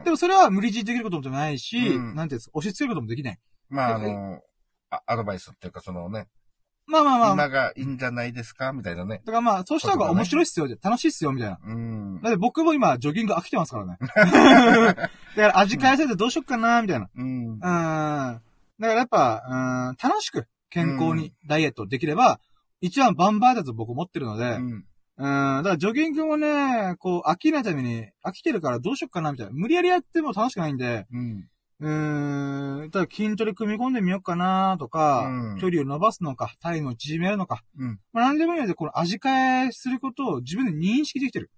[0.00, 3.38] んでもそれは無理強いできることもないし、うんなんていうんですか、押し付けることもできない。
[3.68, 4.40] まあ、あの、
[4.90, 6.28] あアドバイスっていうか、そのね、
[6.88, 8.72] まあまあまあ、今がいいんじゃないですか？
[8.72, 9.18] みたいなね。
[9.24, 11.58] だからまあ、そうした方が面白いっすよ、楽しいっすよ、みたいな。
[11.66, 12.20] うん。
[12.22, 13.98] だって僕も今、ジョギング飽きてますからね。
[14.06, 17.08] だから味変えせてどうしよっかな、みたいな。
[17.16, 17.56] うんう。
[17.56, 17.60] ん。
[17.60, 18.40] だか
[18.78, 19.54] らやっぱ、う
[19.92, 22.40] ん、楽しく健康にダイエットできれば、
[22.80, 24.84] 一番バンバーだと僕思ってるので、ううん、ん。
[25.18, 29.52] だからジョギングもね、こう、飽きないために、飽きてるからどうしよっかな、みたいな。
[29.54, 31.48] 無理やりやっても楽しくないんで、うん。
[31.78, 38.00] うーん、ただ筋トレ組み込んでみようかなとか、うん距離を伸ばすのか、タイムを縮めるのか、うん。
[38.12, 41.50] まあ何でもいいので、この味変えすることを自分で認識できてる。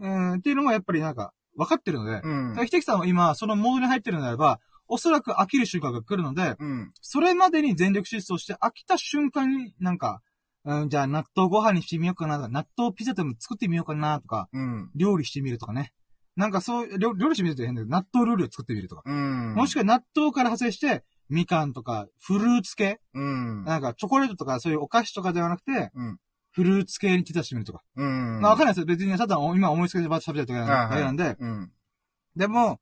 [0.00, 2.66] うん、っていうのもやっぱりなんか、分かってるので、うんだから。
[2.66, 6.92] 秀樹さんは今、そのモードに入ってるのであれば、おそらく飽きる瞬間が来るので、うん。
[7.02, 10.22] それまでに全力疾走して飽きた瞬間になんか、
[10.64, 14.90] うん、じゃあ納豆ご飯にしてみようかなとか、納豆ピザでも作ってみようかなとか、うん。
[14.94, 15.92] 料理してみるとかね。
[16.38, 19.02] なんかそう、料料理してみると変だけど、納豆料理を作ってみるとか。
[19.04, 19.54] うん。
[19.54, 23.64] もしくは納豆から派生して、みかんとか、フルーツ系うん。
[23.64, 26.18] なんかチョコレートとかそういうお菓子とかではなくて、うん
[26.50, 27.82] フルーツ系に手出してみるとか。
[27.96, 28.40] うん。
[28.40, 28.86] まあわかんないですよ。
[28.86, 31.36] 別にただ今思いつきでバッと喋ってるとかあはいだけなんで。
[31.38, 31.72] うん。
[32.36, 32.80] でも、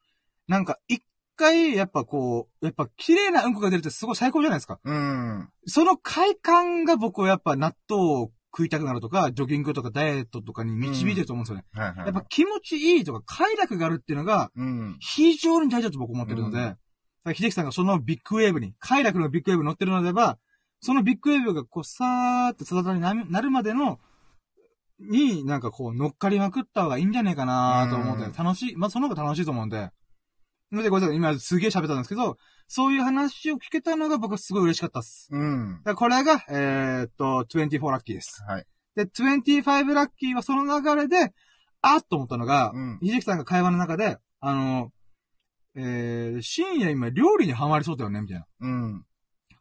[0.49, 1.03] なんか一
[1.35, 4.79] 回、やっぱこう、やっぱ綺麗なうんこが出るってすごい最高じゃないですか。
[4.83, 5.49] うん。
[5.67, 11.65] その快感が僕はやっぱ納豆を食いたくなるとか、ジョギングとかダイエットとかに導いてると思うんですよね。
[11.73, 12.07] はいはい。
[12.07, 14.97] やっぱ気持ちいいとか快楽があるっていうのがうん。
[15.01, 16.79] 非常に大事だと僕思ってるので、うんだか
[17.25, 20.39] ら秀樹さんがそのビッグウェーブに、快楽のビッグウェーブに乗ってるのであれば、
[20.81, 23.99] そのビッグウェーブがこうさーって定にななるまでの、
[25.01, 29.91] に、なんかこう乗っかりまくった方がいいんじゃないかなと思って、うん楽しい、まあその方が楽しいと思うんで。
[30.73, 32.37] ので、ごめんなさい、今すげえ喋ったんですけど、
[32.69, 35.29] そういう話を聞けたのが僕はすごい嬉しかったです。
[35.31, 35.81] うん。
[35.85, 38.43] だからこれが、えーっと、24ラッキーです。
[38.43, 38.67] はい。
[38.97, 41.33] で、25ラッキーはその流れで、
[41.83, 44.91] あーっと思ったのが、うん秀樹さんが会話の中で、あの、
[45.77, 48.47] えー、深夜今料理にハマりそうだよね、みたいな。
[48.61, 49.05] うん。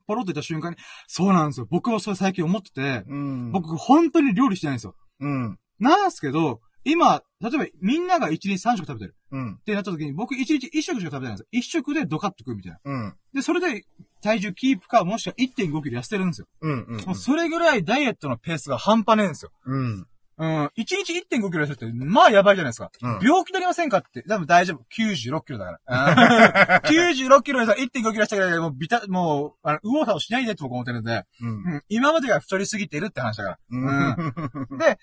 [0.07, 0.77] ポロッと言った瞬間に、
[1.07, 1.67] そうなんですよ。
[1.69, 3.51] 僕もそれ最近思ってて、うん。
[3.51, 4.95] 僕本当に料理してないんですよ。
[5.19, 5.59] うん。
[5.79, 9.53] なんですけど、今、例えばみんなが1日3食食べてるうん。
[9.55, 11.47] ってなった時に、僕1日1食しか食べてないんですよ。
[11.59, 12.79] 1食でドカッと食うみたいな。
[12.83, 13.09] うん。
[13.33, 13.85] で、で、それで
[14.21, 16.47] 体重キープか、もしくは1.5キロ痩せてるんですよ。
[16.61, 16.85] うん。
[16.87, 17.05] うん。
[17.05, 19.51] もうそれぐらいダイエットのペースが半端ねえんですよ。
[19.65, 20.07] うん。
[20.37, 20.65] うん。
[20.65, 22.91] 1日1.5キロ痩せて、まあやばいじゃないですか。
[23.01, 24.21] うん病気なりませんかって。
[24.23, 24.83] 多分大丈夫。
[24.93, 26.11] 96キロだから。
[26.11, 31.49] うん96キロでさ、1.5キロしたぐらいでもうビタ、もう、あの、右往左往しないでって僕思ってるんで、うん。
[31.49, 31.83] うん。
[31.87, 33.57] 今までが太りすぎてるって話だから。
[33.69, 34.77] うん。
[34.77, 34.99] で、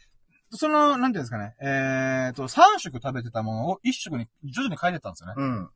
[0.52, 1.54] その、なんていうんですかね。
[1.60, 5.34] えーと、3食食べてたものを1食に徐々に変えてったんですよね。
[5.36, 5.70] うん。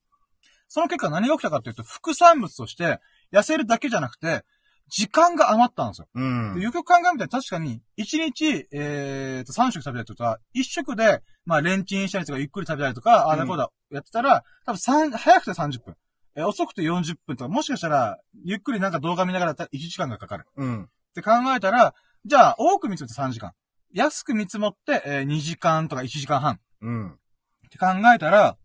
[0.68, 3.00] その結果何が起きたかっていうと、副産物として、
[3.32, 4.44] 痩せるだけじゃなくて、
[4.88, 6.08] 時間が余ったんですよ。
[6.14, 6.62] うんで。
[6.62, 15.96] よくよく考えみたら確かに、1日、えーと、3食食べたりとか、1食で、まあ、レンチンしたりとか、ゆっくり食べたりとか、ああだこうだ、やってたら、多分三早くて30分。
[16.36, 20.44] えー遅くて40分とか、もしかしたら、ゆっくりなんか動画見ながらだったら1時間がかかる。
[20.56, 20.84] うん。
[20.84, 21.94] って考えたら、
[22.26, 23.52] じゃあ、多く見積もって3時間。
[23.96, 26.54] 安く見積もって、えー2時間とか1時間半。
[26.54, 27.18] っうん。
[27.70, 28.58] て考えたら、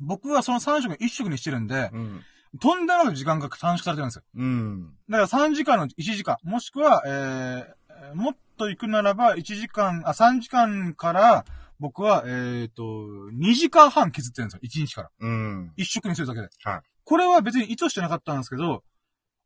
[0.00, 2.22] 僕はその3食1食にしてるんで、うん。
[2.60, 4.22] とんでもなく時間が短縮されてるんですよ。
[4.34, 4.94] うん。
[5.08, 11.44] だから3時間の1時間、もしくは、えーえーもっと行くならば1時間、あ、3時間から、
[11.78, 14.84] 僕は、えっ、と、2時間半削ってるんですよ。
[14.84, 15.10] 1日から。
[15.20, 15.72] うん。
[15.78, 16.48] 1食にするだけで。
[16.64, 16.80] はい。
[17.04, 18.82] これは別に意図してなかったんですけど、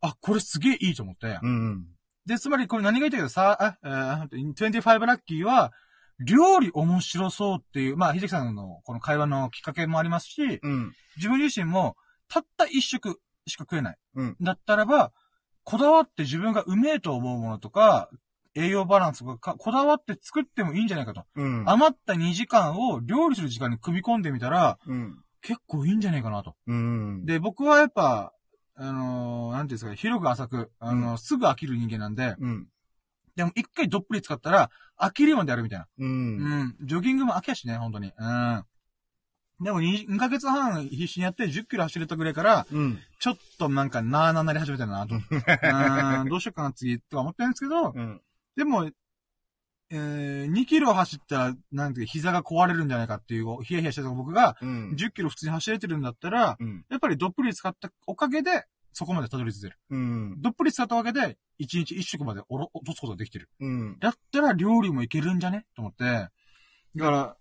[0.00, 1.38] あ、これすげえいいと思って。
[1.42, 1.86] うん。
[2.26, 5.72] で、つまりこれ何が言いたいかさ、あ、えー、25ラッキーは、
[6.18, 10.92] 料理面白そうっていう、まあ、秀樹さんのこの会話のきっかけもありますし、うん。
[11.16, 11.96] 自分自身も、
[12.28, 13.96] たった一食しか食えない。
[14.14, 15.12] うんだったらば、
[15.64, 18.08] こだわって自分がうめえと思うものとか、
[18.54, 21.24] 栄養バランスとかか、こだわって作ってもいいんじゃないかと。
[21.36, 21.68] うん。
[21.68, 25.22] 余った2時間を料理する時間に組み込んでみたら、うん。
[25.42, 26.54] 結構いいんじゃないかなと。
[26.66, 27.26] うん。
[27.26, 28.32] で、僕はやっぱ、
[28.78, 32.68] あのーなんていうんですか、広く浅く、あのーすぐ飽きる人間なんで、うん。
[33.34, 35.86] でも一回どっぷり使ったら、飽きるまでやるみたいな。
[35.98, 36.04] う。
[36.04, 36.76] うんん。
[36.82, 38.12] ジョギングも飽きやしね、本当に。
[38.16, 38.64] うん。
[39.60, 42.98] でも 2, 2ヶ月半必死にやって10キロ走れたぐらいから、うん。
[43.18, 45.14] ちょっとなんかなーなーなり始めたなと。
[45.20, 46.28] うん。
[46.28, 48.20] どうしようかな次とか思ってるんですけど、うん。
[48.56, 48.90] でも、
[49.90, 54.90] えー、2キロ走ったら、なんていうか膝が壊れるんじゃないかっていう、ヒヤヒヤしてた僕が、うん。
[54.98, 56.84] 10キロ普通に走れてるんだったら、うん。
[56.88, 59.78] やっぱりどっぷり使ったおかげで、そこまでたどり着いてる。
[59.90, 60.40] うん。
[60.40, 63.48] どっぷり使ったおかげで、1日1食までおろ落とすことができてる。
[63.60, 63.98] うん。
[64.00, 65.66] だったら料理もいけるんじゃね？
[65.76, 66.04] と思って。
[66.04, 66.30] だ
[67.04, 67.36] から、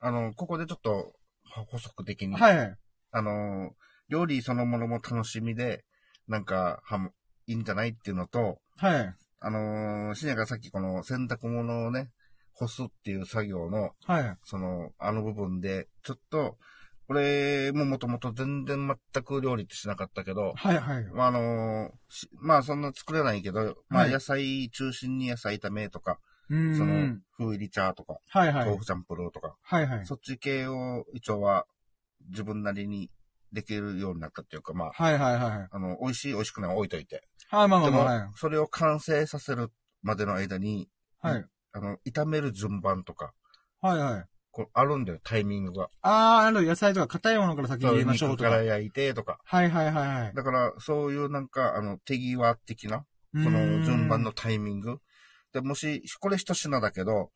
[0.00, 1.12] あの、ここでちょっと、
[1.44, 2.34] は補足的に。
[2.36, 2.76] はいはい。
[3.10, 3.72] あの、
[4.08, 5.84] 料理そのものも楽しみで、
[6.28, 7.10] なんか、はむ、
[7.46, 7.90] いいんじゃない？
[7.90, 9.14] っていうのと、はい。
[9.42, 12.10] あのー、シニアがさっきこの洗濯物をね、
[12.54, 14.36] 干すっていう作業の、はい。
[14.44, 16.56] その、あの部分で、ちょっと、
[17.08, 21.04] これももともと全然全く料理ってしなかったけど、はいはい。
[21.12, 26.18] まあ、あのーしまあそんな作れないけど、まあはい野菜中心に野菜炒めとか。
[26.48, 26.54] そ
[26.84, 28.76] の、風入り茶とか、はいはい豆。
[28.76, 30.06] 腐チャンプルーとか、はいはい。
[30.06, 31.64] そっち系を一応は
[32.28, 33.10] 自分なりに
[33.52, 35.68] できるようになったっていうか、まあ、はいはいはい。
[35.70, 37.22] あの、美味しい美味しくないは置いといて。
[37.50, 39.70] はい、まあまでもあまあ、はい。、それを完成させる
[40.02, 40.88] までの間に、
[41.20, 41.44] はい。
[41.72, 43.32] あの、炒める順番とか、
[43.80, 44.24] はいはい。
[44.52, 45.88] こうあるんだよ、タイミングが。
[46.02, 48.50] あー、あの、野菜とか硬いものから先に入れましょうとか。
[48.50, 49.38] はい肉から焼いてとか。
[49.44, 50.36] はいはいはい。
[50.36, 54.32] だから、そういうなんか、あの、手際的な、そその順番の。
[54.32, 54.98] タイミング。
[55.54, 57.30] で、もし、これ一品だけど、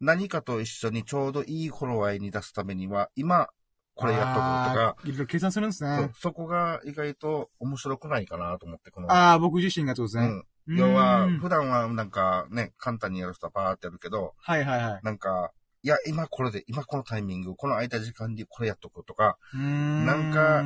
[0.00, 3.48] 何かと一緒にちょうどいい頃合いに出すためには、今、
[3.96, 6.10] これやっとくとか、いろいろ計算するんですそね。
[6.20, 10.42] そこが意外と面白くないかなと思って、この、ああ、僕自身がそうですね。
[10.68, 10.76] うん。
[10.76, 15.00] 要は普段はなんかね、簡単にやる人はバーってやるけど、はいはいはい。
[15.02, 15.50] なんか、
[15.82, 20.04] いや、今これで、今このタイミング、この空いた時間にこれやっとくとか、ん。
[20.04, 20.62] なんか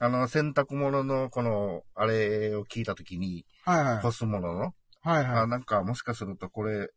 [0.00, 3.98] あの、洗濯物のこの、あれを聞いたときに、はいはい。
[3.98, 6.90] 干すものの、はいはあなんかもしかするとこれ、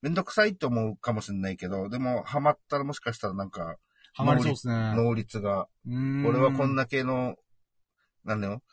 [0.00, 3.76] めんどくさいって思うかもしれないけど、でも、ハマったらもしかしたらなんか、い。
[4.18, 4.74] ハマりそうですね。
[4.96, 5.68] 能率が、
[6.24, 6.74] 俺はこん。
[6.74, 7.36] だけの、
[8.24, 8.64] なんだよ、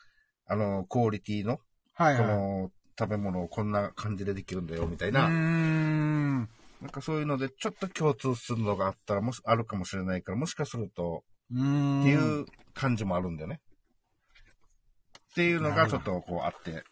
[0.47, 1.59] あの、クオリティの、
[1.93, 2.25] はいはい。
[2.25, 5.27] この、食べ物をこんな感じでできるんだよ、みたいな。
[5.27, 6.49] ん。
[6.81, 11.99] なんかそういうので、ちょっと共通するのがあったら、もし、あるかもしれないから、もしかすると、うーん。
[11.99, 13.61] っていう感じもあるんだよね。
[15.31, 16.83] っていうのがちょっとこうあって、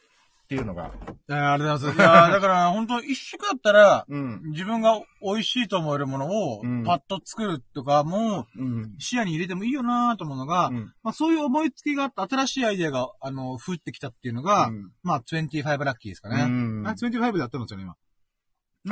[0.44, 0.92] っていうのが、
[1.30, 2.20] いやありがとうございます。
[2.20, 14.70] いやだから、本当一食だったら、うん、自分が美味しいと思えるものをうん、パッと作るとかも、うん、視野に入れてもいいよなと思うのが、うん、まあそういう思いつきがあった、新しいアイデアが、あの、降ってきたっていうのが、
[15.02, 16.46] まあ25ラッキーですかうね。
[16.46, 17.96] ん、あ、25でやってるんですよね、今。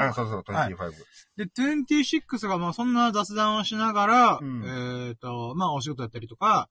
[0.08, 0.92] あ、そうそう、25。
[1.36, 5.08] で、26がまあそんな雑談をしながら、うん。
[5.10, 6.70] えっ、と、まあお仕事やったりとか、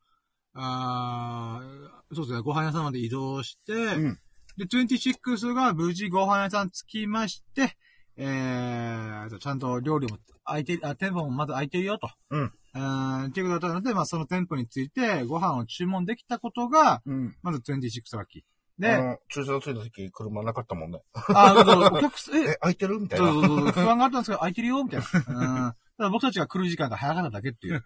[0.54, 4.18] あーそうですね、ご飯屋さんまで移動して、うん
[4.60, 7.76] で、26が無事ご飯屋さん着きまして、
[8.18, 12.10] えーと、ちゃんと料理も空いて、あ、店舗もまだ空いてるよと。
[12.28, 12.52] うん。
[12.74, 17.36] えーっていうことだったので、まあその店舗についてご飯を注文できたことが、うん。
[17.42, 18.42] まず26ラッキー。
[18.78, 21.00] で、駐車場着いた時、車なかったもんね。
[21.14, 23.32] あ、そうそうお客さん、え え、空いてるみたいな。
[23.32, 23.72] そうそうそう。
[23.72, 25.06] 不安があったんですけど、空いてるよみたいな。
[25.06, 25.74] うん。
[25.96, 27.82] ただ僕たちが来る時間が早かっただけっていう。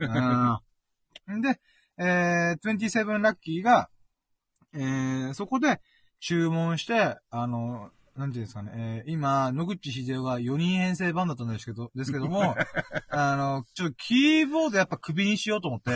[1.29, 1.41] うん。
[1.41, 1.61] で、
[1.99, 3.89] えー、27ラッキーが、
[4.73, 5.81] えー、そこで
[6.27, 12.55] 注文して、あの、なんていうんですかね、えー、今、野口秀夫が4人編成版だったんですけど、ですけども、
[13.11, 15.91] あの、ちょっとキーボードやっぱ首にしようと思って、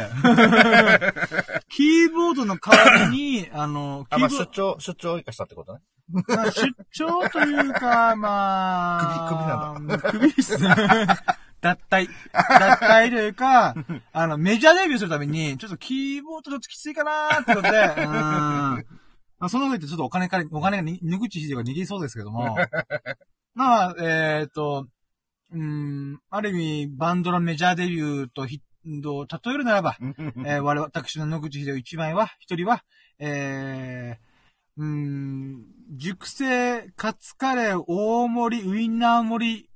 [1.70, 5.80] キーボードの代わりに、あの、キあ、まあ、ーボー出張、出張を生かしたってことね。
[6.10, 9.78] まあ、出張というか、まあ。
[9.78, 10.10] 首首なんだ。
[10.10, 10.68] 首ですね。
[11.62, 12.08] 脱退。
[12.34, 13.74] 脱退というか、
[14.12, 18.08] あの、メジャーデビューするために、ちょっとキーボードちょっときついかなーってことで、う
[18.94, 19.07] ん。
[19.38, 22.56] まあ、その上でちょっとお金から、お金がに、ぬぐちひでが握りそうですけども。
[23.54, 24.88] まあ、えっ、と、
[25.52, 28.60] うん、ある意味、バンドのメジャーデビューとヒ
[29.02, 29.96] と例えるならば、
[30.44, 32.84] えー、我々、私の野口秀夫一枚は、一人は、
[33.18, 35.66] えー、うーん、
[35.96, 39.70] 熟成カツカレー大盛りウインナー盛り、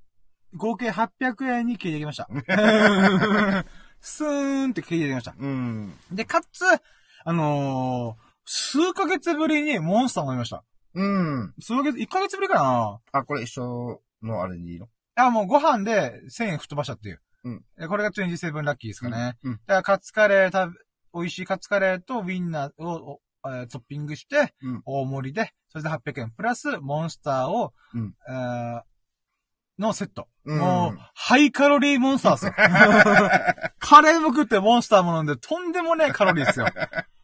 [0.54, 2.28] 合計800円に消えてきました。
[4.00, 5.34] スーンって消えてきました。
[5.38, 5.94] うん。
[6.10, 6.64] で、かつ、
[7.24, 10.64] あのー数ヶ月ぶりにモンスター飲みました。
[10.94, 11.54] うん。
[11.60, 14.88] 数ヶ月、1ヶ月ぶりかなあ、これ一緒のあれでいいの？
[15.14, 17.20] あ、もうご飯で1000円吹っ飛ばしたっていう。
[17.44, 17.88] うんで。
[17.88, 19.36] これが27ラッキーですかね。
[19.42, 19.52] うん。
[19.52, 20.78] だからカツカレー食べ、
[21.14, 26.30] 美味しいカツカレーとウィンナーを、おえートッピングして、うん大盛りで、それで800円。
[26.30, 28.82] プラス、モンスターを、うんえー
[29.78, 30.28] のセット。
[30.44, 32.52] うんもう、ハイカロリーモンスターですよ。
[33.80, 36.66] カレーも食ってモンスターも飲んで、とんでもねえカロリーですよ。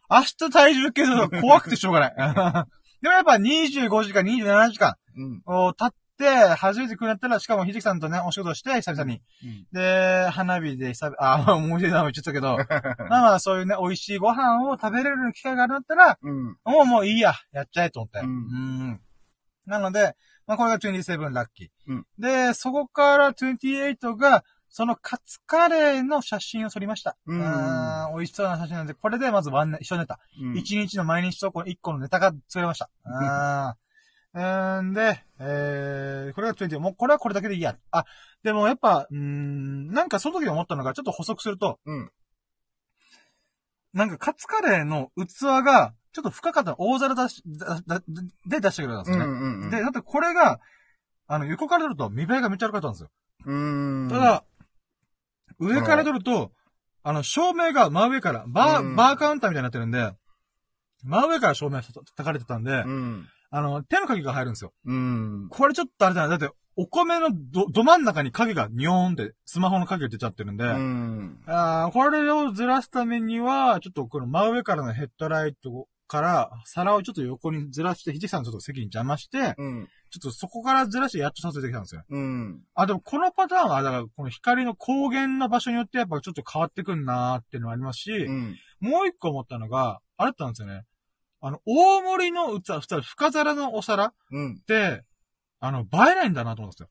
[0.09, 2.15] 明日体重計の怖くてしょうがない。
[3.01, 5.41] でもやっぱ25時間、27時間うん。
[5.45, 9.21] を経って、初めて来るんだったら、しかも秀樹さんとね、お仕事して、久々に。
[9.71, 12.57] で、花火で久々、あ、もう一度も言っちゃったけど、
[13.09, 16.57] まあまあそういうね、美味しいご飯を食べれる機会があるんだったら、うん。
[16.65, 18.19] もうもういいや、やっちゃえと思って。
[18.19, 18.99] うんん
[19.65, 20.15] なので、
[20.47, 21.69] まあこれが27ラッキー。
[21.87, 27.17] うんで、そこから28が、そのカツカレーの写真を撮りました。
[27.25, 27.39] うん
[28.15, 30.19] 美味しそうな写真なんで、これでまずワンネ、一緒ネタ。
[30.39, 30.57] うん。
[30.57, 32.89] 一、日の毎日投稿の一個のネタが作れました。
[33.03, 33.79] あー
[34.81, 37.75] んで、えー、これが20、もうこれはこれだけでいいや。
[37.91, 38.05] あ、
[38.43, 42.11] でもやっぱ、うーん、なんかその時思ったのが、ちょっと補足すると、うん。
[43.93, 47.43] なんかカツカレーの器が、ちょっと深かったの大皿出し、
[48.45, 49.25] で出してくれたんですよね。
[49.25, 49.69] うんうんうん。
[49.71, 50.59] で、だってこれが、
[51.27, 53.09] あの、横から撮ると見栄えがめっちゃ悪かったんですよ。
[53.45, 54.09] うーん。
[54.09, 54.43] ただ、
[55.59, 56.51] 上から撮ると、
[57.03, 60.11] あの、照明が真上から、バうんー、バーカウンターみたいになってるんで、
[61.03, 63.27] 真上から照明がたたかれてたんで、うん。
[63.51, 64.73] あの、手の影が入るんですよ。
[64.85, 65.47] うん。
[65.49, 66.27] これちょっとあれだな。
[66.27, 71.39] だって、お米のど、ど真ん中に影がニョーンって、スマホの影が出ちゃってるんで、うん。
[71.45, 79.89] あーこれをずらすためには、ちょっとこの真上からのヘッドライトから、皿をちょっと横にずらして、ひじさんのちょっと席に邪魔して、うん。
[80.09, 82.03] ちょっとそこからずらしてやっと撮影できたんですよ。
[82.09, 82.61] うん。
[82.73, 88.57] あ、でもこのパターンは、だからこの光の光源の場所によってやっぱちょっと変わってくんなーっていうのがありますし、うん。
[88.79, 90.85] もう一個思ったのが、あれだったんですよね。
[91.41, 94.57] あの、大盛りの器、普通、深皿のお皿うん。
[94.61, 95.03] って、
[95.59, 96.89] あの、映えないんだなと思うんですよ。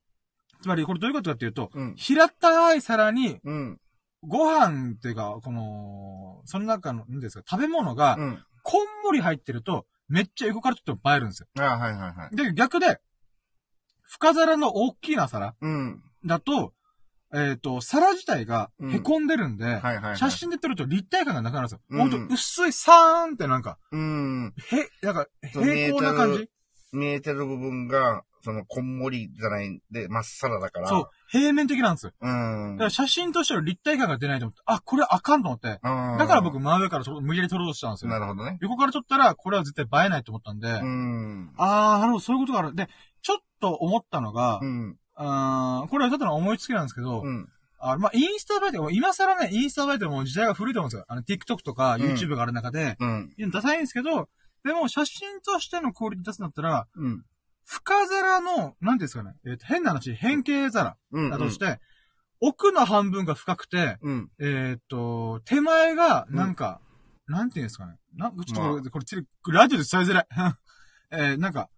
[0.63, 1.95] つまり、これどういうことかっていうと、うん。
[1.97, 3.81] 平たい皿に、うん。
[4.23, 8.45] ご飯っていうか、この、その中の、何ですか、食べ物がう、ん。
[8.63, 11.49] こんもり入ってると、めっちゃ横からちょっと映えるんですよ。
[11.59, 12.37] あはいはいはい。
[12.37, 13.01] で、逆で、
[14.09, 16.03] 深皿の大きな皿うん。
[16.25, 16.73] だと、
[17.33, 20.17] えっ、と、皿自体がうん凹んでるんで、はいはいはい。
[20.17, 21.81] 写真で撮ると立体感がなくなるんですよ。
[21.91, 24.55] うんほんと、薄いサーンってなんか、うん。
[24.71, 26.49] へ、なんか、そう平行な感じ
[26.93, 30.89] 見えてる部分が、その、こんもりじゃないんで、まっさらだから。
[30.89, 32.13] そう。、平面的なんですよ。
[32.21, 32.77] うん。
[32.77, 35.81] だから写真としての立体感が出ないと思って、あ、これあかんと思って。
[35.83, 38.11] だだから僕、真上からちょっと無理やり撮ろうとしたんですよ。
[38.11, 38.59] なるほどね。
[38.63, 41.53] 横から撮ったら、これは絶対映えないと思ったんで、うん。
[41.57, 42.75] あー、なるほど、そういうことがある。
[42.75, 42.89] で、
[43.29, 44.97] ちょっと思ったのが、うん。
[45.15, 47.47] あーこれはただの思いつきなんですけど、うん。
[47.79, 51.05] あまあ、インスタ映えても、今更ね、インスタ映えても時代が古いと思うんですよ。
[51.09, 53.35] あの、TikTok とかうん YouTube がある中で、うん。
[53.37, 54.31] いやダサいんですけど、
[54.65, 57.23] でも写真としてのクオリティ出すんだったら、うん。
[57.67, 61.31] 深皿の、なんていうんですかね、えーと変な話、変形皿うん。
[61.31, 61.81] だとして、
[62.41, 64.31] 奥の半分が深くて、うん。
[64.41, 66.81] えっ、と、手前が、なんか、
[67.27, 67.97] なんていうんですかね。
[68.15, 69.05] なちょっとこれ、
[69.43, 70.27] これラジオで伝えづらい。
[71.11, 71.69] えー、なんか、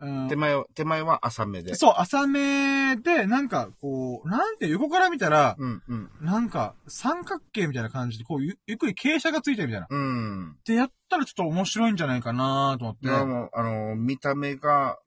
[0.00, 1.74] うん手前は、手前は浅めで。
[1.74, 5.82] そう、浅めで、なんか、こう、なんて、横から見たら、うん。
[5.88, 6.10] うん。
[6.20, 9.86] なんか、三角形みたいな感じで、こう、ゆゆっくり傾斜がついてるみたいな。
[9.88, 10.56] うん。
[10.66, 14.98] で、やったらちょっと面白いんじゃないかなと思ってあの、見た目が、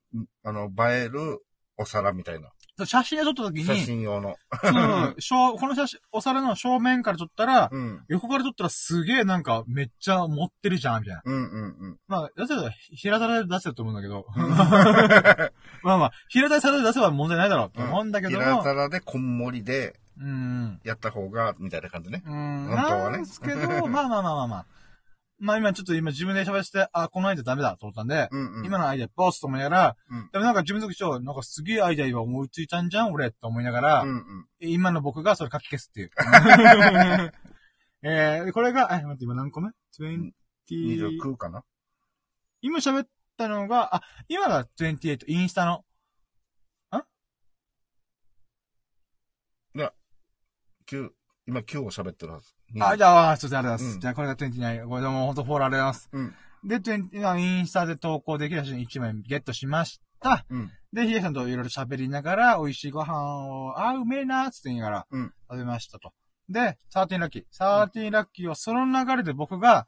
[0.42, 1.44] あの、映える
[1.76, 2.50] お皿みたいな。
[2.86, 4.36] 写真で撮った時写に、真用の。
[4.62, 4.68] そ
[5.10, 8.04] う正この写真、お皿の正面から撮ったら、うん。
[8.08, 11.22] 横から撮ったらすげえなんか、めっちゃ持ってるじゃん、みたいな。
[11.24, 11.98] うんうんうん。
[12.08, 14.26] まあ、出せば、平皿で出せると思うんだけど。
[15.82, 18.62] まあまあ、平皿で出せば問題ないだろうと思うんだけど平も。
[18.62, 20.80] 皿でこんもりでうん。
[20.84, 22.22] やった方が、みたいな感じね。
[22.26, 22.66] うん。
[22.68, 24.66] 本当はねなんですけど、まあまあまあまあまあ。
[25.40, 28.66] まあ今ちょっと今自分で喋って、あ、このアイデアダメだと思ったんで、うんうん。
[28.66, 34.46] 今のアイデアボスと思いながら、うんでもなんか自分の時ちなんかすげえアイデア今思いついたんじゃん俺って思いながら、うんうん。
[34.60, 36.10] 今の僕がそれ書き消すっていう。
[38.02, 40.30] えー、これが、え、待って、今何個目 ?20、
[40.70, 41.64] 29かな？
[42.62, 45.84] 今喋ったのが、あ、今が28、インスタの。
[50.90, 51.10] ?9、
[51.46, 52.52] 今9を喋ってるはず。
[52.78, 53.94] あ、じゃあ、すいません、ありがとうございます。
[53.94, 54.88] うんじゃあ、これが29。
[54.88, 56.34] これでも本当フォローありがとうございます。
[56.62, 56.68] うん。
[56.68, 60.44] で、20今インスタで投稿できる写真1枚ゲットしました。
[60.50, 60.70] うん。
[60.92, 66.12] で、ヒデさんといろいろ喋りながら、美味しいご飯を、あ、うめえなーって言いながら、うん食べましたと。
[66.48, 67.44] で、13ラッキー。
[67.50, 69.86] 13ラッキーをその流れで僕が、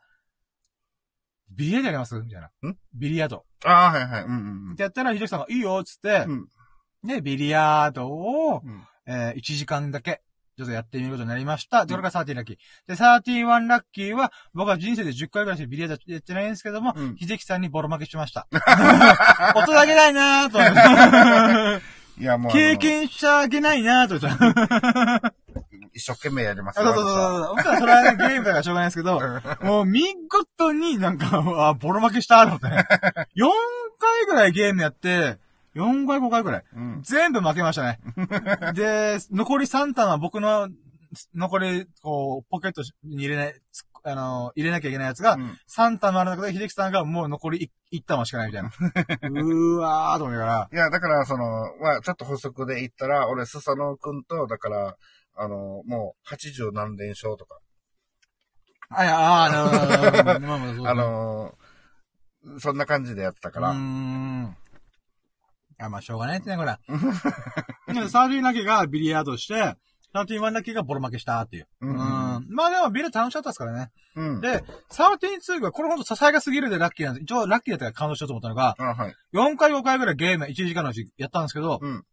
[1.50, 2.18] ビリヤードやります？
[2.18, 2.46] みたいな。
[2.68, 2.76] ん？
[2.94, 3.44] ビリヤード。
[3.64, 4.22] ああ、はいはい。
[4.24, 6.48] うんうんってやったら、ひでさんがいいよっつって、うん。
[7.04, 8.84] で、ビリヤードを、うん。
[9.04, 10.22] えー、1時間だけ、
[10.56, 11.86] ちょっとやってみることになりました。
[11.86, 12.56] で、これが13ラッキー。
[12.86, 18.46] で、31ラッキーは、僕は人生で10回ぐらいしかビリヤードやってないんですけども、うん秀樹さんにボロ負けしました。
[19.56, 21.82] 音だけないなーと思って。
[22.20, 22.52] いや、もう。
[22.52, 25.34] 経験しちゃあげないなーと思って。
[25.94, 27.56] 一生懸命やりますあそうそうそうそう。
[27.56, 29.20] 僕はそれはね、ゲームだからしょうがないですけど、
[29.62, 31.26] もう見事になんか、
[31.68, 32.66] あ、ボロ負けしたと思って。
[33.36, 33.50] 4
[33.98, 35.38] 回ぐらいゲームやって、
[35.74, 36.64] 4回5回ぐらい。
[36.74, 37.02] うん。
[37.02, 37.98] 全部負けましたね。
[38.74, 40.68] で、残り3ターンは僕の、
[41.34, 48.70] 残り、こう、ポケットに入れない、つあの、入れなきゃいけないやつが、うん3玉あるんだけど、秀樹さんがもう残り 1, 玉しかないみたいな。
[48.70, 51.44] うーわーと思いながら、いや、だから、その、
[51.80, 54.96] まあ、ちょっと補足で言ったら、俺、スサノオくんと、だから、
[55.36, 57.58] あの、もう、80何連勝とか、
[58.90, 61.62] あ、いや、あ あまあのー
[62.58, 64.56] そんな感じでやってたから、うーん。
[65.84, 66.76] あ、まあ、しょうがないってね、これ。
[67.94, 69.76] でサーティーラッキーがビリヤードして、
[70.12, 71.66] サーティーワンラッキーがボロ負けしたっていう。
[71.80, 71.98] ううんん。
[72.50, 73.90] まあでもビル楽しかったですからね。
[74.14, 74.40] うん。
[74.40, 77.24] で、サーティー2がこれほんとささやかすぎるでラッキーなんです。
[77.24, 79.14] 一応ラッキーだったから感動しようと思ったのが、あ、はい。
[79.32, 82.04] 4回5回ぐらいゲーム1時間のうちやったんですけど、うん。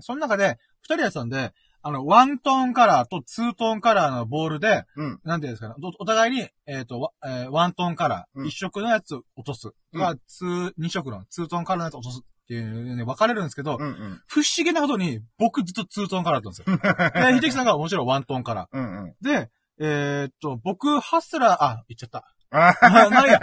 [0.00, 1.52] その中で2人やってたんで、
[1.86, 5.20] あの、ワントーンカラーとツートーンカラーのボールで、うん。
[5.22, 9.68] なんていうんですかね、おお互いに、えっ、と、わえーワントーンカラー、うん一色のやつ落とす。
[9.92, 13.86] うんが、ツー、二色のツートーンカラーのやつ落とすっていうね、分かれるんですけど、うん。
[13.86, 14.22] うん。
[14.26, 17.32] 不思議なことに、僕ずっとツートーンカラーだったんですよ。
[17.32, 18.82] で、秀樹さんがもちろんワントーンカラうん。
[18.82, 19.08] うん。
[19.10, 19.12] ー。
[19.22, 19.50] で、
[19.80, 22.24] えーっと、僕、ハスラー、あ、言っちゃった。
[22.50, 23.40] ああまあいいや。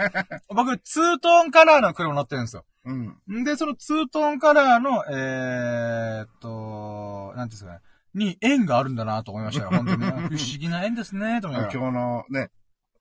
[0.48, 2.64] 僕、ツートーンカラーの車乗ってるんですよ。
[2.84, 3.40] うん。
[3.40, 7.80] んで、そのツートーンカラーの、えーっと、なんですかね、
[8.14, 9.70] に縁があるんだなと思いましたよ。
[9.70, 10.04] 本当に。
[10.06, 11.78] 不思議な縁ですね、と思いながら。
[11.78, 12.50] 今日のね、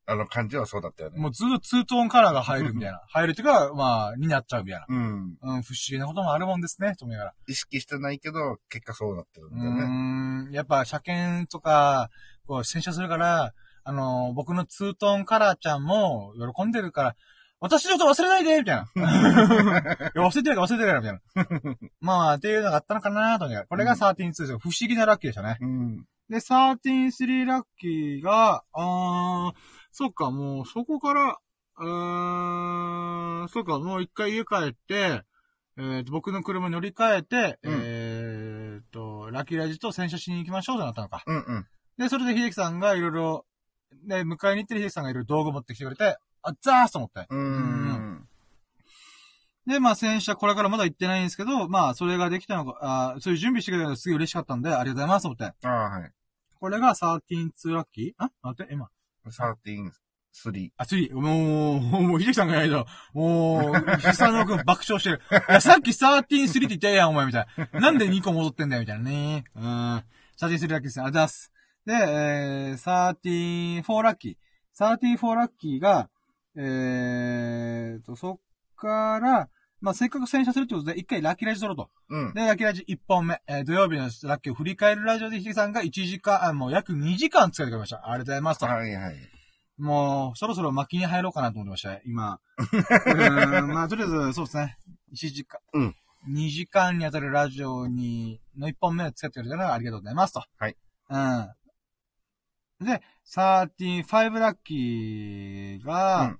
[0.05, 1.19] あの感じはそうだったよね。
[1.19, 3.01] もうずっとツートーンカラーが入るみたいな。
[3.07, 4.85] 入るっていうか、まあ、になっちゃうみたいな。
[4.89, 5.37] うん。
[5.41, 7.33] うん、不思議なこともあるもんですね、と思いながら。
[7.47, 9.81] 意識してないけど、結果そうなってるんうだよね。
[10.47, 12.09] ーん、やっぱ車検とか、
[12.47, 13.53] こう、洗車するから、
[13.83, 17.15] あのー僕のツートーンカラーちゃんも喜んでるから、
[17.59, 18.81] 私のこと忘れないでみたいな。
[19.01, 21.77] いや忘れてるから忘れてるから、みたいな。
[22.01, 23.67] まあ、っていうのがあったのかなと思いながら。
[23.67, 24.57] これが13-2ですよ。
[24.57, 25.57] 不思議なラッキーでしたね。
[25.61, 26.05] うん。
[26.29, 29.53] で、13-3ラッキーが、あー、
[29.91, 31.37] そっか、もうそこから、
[31.77, 35.23] うーん、そっか、もう一回家帰って、
[35.77, 41.23] えーと、僕の車に乗り換えて、うんえーと、ラッキーラジと洗車しに行きましょうとなったのか。
[41.25, 41.67] うんうん。
[41.97, 43.45] で、それで秀樹さんがいろいろ、
[44.05, 47.27] で、迎えに行ってる秀樹さんがいろいろ道具持ってきてくれて、あ、ザースと思って。
[47.29, 48.27] うーん。
[49.67, 55.67] で、まあ、洗車これからまだ行ってないんですけど、まあ、それができたのが、あーそういう準備してくれたのがすげえ嬉しかったんで、ありがとうございますと思って。
[55.67, 56.11] ああ、はい。
[56.59, 58.13] これが13-2ラッキー？
[58.17, 58.89] あ待って、今。
[59.25, 59.91] 13、
[60.33, 60.71] 3。
[60.77, 65.21] あ、次、もう、もう、秀樹さんがいないと、もう、久野くん爆笑してる。
[65.49, 66.35] いや、さっき13-3って
[66.67, 67.79] 言ったやん、お前、みたいな。
[67.79, 69.43] なんで2個戻ってんだよ、みたいなね。
[69.55, 69.63] うん。
[69.63, 70.01] 13-3
[70.41, 71.05] ラッキーですね。
[71.05, 71.51] ありがとうご、ざっす。
[71.85, 74.35] で、えー、13-4ラッキー。
[74.79, 76.09] 13-4ラッキーが、
[76.55, 78.39] えーと、そっ
[78.75, 79.49] から、
[79.81, 81.89] まあ、せっかく洗車するってことで、一回ラッキーラジ撮ろうと。
[82.09, 82.33] うん。
[82.33, 83.41] で、ラッキーラジ1本目。
[83.47, 88.07] えー土曜日のラッキーを振り返るラジオで秀樹さんが1時間、あ、もう約2時間使ってくれました。
[88.07, 88.67] ありがとうございますと。
[88.67, 89.15] はいはい。
[89.79, 92.39] もう、そろそろ巻きに入ろうかなと思ってましたね、今。
[92.57, 94.77] うーん、まあ、とりあえず、そうですね。
[95.13, 95.59] 1時間。
[95.73, 95.95] うん。
[96.29, 100.43] 2時間にあたるラジオに、の1本目を使ってくれたのはありがとうございますと。
[100.59, 100.77] はい。
[101.09, 101.17] う
[102.83, 102.85] ん。
[102.85, 106.39] で、35ラッキーが、うん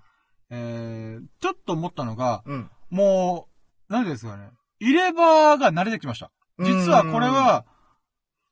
[0.51, 2.69] えー、ちょっと思ったのが、うん。
[2.91, 3.47] も
[3.89, 4.51] う、何ですかね。
[4.79, 6.31] 入れ歯が慣れてきました。
[6.59, 7.65] 実はこれは、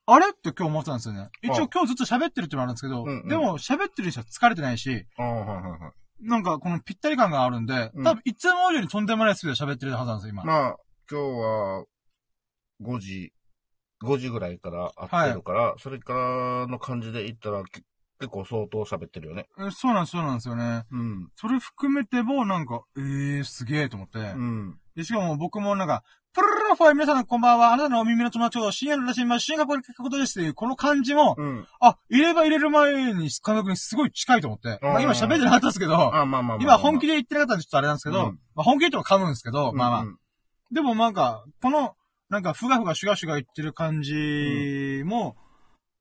[0.05, 1.29] あれって今日思ってたんですよね。
[1.43, 5.05] 一応今日ずっと喋ってるってのもあるんですけど、うんうんでも喋ってる人は疲れてないし。
[6.21, 10.43] なんかこのぴったり感があるんで、うん多分いつも以上にとんでもないスピードで喋ってるはずなんですよ、今。
[10.43, 10.77] まあ、
[11.09, 11.85] 今日は、
[12.81, 13.33] 5時、
[14.03, 17.81] 5時ぐらいから会ってるから、それからの感じで言ったら、け
[18.19, 19.47] 結構相当喋ってるよね。
[19.59, 20.83] えそうなんです、そうなんですよね。
[20.91, 21.29] うん。
[21.35, 24.19] それ含めてもなんか、えー、すげえと思って。
[24.19, 24.77] うん。
[24.95, 27.73] で、しかも僕もなんか、プルルルファイ皆さんこんばんは。
[27.73, 31.67] あなたのお耳の友達を深夜のラジオに深夜学校に書くことですっていう、この感じも、うん。
[31.79, 34.79] あ、入れ歯入れる前に感覚にすごい近いと思って。
[34.81, 36.57] まあ今喋ってなかったですけど、あ、まあまあまあまあ。
[36.61, 40.01] 今本気で言ってなかったんでちょっとあれなんですけど、うんまあ本気で言っても噛むんですけど、まあまあ。
[40.01, 40.17] うん
[40.71, 41.95] でもなんか、この、
[42.29, 45.35] なんか、ふがふがシュガシュガ言ってる感じも、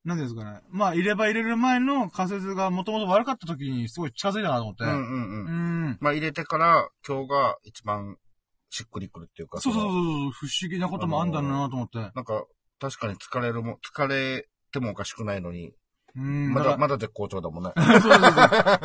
[0.04, 0.60] なんですかね。
[0.70, 4.84] まあ、入れ歯入れる前の仮説がもともと悪かった時にすごい近づいたなと思って。
[4.84, 5.86] うんうんううん。
[5.90, 5.98] ん。
[6.00, 8.16] まあ入れてから、今日が一番
[8.70, 9.60] しっくりくるっていうか。
[9.60, 11.98] そうそうそうのそう、不思議なこともあんだなと思って。
[11.98, 12.46] なんか、
[12.80, 15.72] 確かに疲れるも、疲れてもおかしくないのに、
[16.16, 16.52] うん。
[16.52, 17.72] まだ、まだ絶好調だもんね。
[17.76, 18.22] そうそうそう。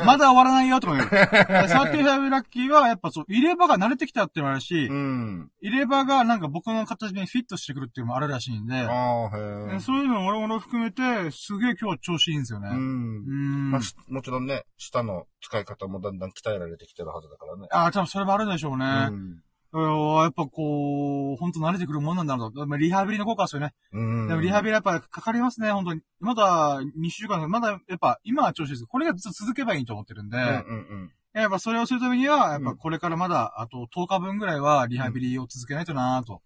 [0.05, 1.07] まだ終わらないよとか言う。
[1.07, 5.51] サーティファイブラッキーは、やっぱそう、入れ歯が慣れてきたっていうのもあるし、うん。
[5.61, 9.79] 入れ歯がなんか僕の形にフィットしてくるっていうのもあるらしいんで、ああ、へえ。
[9.79, 12.69] そういうのもろもろ含めて、すげえ今日調子いいんですよね。
[12.69, 12.73] う。
[12.73, 17.67] うんもちろんね、舌の使い方もだんだん鍛えられてきてるはずだからね。
[17.71, 18.85] ああ、多分それもあるんでしょうね。
[19.09, 19.43] うん。
[19.73, 19.83] いや
[20.23, 22.65] やっぱこう、本当慣れてくるもんなんだろうと。
[22.67, 23.73] まあリハビリの効果ですよね。
[23.91, 24.27] うん。
[24.27, 26.01] でもリハビリやっぱかかりますね、本当に。
[26.19, 28.85] まだ2週間、まだやっぱ今は調子です。
[28.85, 31.41] これがずっと続けばいいと思ってるんで、うんうんうん。
[31.41, 36.41] やっぱそれをするためには、やっぱうんこれからまだあと10日分ぐらいはリハビリを続けないとなぁと。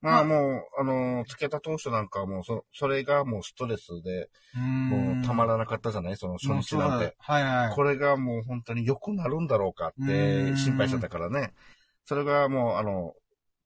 [0.00, 6.16] まあもう、あの、つけた当初なんかはもう、そ、それがもうストレスで、もうたまらなかったじゃない？
[6.18, 7.14] その初日なんて。
[7.18, 7.74] はいはい。
[7.74, 11.52] これがもう本当に良くなるんだろうかっうてん心配してたからね。
[12.04, 13.14] それがもう、あの、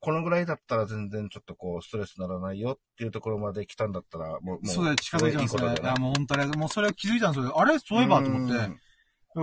[0.01, 5.61] このぐらいだったら全然ちょっとこう、ストレスならないよっていうところまで来たんだったら、もう、もうそうだよ、近づいてますね。
[5.61, 7.59] すごいや、もう本当に、もうそれを気づいたんですよ。
[7.59, 7.79] あれ？
[7.79, 8.71] そういえばと思って。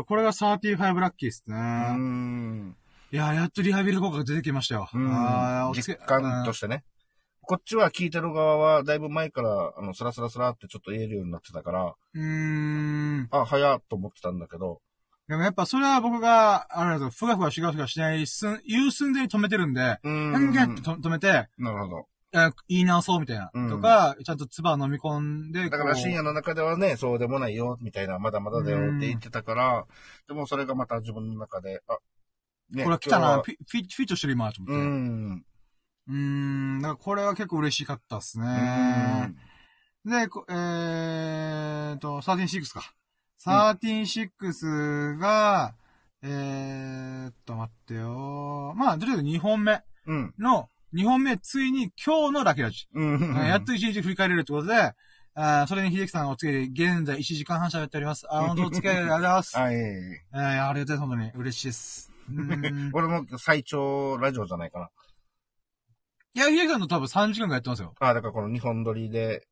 [0.08, 1.56] これが35ラッキーですね。
[1.56, 1.96] うん。
[1.96, 1.98] う
[2.70, 2.78] ん。
[3.12, 4.90] いや、やっとリハビリ効果が出てきましたよ。
[4.94, 6.84] うんあ実感としてね。
[7.42, 13.28] こっちは聞いてる側は、だいぶ前から、あの、スラスラスラってちょっと言えるようになってたから、うーん。
[13.30, 14.82] あ、早っと思ってたんだけど、
[15.28, 22.08] でもやっぱそれは僕が、あれだと、ふがふがしがふがしない、すん、言う寸前に止めてるんで、ううんん、ってと止めて、なるほど。
[22.34, 23.50] え言い直そうみたいな。
[23.54, 29.86] うんとか、ちゃんと唾飲み込んで、だから深夜の中ではね、そうでもないよ、みたいな、まだまだだよって言ってたから、
[30.28, 31.98] でもそれがまた自分の中で、あ、
[32.72, 34.86] ねこれ来たな、今フィフィフィットしてる今、と思って。
[34.86, 35.46] ん。
[36.08, 38.48] うーん、だからこれは結構嬉しかったっすうね。
[38.48, 39.36] ん。
[40.06, 42.94] で、こえーと、136か。
[43.44, 45.76] 136が、
[46.22, 48.74] えーっと、待ってよ。
[48.76, 50.34] まあ、とりあえず2本目うん。
[50.40, 52.88] の、2本目、ついに今日のラキラジ。
[52.94, 53.36] うん。
[53.48, 54.94] やっと1日振り返れるってことで、
[55.38, 58.26] あーそれに秀樹さんお付き合いで、現在1時間半喋っております。
[58.30, 59.58] あ、本当お付き合いありがとうございます。
[59.58, 59.76] はい。
[59.76, 61.32] えー、ありがたい、本当に。
[61.36, 62.12] 嬉しいです。
[62.30, 64.90] うーん俺も最長ラジオじゃないかな。
[66.34, 67.94] いや、秀樹さんと多分3時間ぐらいやってますよ。
[68.00, 69.46] ああ、だからこの日本撮りで、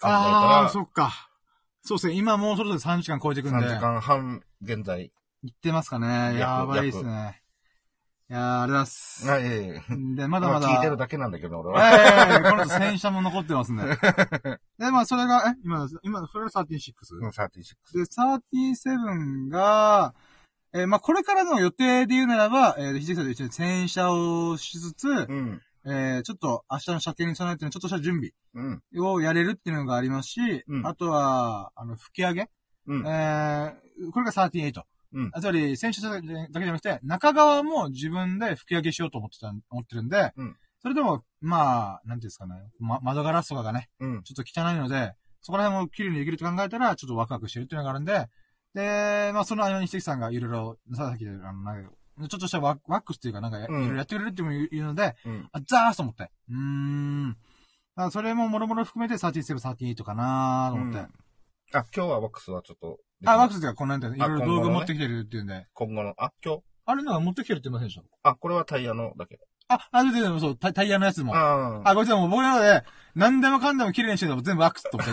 [0.00, 1.12] ああー、そっか。
[1.88, 2.12] そうですね。
[2.12, 3.64] 今もうそろそろ3時間超えていくんで。
[3.64, 5.10] えたら3時間半、現在。
[5.42, 6.38] 行ってますかね。
[6.38, 7.40] やばいっすね。
[8.28, 9.30] いやー、ありがとうございます。
[9.32, 10.14] あ、ええ。
[10.16, 10.68] で、まだまだ。
[10.68, 12.40] 聞いてるだけなんだけど、俺えは。
[12.46, 13.84] えこの後戦車も残ってますね。
[14.78, 16.92] で、まあ、それが、え、今、今、それが36。
[17.22, 17.54] うん、36。
[17.94, 20.14] で、37が、
[20.74, 25.62] えーまあ、これからの予定で言うならば、えー、ひじきさんと一緒に戦車をしつつ、うん。
[25.88, 29.04] えー、ちょっと明日の車検に備えてのちょっとした準備うん。
[29.04, 32.50] をやれるっていうのがありますし、うんあとは、あの、吹き上げ、
[32.86, 33.06] うん。
[33.06, 34.82] えー、これが38。
[35.10, 44.22] うんつまり、選手だけじゃなくて、中側も自分で吹き上げしようと思ってた、思ってるんで、うんそれでも、まあ、なんていうんですかね、ま、窓ガラスとかがね、うん。
[44.22, 45.12] ちょっと汚いので、
[45.42, 48.28] そこら辺も綺麗にできると考えたら、ちょっとワクワクしてるっていうのがあるんで、
[48.74, 51.90] で、まあ、その間に関さんがいろいろ、さっきで、あの、
[52.28, 55.48] ちょっとしたワワックスっていうか、なんか、いろうんいろやってくれるっていう言うので、うん。
[55.52, 56.30] あ、ザースと思って。
[56.50, 57.30] うーん。
[57.30, 57.36] だ
[57.96, 60.98] からそれももろもろ含めて37、38かなと思って。
[60.98, 61.08] うん
[61.74, 62.98] あ、今日はワックスはちょっと。
[63.26, 65.66] あ、ワックスってか、こんなんて、いろいろ道具持ってきてるっていうんで。
[65.74, 66.62] 今後の、あ、今日？
[66.86, 68.30] あれなんか持ってきてるって言いませんでした？
[68.30, 69.38] あ、これはタイヤのだけ。
[69.68, 71.36] あ、あ、で、でもそう、タイタイヤのやつも。
[71.36, 72.84] あ、あこいつはもう僕の中で、
[73.14, 75.12] 何でもかんでも綺麗にしてるのも全部ワックスと思って。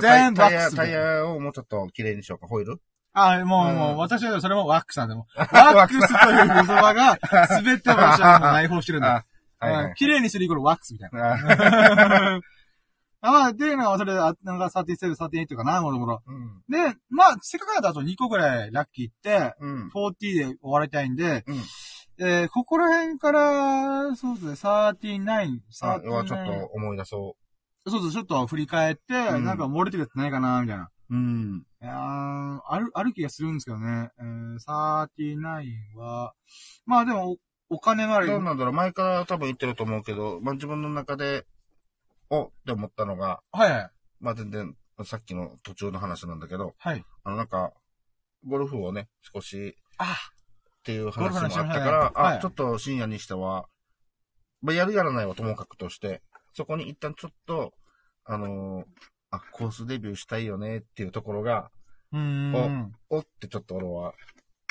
[0.00, 2.80] 全部ワックス タイヤ、タイヤをもうちょっと綺麗にしようか、ホイール？
[3.18, 9.24] あ、もう、うんもう、私はそれもワックスなんで、もう、ワックスという言葉が、すべて私はもう内包してるんだ。
[9.58, 9.94] はいはいうん。
[9.94, 11.32] 綺麗にするイコールワックスみたいな。
[11.32, 12.40] あ
[13.22, 16.22] あ、まあ、っていうのが、それで、あなんか37、38かな、もろもろ。
[16.26, 16.62] うん。
[16.68, 19.90] で、まあ、せっかくだとあと2個ぐらいラッキーって、うん。
[19.94, 21.62] 40で終わりたいんで、うん
[22.18, 27.36] えー、ここら辺から、そうですね、39、あ、はちょっ39と思い出そ
[27.86, 30.90] そうそう、ちょっと振り返って、うんなんか漏れてるやつないかな、みたいな。
[31.10, 31.14] う。
[31.14, 31.66] うん。
[31.88, 34.10] ある、ある気がするんですけどね。
[34.18, 36.34] えー、39は、
[36.84, 38.26] まあでも、おお金回り。
[38.28, 41.46] どうなんだろう前から多分言ってると思うけど、まあ自分の中で、
[42.30, 43.90] おって思ったのが、はいはい。
[44.20, 47.04] まあ全然、さっきの途中の話なんだけど、はい。
[47.24, 47.72] あのなんか、
[48.46, 53.68] ゴルフをね、少しあ、っていう話もあったから、はいはいあ、ちょっと深夜にしては、
[54.62, 56.22] まあやるやらないはともかくとして、
[56.52, 57.72] そこに一旦ちょっと、
[58.24, 58.84] あのー
[59.30, 61.70] あ、コースデビューしたいよねっていうところが、
[62.12, 62.92] うーん。
[63.10, 64.14] おってちょっと俺は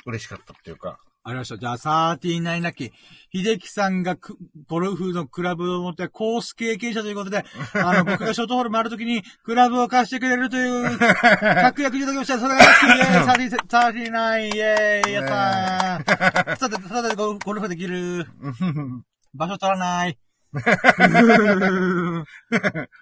[0.06, 1.57] 嬉しかったっていうか、ありました。
[1.57, 2.91] じゃあ、39ラッキー。
[3.34, 4.38] 秀樹さんがく
[4.68, 7.44] ゴルフのクラブを持ってコース経験者ということで、
[7.74, 12.38] あの、僕がショートホール回るときに、クラブを貸してくれるという、確約いただきました。
[12.38, 13.60] それがラッキーイェーイ
[14.12, 14.48] !39!
[14.48, 15.28] イェーイやっ
[16.06, 18.28] たーさて、さてゴルゴルフできる？
[19.34, 20.20] 場所取らない。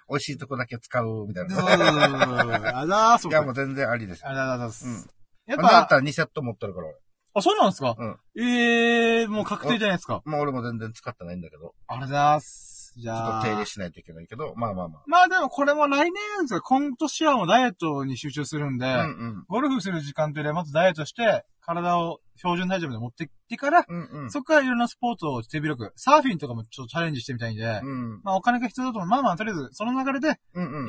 [0.08, 2.78] 美味しいとこだけ使うみたいそうな。
[2.80, 3.28] あざーす。
[3.28, 4.22] いや、もう全然ありです。
[4.26, 4.86] あざーす。
[4.86, 5.04] うん
[5.46, 6.96] やっぱ、だったら2セット持ってるから俺。
[7.34, 7.94] あ、そうなんですか？
[7.98, 10.22] うんええー、もう確定じゃないですか。
[10.24, 12.73] まあ俺も全然使ってないんだけど、ありがとうございます。
[13.00, 13.40] じちょっゃあ。
[13.40, 16.12] と手入れしないといけないけど、まあまあままあでもこれも来年
[16.42, 19.04] ですが、今年はもうダイエットに集中するんで、あ。
[19.04, 19.44] うんうん。
[19.48, 24.30] ゴルフする時間というよりはまずダイエットして、体を標準体重まで持ってきてから、うんうん。
[24.30, 28.20] そこからいろんなスポーツを手広く、サーフィンとかもちょっとチャレンジしてみたいんで、うん。
[28.22, 29.08] まあお金が必要だと思う。
[29.08, 30.38] まあまあとりあえず、その流れで。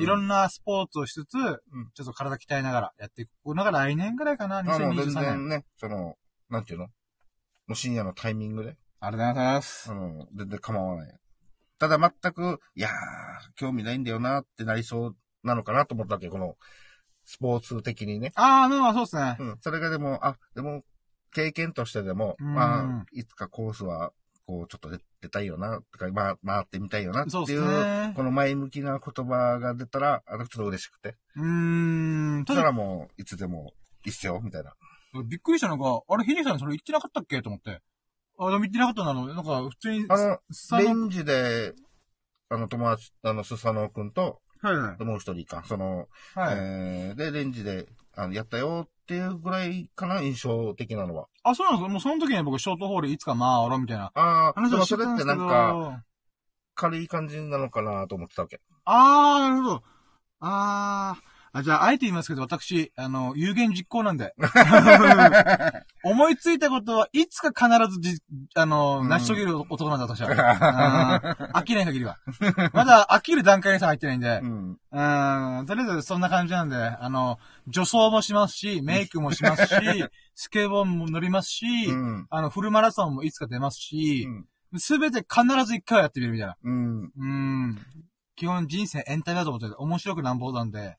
[0.00, 1.40] いろんなスポーツをしつつ、ん
[1.94, 5.14] ちょっと体鍛えながらやっていくのが来年ぐらいかな、まあもう全2023年。
[5.14, 6.14] 然ね、その、
[6.50, 6.86] なんていうの？
[6.86, 6.92] も
[7.70, 8.76] う深夜のタイミングで？
[9.00, 9.92] ありがとうございます。
[9.92, 11.14] うん、全然構わない。
[11.78, 12.92] ただ全く、いやー、
[13.56, 16.56] 興味ないんだよなってなりそうなのかなと思ったわけ、この、
[17.24, 18.32] スポーツ的にね。
[18.36, 19.36] ああ、まあそうですね。
[19.40, 19.58] うん。
[19.60, 20.84] それがでも、あ、でも、
[21.32, 24.12] 経験としてでも、うんまあ、いつかコースは、
[24.46, 28.12] こう、ちょっと出出たいよな、とか、まあ、回ってみたいよなっていう、ね。
[28.14, 31.16] この前向きな言葉が出たら、あの、ちょっと嬉しくて。
[31.34, 31.44] うー
[32.42, 32.44] ん。
[32.46, 33.72] そしたらもう、いつでも、
[34.04, 34.72] いいっすよ、みたいな。
[35.28, 37.42] びっくりしたのが、あれ、ヒデさんそれ言ってなかったっけ？
[37.42, 37.80] と思って。
[38.38, 39.26] あ、でも言ってなかったなの。
[39.26, 41.74] なんか、普通に、あの、さレンジで、
[42.48, 45.04] あの、友達、あの、スサノオくんと、はいはい。
[45.04, 46.56] もう一人か、その、はい。
[46.56, 51.26] えー、で、レンジで、あの、やったよっていうぐらいかな、印象的なのは。
[51.42, 51.88] あ、そうなんですか？
[51.90, 54.10] もうその時に僕、ショートホールいつか回ろうみたいな。
[54.14, 56.04] ああ、でもそしてたんですけどれってなんか、
[56.74, 58.60] 軽い感じなのかなと思ってたわけ。
[58.84, 59.82] あー、なるほど。
[60.40, 61.35] あー。
[61.56, 64.34] あ、じゃあ、あえて言いますけど、私、あの、有言実行なんで。
[66.04, 68.22] 思いついたことはいつか必ずじ、
[68.54, 70.28] あの、うん成し遂げる男なんだ、私は。
[71.54, 72.18] 飽きない限りは。
[72.74, 74.78] まだ飽きる段階にさ入ってないんでう、ん。
[74.92, 77.38] うん、とりあえずそんな感じなんで、あの、
[77.68, 79.74] 女装もしますし、メイクもしますし、
[80.34, 82.26] スケボーも乗りますし、うん。
[82.28, 84.28] あの、フルマラソンもいつか出ますし
[84.72, 84.78] う、ん。
[84.78, 86.56] すべて必ず一回はやってみるみたいな。
[86.62, 87.12] うん。
[87.16, 87.78] うん。
[88.36, 90.98] 基本人生エンタメだと思ってて面白くなんぼなんで、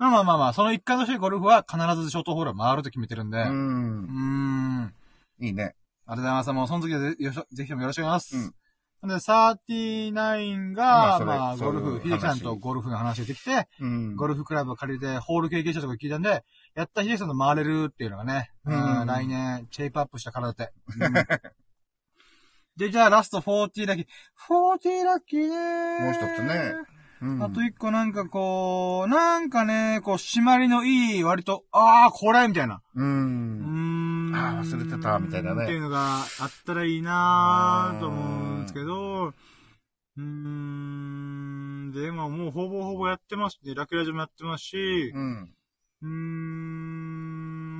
[0.00, 4.84] まあまあまあまあ、その一環としてゴルフは必ずショートホールを回ると決めてるんで、うーうん。
[4.84, 4.94] ん。
[5.40, 5.74] いいね。
[6.06, 6.52] ありがとうございます。
[6.52, 8.46] もうその時はぜよしぜひともよろしくお願いします。
[8.46, 8.54] うん
[9.02, 14.16] で、39が、まあそれまあ、ゴルフ、そういう秀樹さんと話ゴルフの話ができて、うん。
[14.16, 16.44] ゴルフクラブを借りて、ホール経験者とか聞いたんで、
[16.74, 20.72] やった秀樹さんと回れるっていうのがね、ううんん、来年、チェイプアップした体で。
[21.00, 21.14] うん
[22.76, 24.06] で、じゃあラスト40ラッキー。
[24.48, 26.02] 40ラッキーねー。
[26.02, 26.74] もう一つね。
[27.22, 27.42] うん。
[27.42, 32.82] あと一個なんかこう、なんかね、こう、締まりのいい、割と、ああ、これみたいな。
[32.94, 33.00] う。
[33.00, 34.34] うんーん。
[34.34, 41.92] あー忘れてたみたいなねっていうのがあったらいいなーと思うんですけど、うーん。
[41.92, 45.54] で、まあもうほぼほぼやってますし、ラクラジもやってますし、うん。
[46.02, 46.10] うーん、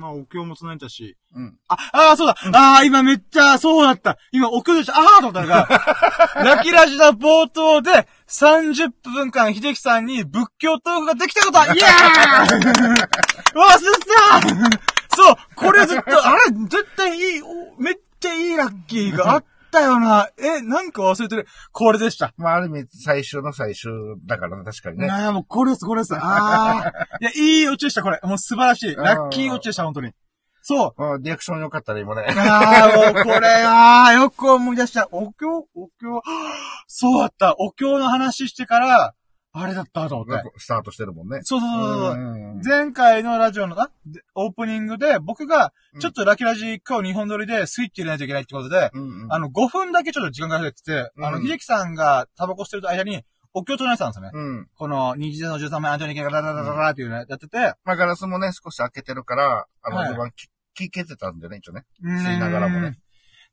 [0.01, 1.15] まあお経も繋いだし。
[1.35, 1.57] うん。
[1.67, 2.35] あ、ああ、そうだ。
[2.53, 4.17] ああ、今めっちゃ、そうだった。
[4.31, 5.67] 今お経でしたああと思ったのが、
[6.43, 11.59] ラキラジの冒頭で30分間秀樹さんに仏教トークができたこと。
[11.59, 13.01] イエーイ忘れ
[14.59, 20.29] てたそうこれずっと、あれ絶対いい、おめっちゃいいラッキーがあったよな。
[20.37, 21.47] え、なんか忘れてる。
[21.71, 22.33] これでした。
[22.37, 23.91] まあ、ある意味、最終の最終
[24.25, 25.09] だからね、確かにね。
[25.09, 26.13] ああ、もうこれです、これです。
[26.19, 26.93] ああ。
[27.21, 28.19] いや、いいオチでした、これ。
[28.23, 28.95] もう素晴らしい。
[28.95, 30.11] ラッキーオチでした、本当に。
[30.61, 31.01] そう。
[31.01, 32.23] まあ、リアクション良かったね、今ね。
[32.27, 35.07] ああ、もうこれ、ああ、よく思い出した。
[35.11, 36.21] お経お経
[36.87, 37.55] そうだった。
[37.57, 39.13] お経の話してから、
[39.53, 40.51] あれだったと思って。
[40.57, 41.41] スタートしてるもんね。
[41.43, 42.15] そうそうそうそう。
[42.15, 54.31] ん前回のラジオの、あでオープニングで、僕が、ちょっとラキラジ今日2本撮りでスイッチ入れないといけないってことで、うんうんあの、5分だけちょっと時間がかかってて、あの、うん秀樹さんがタバコしてる間に、お経唱えてたんですよね。
[54.33, 54.67] うん。
[54.77, 60.47] この、虹の13枚アントニーケがラララララっていうのやってて、まあ、ガラスもね、少し開けてるから、あの、はい序盤き
[60.85, 61.83] 聞けてたんだよね、一応ね。
[62.01, 62.97] うん吸いながらもね。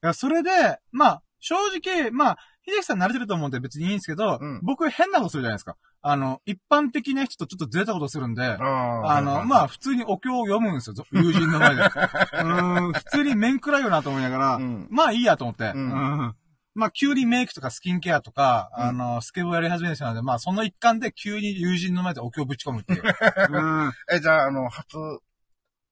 [0.05, 2.39] いや、それで、まあ、正直、まあ、
[2.69, 5.77] 秀樹さん慣れてると思うんで別にいいんですけど、うん僕変なことするじゃないですか。
[6.03, 9.17] あの、一般的な人とちょっとずれたことするんで、ああ。
[9.17, 11.83] あの、まあ、普通にお経を読むんですよ、ぞ友人の前で。
[11.83, 15.73] うーん、普通に面食らいよなと思いながら、うんまあいいやと思って。
[15.75, 16.37] ううんん。
[16.75, 23.03] まあ、急にメイクとかスキンケアとか、うんあの、スケボーやり始める人なんで、まあ、その一環で急に友人の前でお経をぶち込むっていう。
[23.51, 23.93] うん。
[24.13, 24.97] え、じゃあ、あの、初、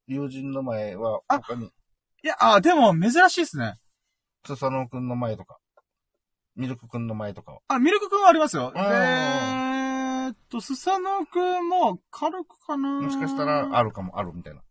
[0.07, 1.70] 友人の前は、あ他に、い
[2.23, 3.78] や、あ、でも、珍しいですね。
[4.47, 5.59] スサノオくんの前とか、
[6.57, 7.61] ミルクくんの前とかは。
[7.69, 8.73] あ、ミルクくんはありますよ。
[8.74, 14.62] えーっと、スサノオくんも軽くかなもしかしたら、あるかも、あるみたいな。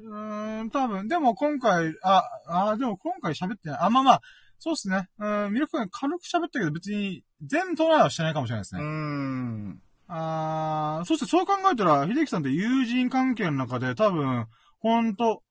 [0.00, 1.08] うーん、多分。
[1.08, 3.78] でも今回、あ、あ、でも今回喋ってない。
[3.80, 4.20] あ、まあまあ、
[4.58, 5.08] そうっすね。
[5.18, 8.86] うん、ミルクくん軽く喋ったけど別に全トライはしてないかもしれないですうーね。
[8.88, 9.80] ん。
[10.08, 14.46] あー、そしてそう考えたら、秀樹さんって友人関係の中で多分、
[14.80, 15.42] ほんと、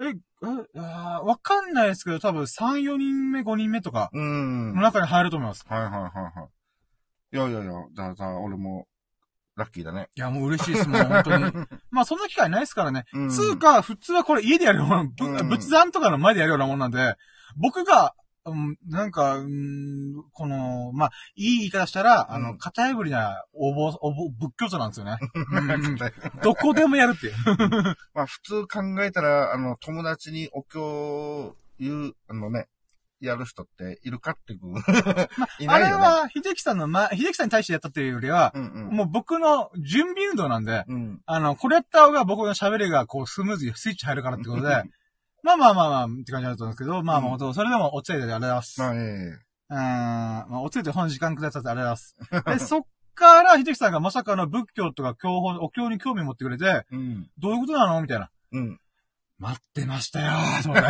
[0.00, 0.14] え、え、
[0.76, 4.74] あーわかんないですけど、多分3、4人目、5人目とかうーん。
[4.74, 5.64] の中に入ると思います。
[5.68, 6.48] はいはいはいは
[7.32, 7.36] い。
[7.36, 8.86] いやいやいや、じゃあさ、俺も、
[9.54, 10.08] ラッキーだね。
[10.14, 11.52] いや、もう嬉しいです、もう本当に。
[11.90, 13.04] まあ、そんな機会ないですからね。
[13.12, 17.16] うんつうか、普通はこれ家でやるような、ぶうん仏壇とかの前でやるようなもんなんで、
[17.56, 18.14] 僕が、
[18.44, 25.18] うん、なんか、うん、この、まあ、いい言い方したら、あの、うん型破りな、おぼ、おぼ、仏教徒なんですよね。
[25.52, 25.96] うん
[26.42, 27.34] どこでもやるっていう。
[28.14, 32.68] まあ普通考えたら、あの、友達にお経を言う、あのね、
[33.20, 34.60] やる人っているかっていう。
[35.62, 36.04] いあれないよね。
[36.04, 38.96] は、秀樹さんの、ま、秀樹さんに対してやったっていうよりは、うんうん。
[38.96, 41.20] もう僕の準備運動なんで、うん。
[41.26, 44.82] あの、これやった方が僕の喋りがこうスムーズにスイッチ入るからってことで、
[45.42, 48.80] まあまあまあまあ、って感じだったんですけど、まあまあ、うん本当それでもおついでありがとうございます。
[48.80, 52.60] まあ、えうん、まあ、おついて本時間くださってありがとうございます。
[52.64, 52.82] で、そっ
[53.14, 57.30] から、秀樹さんがまさかの仏教とか教法、お経に興味持ってくれて、えうん。
[57.38, 58.30] どういうことなのみたいな。
[58.52, 58.78] うん。
[59.38, 60.82] 待ってましたよーと思っ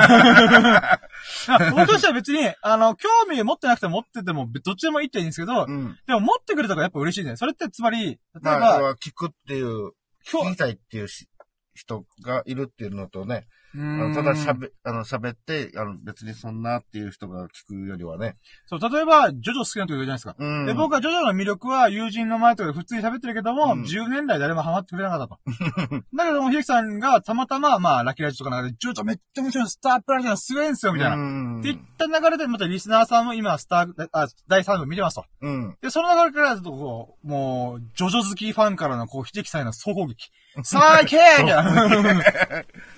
[1.69, 1.70] て。
[1.74, 5.99] 僕としては別に、あの、興味持ってなくても持ってても、どっちでもいいっていいんですけど、うん。
[6.07, 7.37] でも持ってくれたからやっぱ嬉しいね。
[7.37, 9.93] それってつまり、例えまあ、ば、それは聞くっていう、
[10.27, 11.29] 聞きたいっていうし
[11.74, 13.41] 人がいるっていうのとね、う
[13.74, 18.36] あのただ喋、あの、喋って、あの、別にそんなっていう人が聞くよりはね。
[18.66, 20.36] そう、例えば、ジョジョ好きな人いるじゃないですか。
[20.39, 20.66] うん。
[20.66, 25.39] で、僕はジョジョの魅力は友人の前とかで普通に喋ってるけども、うん10年来誰もハマってくれなかったと。
[26.15, 31.16] だけども、秀樹さんがたまたま、まあ、ラッキーラジとかの中で、ジョジョめっちゃ面白いスタープラチナすごいんすよ、みたいな。
[31.16, 35.24] うんって言った流れで、またリスナーさんも今、スター、あ、第3部見てますと。
[35.40, 35.77] うん。
[35.81, 40.31] で、その流れから、ちょっとこう、もう、ジョジョ好きファンからの、こう、秀樹さんへの総攻撃。
[40.65, 42.65] さあ、行けーみたいな。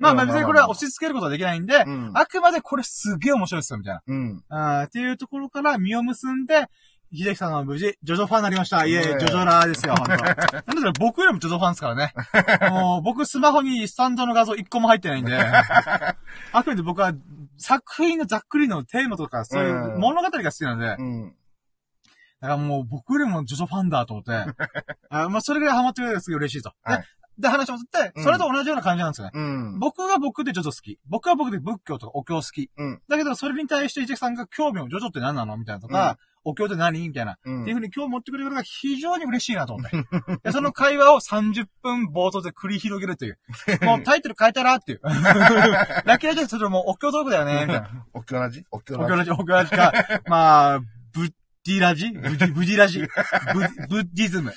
[0.00, 4.02] まあまあ別にこれは押し付けることはできないんで、うんあくまでこれすげえ面白いですよ、みたいな。
[4.06, 4.44] うん。
[4.48, 6.66] あーっていうところから実を結んで、
[7.12, 8.86] 秀樹さんは無事、ジョジョファンになりました。
[8.86, 12.14] いえ、ねえジョジョラーですよ、本当なんだったら僕よりもジョジョファンですからね。
[12.70, 15.36] もう、僕スマホにスタンドの画像一個も入ってないんで、
[16.52, 17.12] あくまで僕は
[17.58, 21.34] 作品のざっくりのテーマとか、そういう物語が好きなんで、うん。
[22.40, 24.32] だからもう僕よりもジョジョファンだと思って、
[25.10, 26.72] あまあそれぐらいハマってくれるのがすごい嬉しいと。
[26.82, 27.04] はい
[27.40, 29.32] で、で話をすって、うんそれと同じような感じなんですよね。
[29.34, 29.78] うん。
[29.78, 30.98] 僕は僕でジョジョ好き。
[31.08, 32.70] 僕は僕で仏教とかお経好き。
[32.76, 37.38] うんだけど、それに対して、イチさんが興味を、ジョジョって何なのみたいなとか、お経って何みたいな。
[37.44, 39.96] うんっていうふうに興味持ってくれるのが非常に嬉しいなと思って。
[40.44, 43.38] でその会話を30分冒頭で繰り広げるという。
[43.84, 45.00] もうタイトル変えたらっていう。
[45.02, 48.06] ラッキーラジオそれもうお経トークだよねみたいな。
[48.14, 48.64] お経ラジ？
[48.70, 49.04] お経ラジ？
[49.04, 49.92] お経ラジ、お経ラジか、
[50.26, 50.80] まあ、
[51.12, 51.32] ブッ
[51.66, 52.10] ディラジ？
[52.10, 53.00] ブディ、ブディラジ？
[53.00, 53.08] ブ
[53.88, 54.52] ブッディズム。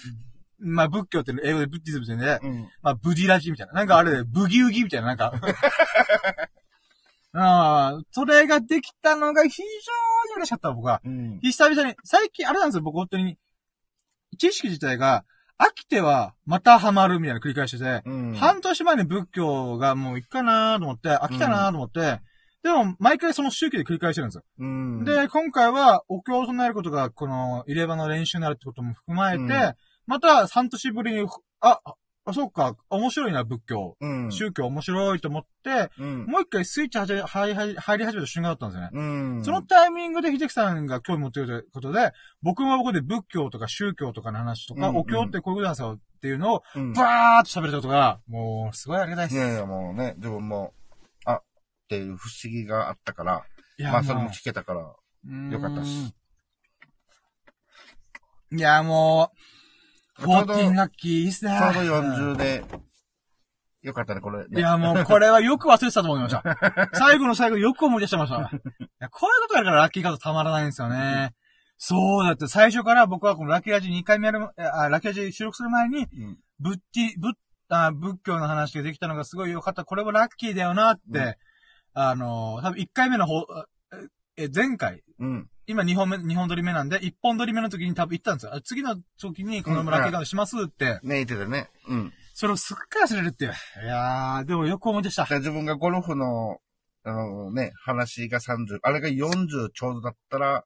[0.63, 2.69] まあ、仏教って英語でブッディズムって言うんで、うん。
[2.81, 3.73] まあ、ブディラジみたいな。
[3.73, 5.33] なんかあれで、ブギウギみたいな、なんか。
[7.35, 9.69] ああ、それができたのが非常に
[10.37, 11.01] 嬉しかった、僕は。
[11.03, 11.39] うん。
[11.41, 13.37] 久々に、最近、あれなんですよ、僕本当に。
[14.37, 15.25] 知識自体が、
[15.57, 18.33] 飽きては、またハマるみたいな繰り返してて、うん。
[18.33, 22.21] 半年前に仏教がもういっかなと思って、飽きたなと思って、
[22.61, 24.43] でも、毎回その周期で繰り返してるんですよ。
[24.59, 25.03] うん。
[25.03, 29.49] で、今回は、お経を唱えることが、この、入れ歯の練習になるってことも含まれて、うん
[30.05, 31.27] また、半年ぶりに、
[31.61, 33.97] あ、あ、あそうか、面白いな、仏教。
[33.99, 34.31] うん。
[34.31, 36.25] 宗教面白いと思って、うん。
[36.25, 38.89] もう一回スイッチ入り入り入り始めた瞬間だったんですよね。
[38.93, 39.43] うん。
[39.43, 49.35] そのタイミングで秀樹さんが興味持ってるということで、僕も僕で仏教とか宗教とかの話とか、うんうんお経ってこういうことなんですよっていうのを、うん、バーっと喋れたことが、もう、すごいありがたいです。
[49.35, 50.73] いやいや、もうね、自分も、
[51.25, 51.43] あ、っ
[51.89, 53.43] ていう不思議があったから、
[53.77, 56.13] いやまあ、それもも聞けたから、うよかったし。
[58.51, 59.37] いや、もう、
[60.19, 61.57] 14ラッキーいいっすね。
[61.57, 62.63] ちょうど40で、
[63.81, 64.59] よかったね、これ、ね。
[64.59, 66.43] いや、もう、これはよく忘れてたと思いました。
[66.93, 68.37] 最後の最後、よく思い出してました。
[68.37, 68.39] い
[68.99, 71.33] やこういうことやるからラッキーカードたまらないんですよね。
[71.77, 76.37] そうだって、最初から僕はこのラッキーラジ2回目やる、あラッキーラジ収録する前に、うん。
[76.59, 77.37] 仏ティ、仏、
[77.69, 79.83] あ仏教の話ができたのがすごい良かった。
[79.83, 81.35] これもラッキーだよなって、うん
[81.95, 83.45] あの、多分1回目の方、
[84.37, 85.49] え、前回、うん。
[85.65, 88.53] 今2本目、2本撮り目なんで、1本撮り目の時に多分言ったんですよ。
[88.53, 91.69] あ次の時にこのラッキーカードしますって、ね、言ってたね。
[91.87, 92.13] うん。
[92.33, 93.53] それをすっかり忘れるっていう。
[93.83, 95.25] いやー、でもよく思い出した。
[95.25, 96.57] で自分がゴルフの、
[97.05, 100.65] あのね、話が30、あれが40ちょうどだったら、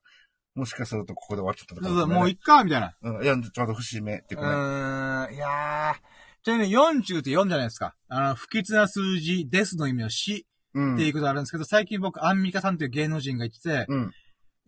[0.54, 2.96] もしかするとここで終わっちゃったそうそう、かもしれないねもういっか、みたいな。
[3.02, 4.56] うん、40ちょうど節目っていううかね。
[4.56, 5.94] ーん、いやー。
[6.42, 7.94] ちなみに40って4じゃないですか。
[8.08, 10.44] あの、不吉な数字、ですの意味の死うん。
[10.94, 14.12] っていうことがあるんですけど、最近僕、アンミカさんっていう芸能人が言ってて、うん。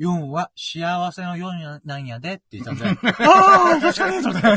[0.01, 4.49] 4は幸せの4なんやでって言ったんで、 ああ確かにと思って。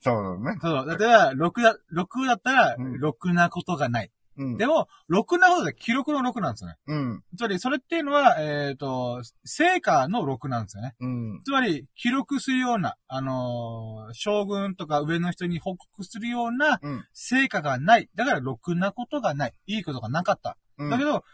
[0.00, 0.58] そ うだね。
[0.60, 1.04] そう、だって、
[1.36, 4.10] 6だ、6だったら、うんろくなことがない。
[4.38, 4.56] うん。
[4.56, 6.76] でも、ろくなことで記録の6なんですよね。
[6.86, 7.22] うん。
[7.36, 10.94] つまり、それっていうのは、えっ、と、成果の6なんですよね。
[11.00, 11.40] うん。
[11.44, 17.04] つまり、記録するような、あのー将軍とか上の人に報告するようなうん。
[17.12, 18.08] 成果がない。
[18.14, 19.54] だから、ろくなことがない。
[19.66, 20.56] いいことがなかった。
[20.78, 20.90] うん。
[20.90, 21.24] だけど、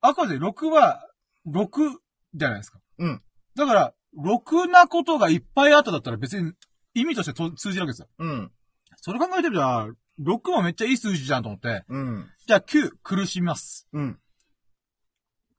[0.00, 1.08] あくまで6は、
[1.46, 1.96] 6
[2.34, 2.80] じゃないですか。
[2.98, 3.22] うん。
[3.54, 6.52] だから、ろくなことがいっぱいあっただったら別に
[6.94, 8.08] 意味としてと通じるわけですよ。
[8.18, 8.52] うん。
[8.96, 9.88] それ考えてみたら、
[10.22, 12.26] 6もめっちゃいい数字じゃんと思って、うん。
[12.46, 13.88] じゃあ9、苦しみます。
[13.92, 14.18] うん。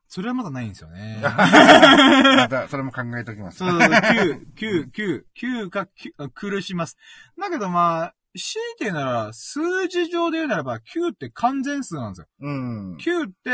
[0.08, 1.20] それはまだないんですよね。
[1.24, 3.58] また、それも考えておきます。
[3.58, 5.88] そうそうそう、9、9、9、9か
[6.18, 6.98] 9あ苦します。
[7.40, 12.28] だけどまあ、強いて言うなら、数字上で言うならば、9って完全数なんですよ。
[12.42, 12.96] うん。
[12.98, 13.52] 9って、え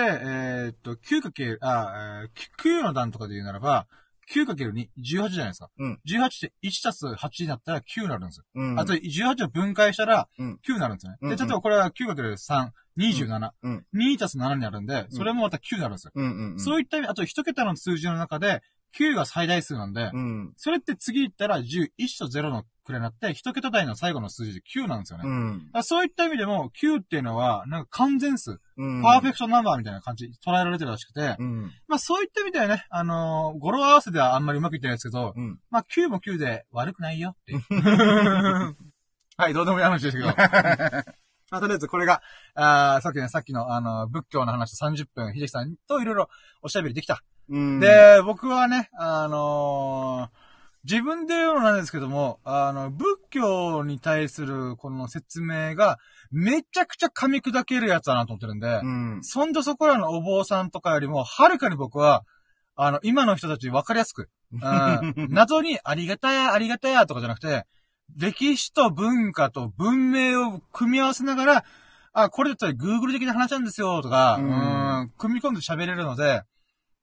[0.70, 3.88] ーっと、9かけ、あ、えー9の段とかで言うならば、
[4.34, 5.70] 9×2、18じゃないですか。
[5.78, 8.46] うん18って1たす8になったら9になるんですよ。
[8.56, 8.80] うん。
[8.80, 11.18] あと、18を分解したらうん、9になるんですよね。
[11.22, 13.52] うんうんで、例えばこれは 9×3、27。
[13.64, 16.12] うん2たす7になるんで、それもまた9になるんですよ。
[16.14, 16.60] うんうんうん。
[16.60, 18.62] そういった意味、あと1桁の数字の中で、
[18.98, 20.54] 9が最大数なんで、うん。
[20.58, 25.24] それって次言ったら10、1と0のくらいになって、1桁台の最後の数字で9なんですよね。
[25.26, 25.70] うん。
[25.72, 29.02] らそういった意味でも、9っていうのは、なんか完全数、うん。
[29.04, 31.72] パーフェクトナンバーみたいな感じ、捉えられてるらしくて、うん。
[31.88, 35.60] まあそういった意味ではね、あのー語呂合わせではあんまりうまくいってないですけど、うん。
[35.70, 37.62] まあ9も9で悪くないよっていう。
[39.38, 40.34] はい、どうでもいい話ですけど。
[41.52, 42.22] まあとりあえずこれが、
[42.56, 46.30] あーさっきね、さっきのあの、仏教の話と30分、秀樹さんといろいろ
[46.62, 47.24] おしゃべりできた。
[47.50, 47.80] うん。
[47.80, 50.39] で、僕はね、あのー
[50.84, 55.98] 自分で言うのなんですけども、あの、仏教に対するこの説明が、
[56.32, 59.20] めちゃくちゃ噛み砕けるやつだなと思ってるんで、うん。
[59.24, 62.24] そんじょそこらのお坊さんとかよりも、はるかに僕は、
[62.76, 67.66] あの、今の人たち分かりやすく、 うん謎にありがたや、ありがたやとかじゃなくて、
[68.16, 71.66] 歴史と文化と文明を組み合わせながら、
[72.14, 74.50] あ、これだったら Google 的な話なんですよ、とか、ううん
[75.06, 76.44] ん、組み込んで喋れるので、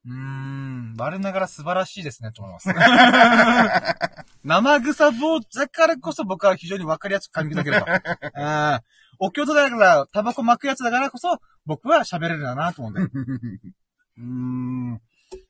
[0.07, 2.69] うーん、我ながら素晴らしいですね、と思います。
[4.45, 7.87] 生臭坊だからこそ僕は非常に分かりやすく噛み砕けると。
[7.87, 8.81] うん
[9.19, 13.01] お経とだから、タバコ巻くやつだからこそ、僕は喋れるんだなと思うんで。
[13.01, 15.01] うーん。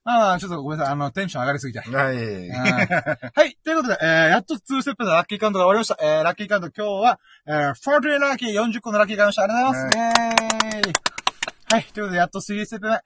[0.04, 0.94] まあ、ちょっとごめんなさい。
[0.94, 1.80] あの、テンション上がりすぎて。
[1.80, 2.16] はい。
[2.16, 3.58] うんはい。
[3.64, 5.98] ということで、えー、やっと2ステップのラッキーカウントが終わりました。
[6.00, 9.98] えー、ラッキーカウント今日は、えー、40ラッキー、40個のラッキーカウントありがとうございます。
[9.98, 10.92] イェーイ
[11.72, 11.84] はい。
[11.92, 13.00] ということで、やっと3ステップ目。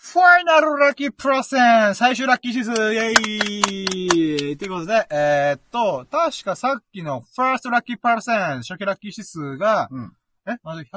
[0.00, 1.58] ファイナルラッキープラセ
[1.90, 10.12] ン最終ラッキー指数イェーイということで、えー、っと、確かさっきのファーストラッキープラセン初期ラッキー指数が、うん。
[10.46, 10.88] えまず 100?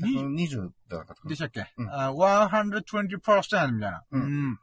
[0.00, 1.28] 20だったかな？
[1.28, 4.04] でしたっけ、うんあ ?120% みたいな。
[4.10, 4.58] うん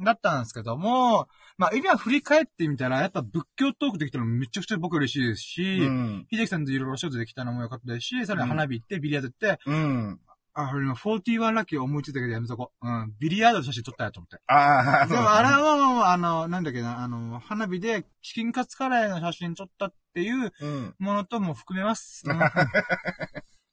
[0.00, 6.26] だったんですけども、まあ、今振り返ってみたら、やっぱ仏教トークできたのめちゃくちゃ僕嬉しいですし、うん。
[6.30, 10.20] 秀樹さんといろいろお仕事できたのも良かったですし、さらに花火行って、ビリヤード行って、うん。
[10.54, 12.88] あ、俺の41ラッキー思いついたけどやめとこう。
[12.88, 13.14] うん。
[13.18, 14.38] ビリヤードの写真撮ったやと思って。
[14.46, 20.94] ああ、でも、あれはもう、あの、なんだっけな、あの、花火でチキンカツカレーの写真撮ったっていううん。
[20.98, 22.24] ものとも含めます。
[22.30, 22.38] うん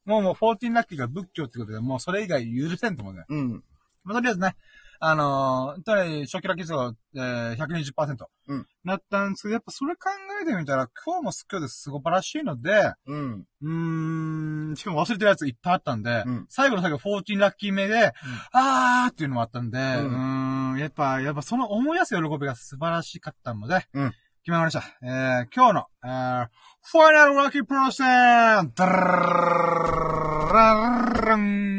[0.03, 3.23] もうもう14ラッキーが仏教ってことで、もうそれ以外許せんと思うね。
[3.29, 3.63] うん。
[4.03, 4.55] まあ、とりあえずね、
[5.03, 8.17] あのー、とり初期ラッキー数が、えー、120%。
[8.49, 8.67] うん。
[8.83, 10.09] なったんですけど、やっぱそれ考
[10.43, 13.45] えてみたら、今日も今日ですごばらしいので、うん。
[13.63, 18.13] うーん、しかも忘れてるやついっぱいあったんで、うん最後の最後14ラッキー目で、
[18.53, 24.13] あーっていうのもあったんで、うーんん、やっぱ、やっぱその思い出す喜びが素晴らしかったので、うん
[24.43, 24.83] 決まりました。
[25.03, 26.47] えー、今日の、えー、
[26.81, 28.91] ファイナルラッキープロセンダラ
[30.51, 31.70] ラン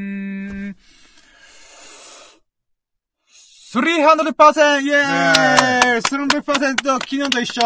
[3.73, 4.83] !300%!
[4.83, 7.63] イェーイ !300% 昨日と一緒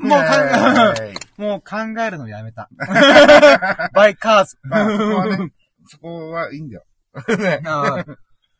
[0.00, 2.68] もうかん、もう考えるのやめた。
[3.94, 4.58] バイカーズ。
[4.62, 5.52] まあ、そこはね、
[5.86, 6.84] そこはいいんだよ。
[7.38, 7.60] ね。
[7.64, 8.16] うん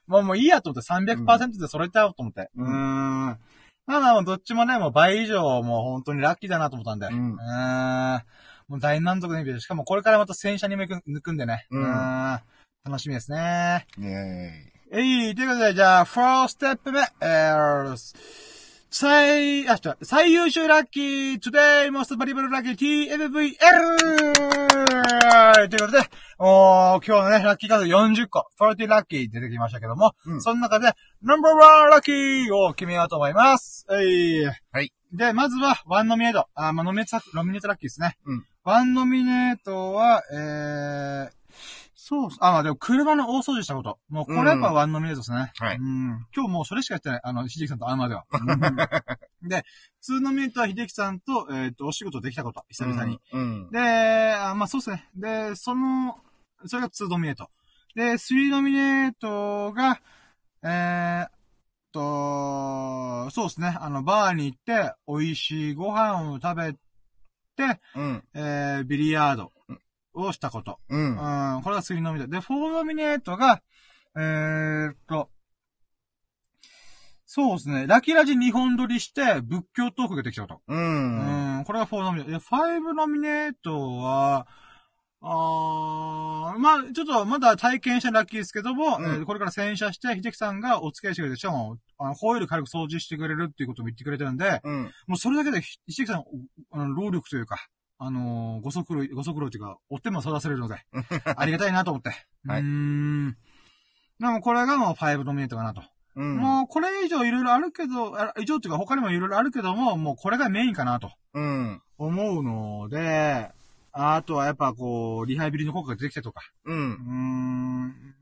[0.07, 2.49] もうもういいやと思って300%で揃えちゃおうと思って。
[2.55, 3.39] ううんーん。
[3.87, 7.07] まあまあ、どっちもね、もう倍以上もう本当にラッキーだなと思ったんで。
[7.09, 8.23] うんうーん。
[8.69, 11.67] もう大満足の日々で、しかもこれからまた戦車に抜くんでね。
[11.71, 12.41] うんん
[12.85, 13.87] 楽しみですね。
[13.99, 14.76] イェーイ。
[14.93, 17.97] えい、ということで、じゃあ、フォーステップ目、えー、
[18.89, 23.59] 最、あ、違う、最優秀ラッキー、today most valuable lucky TFVL!
[25.69, 26.09] ということで、
[26.39, 33.87] おー今日のね、ラッキーカード40個、40ラッキー出てきましたけども、うんその中で、ナンバーワンラッキーを決めようと思います。
[33.91, 34.45] えい。
[34.45, 34.93] はい。
[35.13, 36.47] で、まずは、ワンノミネート。
[36.55, 38.17] あ、まあ、ノミネート、ノミネートラッキーですね。
[38.25, 38.47] うん。
[38.63, 41.36] ワンノミネートは、えー、
[42.09, 43.99] そうあ、まあでも車の大掃除したこと。
[44.09, 45.51] もうこれやっぱワンノミネートですね。
[45.59, 46.25] はいうん。
[46.33, 47.21] 今日もうそれしかやってない。
[47.25, 48.27] あの、秀樹さんとアーマーでは。
[49.43, 49.65] で、
[50.01, 52.65] ツーノミネートは秀樹さんと、えっ、と、お仕事できたこと。
[52.69, 53.19] 久々に。
[53.33, 53.71] うん。
[53.73, 55.09] で、あまあそうですね。
[55.17, 56.17] で、その、
[56.67, 57.51] それが2ノミネート。
[57.97, 60.01] で、3ノミネートが、
[60.63, 61.31] えーっ
[61.91, 63.77] と、そうですね。
[63.81, 66.73] あの、バーに行って、美味しいご飯を食べ
[67.57, 68.25] て、うん。
[68.33, 69.51] えー、ビリヤード
[70.17, 70.79] をしたこと。
[70.89, 70.97] う。
[70.97, 72.33] うんん、これが3ノミネート。
[72.33, 73.63] で、4ノミネートが、
[74.17, 75.31] えーっと、
[77.27, 77.87] そうですね。
[77.87, 80.61] ラキラジ2本撮りして、仏教トークができたこと。
[80.69, 81.59] うん。
[81.59, 82.31] うん、これが4ノミネート。
[82.31, 84.47] で、5ノミネートは、
[85.21, 94.83] あー、まあちょっとまだ体験したラッキーですけども、うんえーこれから洗車して、秀樹さんがお付き合いしてくれて、しかも、あの、ホイール軽く掃除してくれるっていうことも言ってくれてるんで、うん。
[95.09, 96.25] もうそれだけで、ひ秀樹さん、
[96.79, 97.57] の、労力というか、
[97.99, 100.77] あのーご足労、ご足労というか、お手も育てれるので、
[101.37, 102.11] ありがたいなと思って。
[102.47, 103.37] はいうーん。
[104.21, 105.83] でもこれがもう5ノミネートかなと。
[106.15, 106.37] うん。
[106.37, 111.83] もう、これ以上いろいろあるけど、あ以上っていうか他にもいろいろあるけども、もうこれがメインかなとうん。
[111.99, 113.51] 思うので、
[113.93, 116.43] あとはやっぱこう、リハビリの効果が出てきたとか。
[116.65, 116.73] う。
[116.73, 116.95] うん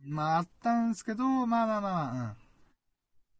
[0.04, 2.43] ーん、まああったんですけど、まあまあまあまあ、うん。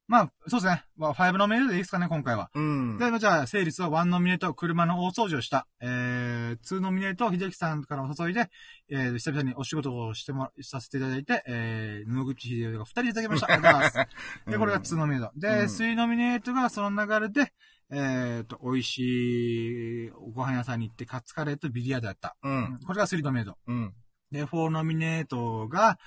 [0.07, 0.85] まあ、そうですね。
[0.97, 2.51] まあ、5ノミネートでいいですかね、今回は。
[2.55, 2.99] うん。
[2.99, 5.67] で、じゃあ、成立は1ノミネート、車の大掃除をした。
[5.81, 8.51] えー、2ノミネート、秀樹さんからお誘いで、
[8.91, 13.53] えー、久々にお仕事をしても、させていただいて、えー、野口秀夫が2人いただきました。
[13.53, 14.11] ありがとうございます。
[14.51, 15.33] で、これが2ノミネート。
[15.37, 17.53] で、うん3ノミネートがその流れで、
[17.91, 22.37] えーと、美味しいご飯屋さんに行って、カツカレーとビリヤードやった。
[22.43, 22.79] うん。
[22.87, 23.57] これが3ノミネート。
[23.67, 23.95] うん。
[24.31, 25.99] で、4ノミネートが、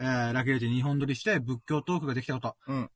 [0.00, 2.56] えー、ラケレージ日本撮りして仏教トークができたこと。
[2.66, 2.90] うん。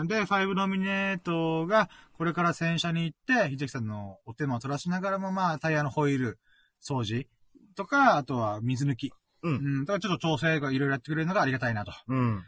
[0.00, 6.38] うんで、5ノミネートが、これから洗車に行って、秀樹さんのお手間を取らしながらも、まあ、タイヤのホイール
[6.82, 7.26] 掃除
[7.74, 9.12] とか、あとは水抜き。
[9.42, 9.84] うんうん。
[9.84, 11.92] だからちょっと調整がいろいろやってくれるのがありがたいなと。
[12.08, 12.42] うん。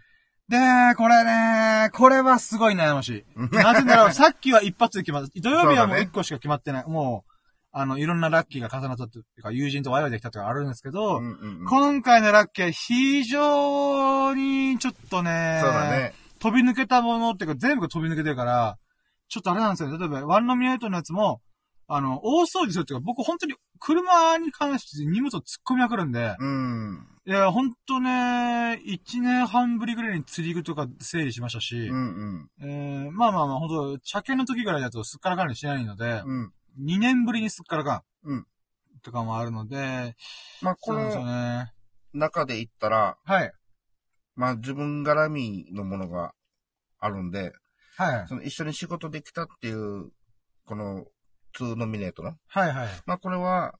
[0.48, 0.56] で、
[0.96, 3.24] これね、これはすごい悩ましい。
[3.52, 5.40] なぜなら、さっきは一発で決まった。
[5.40, 6.86] 土曜日はもう一個しか決まってない。
[6.86, 7.32] もう、
[7.78, 16.14] あの、いろんなラッキーが重なったっていうか、友人とワイワイできたとかあるんですけど、うんうんうん今回のラッキーは非常にちょっとね、そうだね。
[16.38, 18.78] 飛び抜けたものっていうか全部が飛び抜けてるから、
[19.28, 19.98] ちょっとあれなんですよね。
[19.98, 21.42] 例えば、ワンノミネートのやつも、
[21.86, 27.06] あの、大掃除するっていうか、僕本当に車に関して荷物を突っ込みまくるんで、うん。
[27.26, 33.06] いや、本当ね、1年半ぶりぐらいに釣り具とか整理しましたし、うんうん。
[33.06, 36.52] えー、まあまあまあ、本当車検の時ぐらいだとすっからかんにしないので、うん。
[36.78, 38.30] 2年ぶりにすっからかん。
[38.30, 38.46] うん。
[39.02, 40.16] とかもあるので、
[40.62, 41.72] まあ、こそうなんですよのね。
[42.12, 43.52] 中で言ったら、はい。
[44.34, 46.32] まあ、自分絡みのものが
[46.98, 47.52] あるんで、
[47.96, 48.28] はい。
[48.28, 50.10] その一緒に仕事できたっていう、
[50.66, 51.04] この、
[51.58, 52.34] 2ノミネートの。
[52.48, 52.88] はいはい。
[53.06, 53.74] まあ、これは、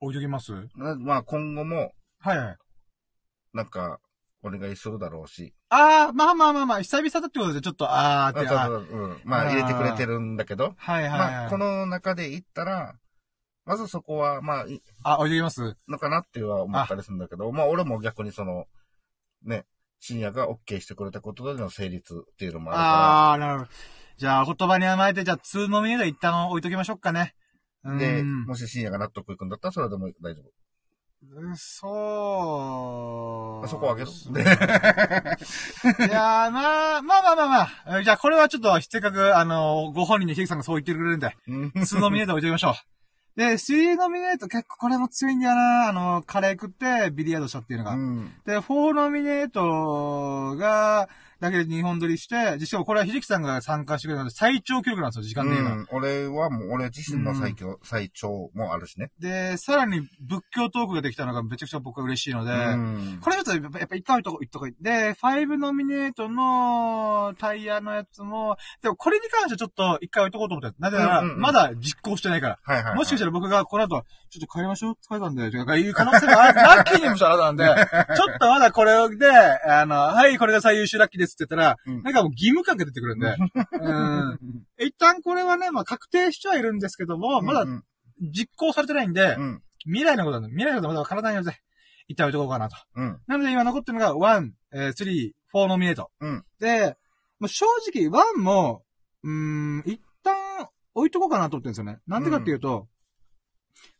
[0.00, 0.52] 置いときます？
[0.74, 2.56] なまあ、今後も、はいはい。
[3.54, 4.00] なんか、
[4.42, 5.54] お願いするだろうし。
[5.68, 9.20] あー、まあまあまあまあ、久々だってことでちょっと、あーって、ああそうそううん。
[9.24, 11.18] まあ、入れてくれてるんだけど、はいはいはい。
[11.18, 12.94] まあ、この中で言ったら、
[13.64, 14.66] まずそこは、まあ、
[15.04, 18.66] あ、置いときますのかなっては思ったりするんだけど、まあ、俺も逆にその、
[19.44, 19.66] ね、
[20.00, 23.70] 深夜が OK してくれたことでの成立っていうのもあるかあー、なるほど。
[24.16, 27.34] じゃあ、お言葉に甘えて、じゃあ、2ノミネート一旦置いときましょうかね。
[27.84, 30.61] で、んもし深夜が納得いくんだったらそれでも大丈夫。
[31.30, 33.64] うんそう。
[33.64, 34.12] あそこをあげるい
[36.10, 38.00] やー、まあ、まあまあまあまあ。
[38.00, 41.72] えじゃあ、これはちょっと、せっかく、あの、ご本人にひぐさんがそう言ってくれるんで、うん。
[41.76, 42.74] 2ノミネート置いときましょう。
[43.38, 45.88] で、3ノミネート結構これも強いんだよな。
[45.88, 47.92] あの、カレー食ってビリヤードしたっていうのが。
[47.92, 48.32] うん。
[48.44, 51.08] で、4ノミネートが、
[51.42, 55.72] だけで2本撮りして、しかもこれは秀樹さんが参加してくれたので最長記録なんですよ、時間的には。
[55.72, 59.10] うん、俺はもう、俺自身の最強、最長もあるしね。
[59.18, 63.18] で、さらに仏教トークができたのがめちゃくちゃ僕は嬉しいので、うん。
[63.20, 64.74] これちょっとやっぱやっぱ一回置いとこう、一とこい。
[64.80, 70.76] で、5ノミネートのタイヤのやつも、でもこれに関してはちょっと一回置いとこうと思って。
[70.78, 72.58] なぜなら、うんうんうんまだ実行してないから。
[72.62, 72.94] はいはい、はい。
[72.94, 74.94] もしかしたら僕がこの後、ちょっと帰りましょう？
[74.94, 76.54] 疲れたんで、とかいう可能性がある。
[76.54, 77.74] ラッキーにもしたらなんで、 ちょ
[78.34, 83.36] っとまだこれで、あの、はい、これが最優秀ラッキーですって言ったら、うんなんかもう義務感が出てくるんで、
[83.78, 84.38] うん。
[84.78, 87.84] 一旦これはね、まあ確定してはいるんですけども、まだうん
[88.20, 89.62] 実行されてないんで、うん。
[89.84, 91.52] 未来のことなんで、未来のことまだわからないので、
[92.08, 92.76] 一旦置いとこうかなと。
[92.94, 93.20] うん。
[93.26, 96.10] なので今残ってるのが1、えー、3、4ノミネート。
[96.20, 96.44] うん。
[96.58, 96.96] で、
[97.40, 98.84] もう正直1も、
[99.24, 101.98] うーん、一旦置いとこうかなと思ってるんですよね。
[102.06, 102.86] なんでかっていうと、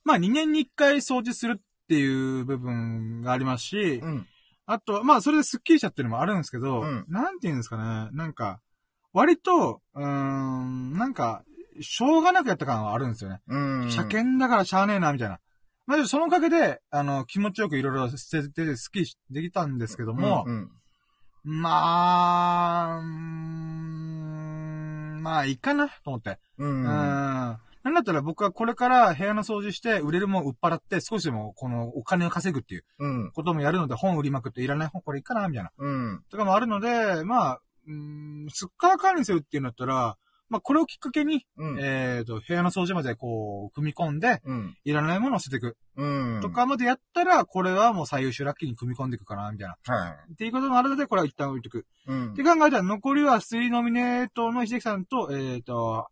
[0.04, 4.26] まあ2年に1回掃除するっていう部分がありますし、うん。
[4.66, 8.08] あと、まあそれでスッキリしちゃってるのもあるんですけど、うんなんて言うんですかね。
[8.12, 8.60] なんか、
[9.12, 11.44] 割と、うーん、なんか、
[11.80, 13.40] しょうがなくやった感はあるんですよね。
[13.46, 13.90] うん。
[13.90, 15.38] 車検だからしゃあねえな、みたいな。
[15.86, 20.70] まあ、そのおかげで、あの、気持ちよくいろいろ捨てて、スッキリできたんですけども、うん。
[21.44, 26.38] まあ、うーんまあ、いいかな、と思って。
[26.58, 26.64] う。
[26.64, 26.84] うん。
[26.84, 26.88] う
[27.52, 27.56] ん。
[27.84, 33.32] なんだったら僕はこれから部屋の掃除して、売れるもん売っ払って、少しでもこのお金を稼ぐっていううん。
[33.32, 35.70] こともやるので、本売りまくっていらない本これいいかな、みたいな。
[35.76, 36.22] うん。
[36.30, 40.16] とかもあるので、まあ、うーん、すっからかんにするっていうんだったら、
[40.48, 41.78] まあ、これをきっかけに、うん。
[41.80, 44.76] えっ、と、部屋の掃除までこう、組み込んで、うん。
[44.84, 45.76] いらないものを捨てていく。
[45.96, 46.40] うん。
[46.42, 49.76] とかまでやったら、これはもう最優秀ラッキーに組み込んでいくかな、みたいな。
[49.94, 50.32] はい。
[50.32, 51.86] っていうこともあるので、これは一旦置いとく。
[52.06, 52.44] うんって。
[52.44, 56.08] 考えたら、残りは3ノミネートの秀樹さんと、えっ、と、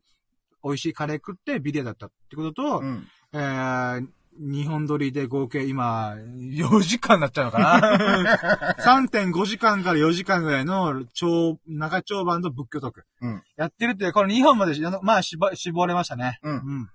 [0.64, 3.06] 美味しいカレー食ってビリヤだったってことと、うん。
[3.32, 4.06] えー、
[4.40, 8.74] 2本撮りで合計今、4時間になっちゃうのかな
[9.06, 13.04] ?3.5 時間から4時間ぐらいの超、長丁場の仏教トーク。
[13.22, 16.38] うんやってるって、この2本までし、まあ、絞、絞れましたね。
[16.42, 16.88] うんうん。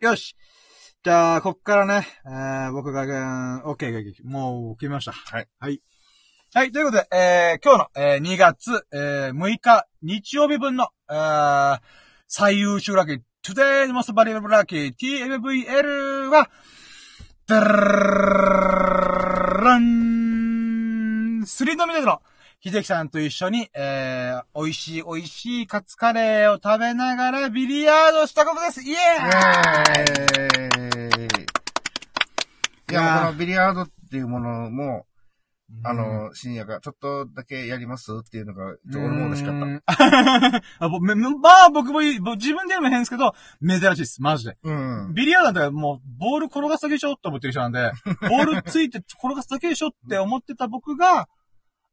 [0.00, 0.34] よし。
[1.04, 5.12] じゃあ、こっからね、えー、僕が、うんオッケー、オッケー、もう決めました。
[5.12, 5.48] はい。
[5.58, 5.82] はい。
[6.54, 11.80] はい、ということで、えー、今日の、えー、2月、えー、6日、日曜日分の、えー、
[12.36, 16.50] 最優秀ラッキー、Today's Most Valuable Lucky TMVL は、
[17.46, 17.60] ダ
[19.62, 21.44] ラン。
[21.46, 22.20] スリードミネの
[22.60, 28.82] 秀樹さんと一緒に、えー、美味しい美味しいカツカレーを食べながらビリヤードしたことです。
[28.82, 28.98] イエー
[32.90, 32.90] イ！
[32.90, 35.06] いや、このビリヤードっていうものも、
[35.82, 38.12] あの、深夜がちょっとだけやります？
[38.20, 39.96] っていうのが、ちょ俺も嬉しかった。
[39.96, 40.62] た。
[40.78, 43.34] あぼめめまあ、僕もいい、ぼ自分でも変ですけど、
[43.66, 44.22] 珍しいです。
[44.22, 44.58] マジで。
[44.62, 45.14] うん。
[45.14, 47.92] ビリヤードなんてもう、ボール転がすだけでしょって思ってる人なんで、
[48.28, 51.28] ボールついて転がすだけでしょって思ってた僕が、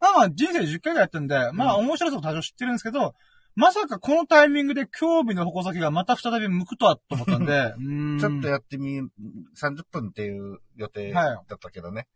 [0.01, 3.13] まあまあ人生10回ぐらいやってるんで、まあ面白さも多少知ってるんですけど、
[3.55, 7.73] まさかこのタイミングで興味の矛先がまた再び向くとはと思ったんで、
[8.19, 12.07] ちょっとやってみ、30分っていう予定はいだったけどね。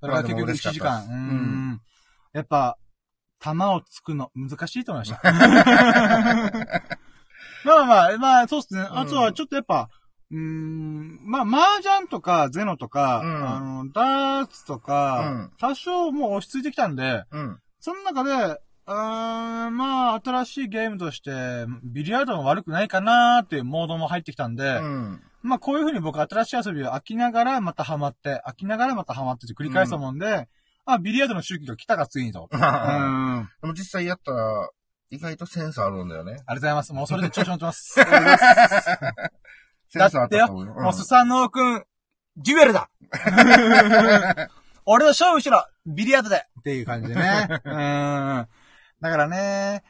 [0.00, 1.04] だから結局1まあでも嬉しかっ時間。
[1.04, 1.80] うーん。
[2.32, 2.78] やっぱ、
[3.40, 5.22] 弾をつくの難しいと思いました。
[7.64, 8.80] まあまあ、まあ、そうっすね。
[8.80, 9.88] あとはちょっとやっぱ、
[10.30, 17.58] うーん、まあ、麻雀とかゼノとか、うんあの、ダーツとか、うん多少もう落ち着いてきたんで、うん。
[17.80, 25.22] その中で、うーん、まあ、新しいゲームとして、ビリヤードも悪くないかなーっていうモードも入ってきたんで、うん。
[25.42, 30.48] まあ、こういう風に僕新しい遊びを飽きながらまたハマって、飽きながらまたハマってって繰り返すと思うんで、
[30.84, 32.48] あ、ビリヤードの周期が来たかついにと。
[32.50, 32.62] うん。
[32.62, 34.68] あでも実際やったら、
[35.10, 36.32] 意外とセンスあるんだよね。
[36.32, 36.92] りがとうございます。
[36.92, 37.94] もうそれで調子乗ってます。
[39.88, 40.74] センスあったと思うよ。
[40.74, 41.84] もうスサノオくん、
[42.36, 42.90] デュエルだ
[44.86, 47.48] 俺の勝負しろビリヤードでっていう感じでね。
[47.64, 48.46] うん。
[49.00, 49.82] だからね、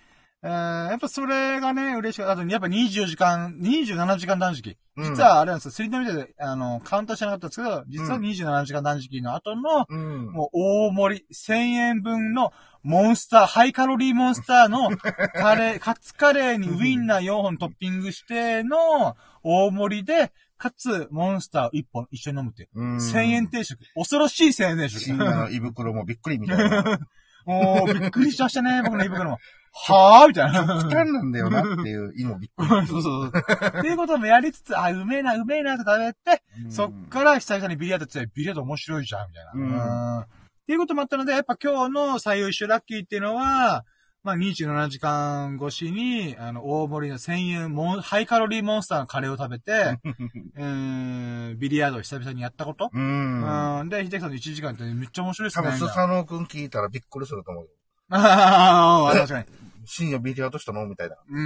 [0.43, 2.33] えーやっぱそれがね、嬉しかった。
[2.33, 4.77] あと、やっぱ24時間、27時間断食。
[4.97, 10.27] うん実はあれなんですよ、スリードミで、あの、カウントしてなかったんですけど、実は27時間断食の後の、うん。
[10.33, 12.53] もう大盛り、1000円分の
[12.83, 14.91] モンスター、ハイカロリーモンスターの
[15.35, 22.69] カレー、カツカレーにウインナー4本トッピングしての大盛りで、かつ、モンスター1本一緒に飲むっていう。
[22.75, 22.97] うん。
[22.97, 23.79] 1000円定食。
[23.95, 25.01] 恐ろしい1000円定食。
[25.01, 26.99] 深夜の胃袋もびっくりみたいな。
[27.47, 29.39] もう、びっくりしましたね、僕の胃袋も。
[29.73, 30.65] はぁみたいな。
[30.83, 32.69] 負担なんだよなっていう胃もびっくり。
[32.89, 33.79] そうそうそう。
[33.79, 39.53] っていうこともやりつつ、あ、うめえな、うめえなって食べて、そっから久々にビリヤードって、ビリヤード面白いじゃん、みたいな。
[39.55, 40.25] うんうん
[40.61, 43.85] っていうこともあったので、やっぱ今日の最優秀ラッキーっていうのは、
[44.23, 49.99] まあ27時間越しに、あの、大盛りの1000円モン、ハイカロリーモンスターのカレーを食べて、
[50.55, 52.89] うーん、ビリヤードを久々にやったこと。
[52.93, 53.81] うん。
[53.81, 53.89] うん。
[53.89, 55.67] で、秀樹さんの1時間ってめっちゃ面白いですね。
[55.67, 57.71] 多分、スみたいサノオくん聞いたらびっくりすると思うよ。
[58.19, 59.47] なああ、確かに。
[59.87, 60.87] 深夜ビリヤードしたの？
[60.87, 61.17] みたいな。
[61.29, 61.41] うー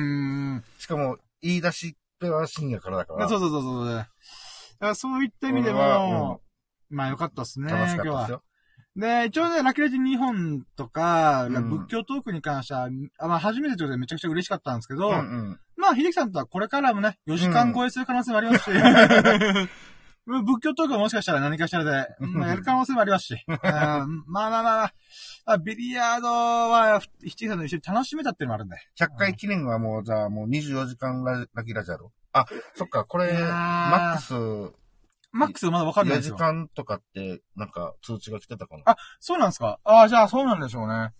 [0.56, 0.64] ん。
[0.78, 3.28] しかも、言い出しっぺは深夜からだから。
[3.28, 3.86] そうそうそうそう。
[3.86, 4.08] だか
[4.80, 6.40] らそういった意味でこれはも、
[6.90, 8.30] まあよかったっすね、楽しかったです。
[8.32, 8.42] よ。
[8.96, 12.88] で、一応ね、ラッキーレジ日本とか、うん仏教トークに関しては、
[13.18, 15.60] あまあ初めてということでめちゃくちゃ嬉しかったんですけど、うんうん。
[15.76, 18.70] まあ、秀樹さんとはこれからもね、4時間超えする可能性もありますし、
[20.26, 24.92] 仏教トークはもしかしたら何かしらで、まあ、やる可能性もありますし、うんまあまあまあまあ、
[25.46, 28.76] あビリヤードは、秀樹さんと一緒に楽しめたっていうのもあるんで。
[28.98, 32.10] 100回記念はもう、じゃあもう24時間ララキラジャロ。
[32.32, 34.34] あ、そっか、これ、マックス
[35.32, 36.46] マックスまだわかんない4時ですよ。
[36.46, 38.82] 間とかって、なんか通知が来てたかな。
[38.86, 39.78] あそうなんですか？
[39.84, 41.10] ああ、じゃあそうなんでしょうね。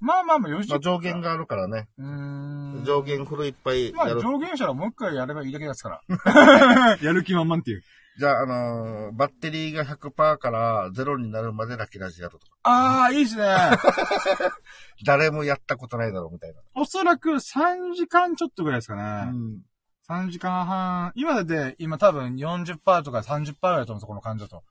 [0.00, 1.86] まあまあまあ、4時まあ、上限があるからね。
[1.98, 2.84] うーん。
[2.86, 4.22] 上限フルいっぱいまあ、やる。
[4.22, 6.96] 上限者はもう一回やればいいだけですから。
[7.02, 7.82] やる気満々っていう。
[8.20, 12.52] じゃあ、あのーバッテリーが100%からゼロになるまでラキラジやるとか。
[12.64, 13.44] ああ、いいですね。
[15.04, 16.60] 誰もやったことないだろうみたいな。
[16.74, 19.04] おそらく3時間ちょっとぐらいですかうね。
[19.32, 19.62] ん。
[20.08, 21.12] 3時間半。
[21.14, 24.62] 今で、今多分40%とか30%ぐらいだと思うんですよ、この感じだと。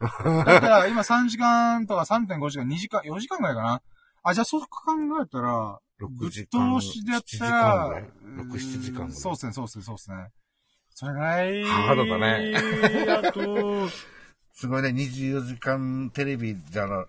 [0.45, 3.81] だから今3時間とか3.5時間、2時間、4時間ぐらいかな。
[4.21, 4.93] あ、じゃあそう考
[5.23, 6.69] えたら、6時間。
[6.71, 8.09] ぶっ通しでやった7時間らぐらい、6、
[8.51, 9.11] 7時間ぐらい？
[9.13, 10.27] そうですね、そうですね、そうですね。
[10.93, 11.63] それぐらい。
[11.63, 12.53] ハードだね
[13.07, 13.89] あと、
[14.53, 17.05] すごいね、24時間テレビじゃな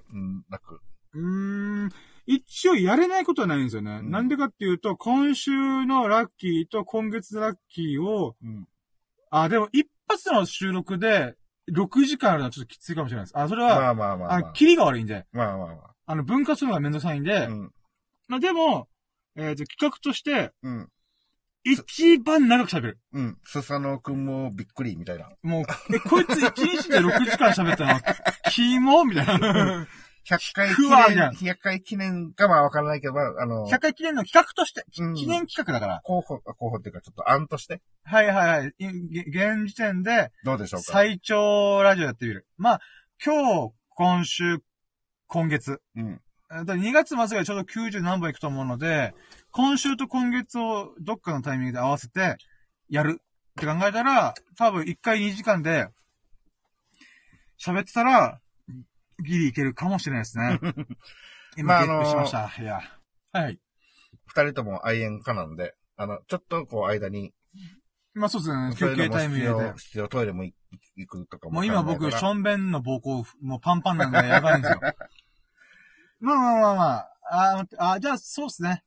[0.48, 0.80] なく。
[1.14, 1.90] うーん。
[2.26, 3.98] 一応やれないことはないんですよね。
[3.98, 5.50] うんなんでかっていうと、今週
[5.84, 8.68] のラッキーと今月のラッキーを、うん。
[9.30, 11.34] あ、でも一発の収録で
[11.72, 13.38] 6時間あるのはちょっときついかもしれないです。
[13.38, 14.52] あ、それは、まあまあまあ、あ、まあ。
[14.52, 17.46] キリが悪いんで、まあまあまあの、分割するのがめんどくさいんで、あ。
[17.48, 17.72] うん。
[18.28, 18.88] まあでも、
[19.36, 20.88] えっ、と、企画として、うん。
[21.64, 22.98] 一番長く喋る。
[23.12, 23.38] うん。
[23.44, 25.28] スサノオくんもびっくりみたいな。
[25.42, 25.64] もう、
[25.94, 28.00] え、こいつ一日で6時間喋ったの？
[28.50, 29.86] キモみたいな。
[30.28, 36.00] 100回記念、 100回記念かまあわからないけど、まあ、あの、100回記念の企画として、うん記念企画だから。
[36.04, 38.74] 候補、あ候補っていうかちょっと案として、はいはいはい。
[38.78, 40.92] いげ現時点で、どうでしょうか？
[40.92, 42.46] 最長ラジオやってみる。
[42.58, 42.80] まあ、
[43.24, 44.58] 今日、今週、
[45.26, 46.20] 今月、うん。
[46.50, 49.14] だから2月末がちょうど90何本いくと思うので、
[49.52, 52.36] 今週と今月をどっかのタイミングで合わせて、
[52.88, 55.88] やるって考えたら、多分1回2時間で、
[57.58, 58.40] 喋ってたら、
[59.24, 60.58] ギリいけるかもしれないですね。
[61.58, 62.50] 今、ゲットしました。
[62.58, 62.80] いや。
[63.32, 63.60] はい。
[64.26, 67.34] 二人とも愛煙家なんで、あの、ちょっとこう間に、
[68.14, 68.74] まあそうですね。
[68.76, 70.08] 休憩タイム入れて必要、。
[70.08, 70.54] トイレも行
[70.96, 74.80] 行くとかももう今僕、ションベンの膀胱、もうパンパンなんでやばいんですよ。
[76.20, 77.10] まあまあまあまあ。
[77.32, 78.84] あ、あじゃあそうですね。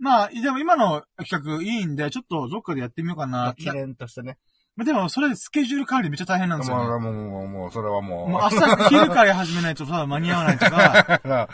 [0.00, 3.54] まあ、でも今の企画いいんで、ちょっとどっかでやってみようかな。
[3.56, 4.38] 記念としてね。
[4.76, 6.84] まあでも、それでスケジュール管理めっちゃ大変なんですよ、ね。
[6.88, 11.20] もう、もう、もう、もう、それはもう、もう朝、昼から始めないと多分間に合わないとか、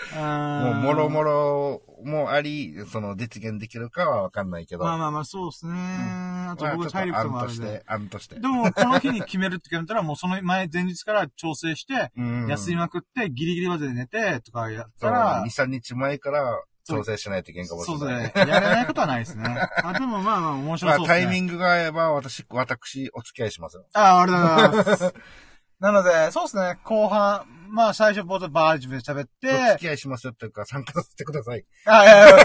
[0.63, 1.33] もう、もろもろ。
[1.33, 4.85] ろもあり、その、実現できるかはわかんないけど。
[4.85, 5.73] まあまあまあ、そうですね。
[5.75, 7.83] あとまあ僕体力もあるんで。
[7.87, 8.41] 案として、案として。
[8.41, 18.33] でも、この日に決めるって決めたら、もうその前、前日から調整して、うん休みまくって、ギリギリまで寝て、とかやったら2、、3日前から調整しないといけんかもしそうれない。
[18.33, 18.53] ですね。
[18.53, 19.45] やれないことはないですね。
[19.85, 21.25] あ、でもまあまあ面白まあ、そうですね。
[21.27, 23.85] タイミングが合えば、私、私、お付き合いしますよ。
[23.95, 24.39] ああ、ありが
[24.71, 25.15] とうございます。
[25.79, 31.65] なので、そうですね、後半、まあ最初冒頭バージで喋っお付て、き合いしますよっていうか、参加させてください。
[31.85, 32.37] あ、いやいや、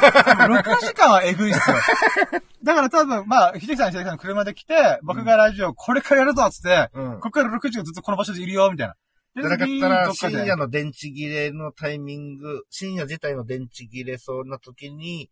[0.48, 1.78] 6時間はえぐいっすよ。
[2.64, 7.14] だから多分、まあ、秀樹さん、秀樹さんの車で来て、僕がラジオこれからやるぞっつって、うん。
[7.16, 8.96] ここから6時間ずっとこの場所でいるよ、みたいな。
[9.36, 15.30] じゃなかったどら、深夜の電池切れのタイミング、深夜自体の電池切れそうな時に、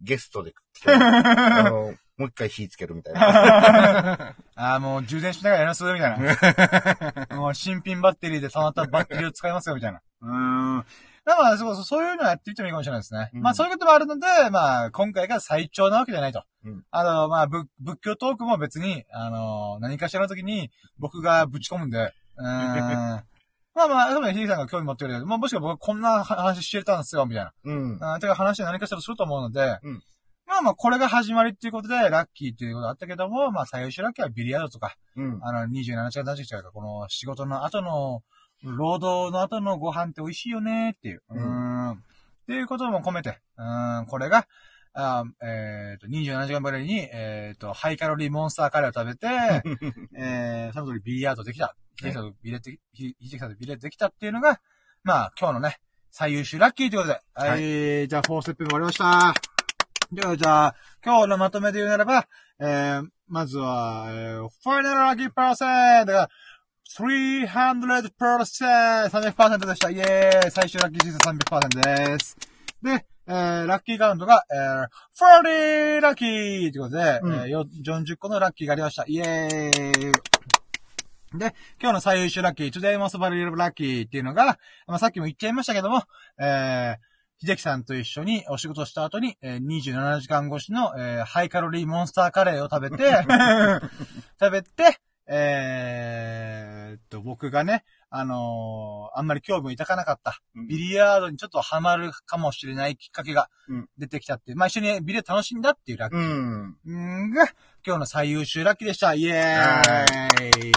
[0.00, 4.34] ゲストで来て、 あの、もう一回火つけるみたいな。
[4.56, 6.20] ああ、もう充電しながらやりますみたい
[7.30, 7.36] な。
[7.36, 10.02] もう新品バッテリーで溜まったバッテリーを使いますよ、みたいな。
[10.22, 10.86] うーん。
[11.24, 13.30] だから、そうそう、いうのやってみてもいいかもしれないですね。
[13.34, 16.42] うんまあ、そういうこともあるので、まあ、今回が最長なわけじゃないと。
[16.64, 23.22] うんあの、まあ、ぶ仏教トークも別に、あの、何かしらの時に僕がぶち込むんで、うーん。
[23.78, 27.52] まあまあ、多分、ひでさんが興味持ってるけど、まあ、もしくは僕はこんな話してたんですよ、みたいな。
[27.64, 27.98] うん。
[28.02, 30.02] あてか話で何かしらすると思うので、うん
[30.48, 35.38] まあまあ、これが始まりっていうことで、ラッキーっていうことだったけども、まあ、最終ラッキーはビリヤードとか、うん。
[35.42, 38.22] あの、27時間何時間か、この仕事の後の、
[38.64, 41.22] 労働の後のご飯って美味しいよねっていう。
[41.30, 41.90] ううん。
[41.90, 41.94] っ
[42.48, 44.46] ていうことも込めて、うーん、これが、
[45.00, 49.28] あえっ、と、27時間ぶりに、えっ、と、ハイカロリーモンスターカレーを食べて、
[50.18, 51.76] えー、その時ビリヤードできた。
[51.96, 54.60] ヒデさんとビレで、ひひでさんとビレできたっていうのが、
[55.04, 55.78] まあ、今日のね、
[56.10, 57.20] 最優秀ラッキーということで。
[57.34, 59.34] はい、じゃあ、4ステップ目終わりました。
[60.10, 62.26] では、じゃあ、今日のまとめで言うならば、
[62.58, 66.28] えー、まずは、えー、ファイナルラッキーパーセントが、
[66.88, 68.10] 300%、
[69.10, 69.90] 300%でした。
[69.90, 72.36] イェーイ最終ラッキーシーズン300%です。
[72.82, 79.04] で、えー、ラッキーカウントが、えー、40ラッキーということで、うんえーよ40個のラッキーがありました。
[79.06, 86.04] イェーイで、今日の最優秀ラッキー、Today Most Valuable Lucky っていうのが、まあ、さっきも言っちゃいましたけども、
[86.40, 93.12] えー、秀樹さんと一緒にお仕事した後に、えー、27時間越しの、えー、ハイカロリーモンスターカレーを食べて、
[94.40, 107.26] 食べて、えーっと、僕がね、あのーあんまり興味を抱かなかった、うんビリヤードにちょっとハマるかもしれないきっかけがうん出てきたっていう、まあ一緒にビリヤード楽しんだっていうラッキーうん。
[107.26, 107.46] んが、
[107.86, 109.14] 今日の最優秀ラッキーでした。
[109.14, 110.72] イエーイ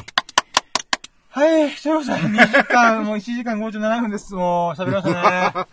[1.30, 4.34] はい、ということで、2時間、もう1時間57分です。
[4.34, 5.68] もう、喋りました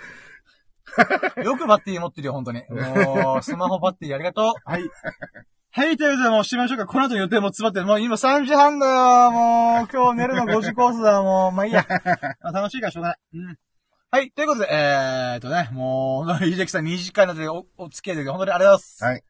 [1.37, 1.43] ね。
[1.45, 2.63] よくバッテリー持ってるよ、本当に。
[2.71, 4.55] もう、スマホバッテリーありがとう。
[4.65, 4.83] はい。
[5.79, 6.87] はい、ということで、もう、しましょうか。
[6.87, 7.87] この後予定も詰まってる。
[7.87, 9.31] もう今3時半だよ。
[9.31, 11.23] もう、今日寝るの5時コースだ。
[11.23, 11.87] もう、まあいいや。
[12.43, 13.19] まあ楽しいからしょうがない。
[13.35, 13.59] うん。
[14.11, 19.05] はい、ということで、えーっとね、もう、 秀樹さん2時間でお、お付き合いで本当にありがとうございます。
[19.05, 19.23] はい。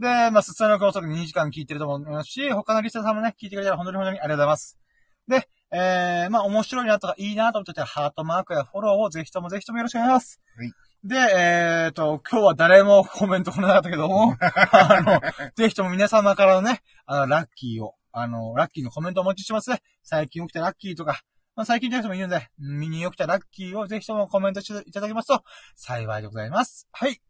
[0.00, 4.78] で、まあ、そのおそらく2時間聞いてると思いますし、他のリスナーさんもね、聞いてくれたら本当に本当にありがとうございます。
[5.28, 10.40] で、えー、まあ、面白いなとかいいなと思ってたら、ハートマークやフォローをぜひともぜひともよろしくお願いします。
[10.56, 10.72] はい。
[11.04, 15.20] で、えーと、今日は誰もコメント来なかったけども、 あの、
[15.56, 19.82] ぜひとも皆様からのね、あの、ラッキーを、あの、ラッキーのコメントをお待ちしてますね。
[20.04, 21.22] 最近起きたラッキーとか、
[21.56, 25.42] まあ、最近じゃなくてもいいので、身に起きたラッキーをぜひともコメントしていただけますと、
[25.74, 26.86] 幸いでございます。
[26.92, 27.20] はい。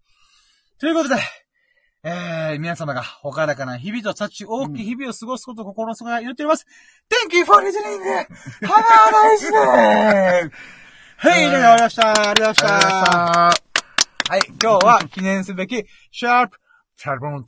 [0.78, 1.16] ということで、
[2.04, 6.66] えー、皆様が、ほからかな日々と幸大きい日々を過ごすことを心の底から祈っております。
[7.08, 8.02] Thank you for listening!
[8.60, 10.91] Have a nice day!
[11.22, 12.30] はい、では終わりました。
[12.30, 13.54] ありがとうございまありがとうございまし。
[13.54, 13.62] した
[14.26, 14.32] た。
[14.32, 16.58] はい、今日は記念すべき、シャープ
[17.00, 17.44] 70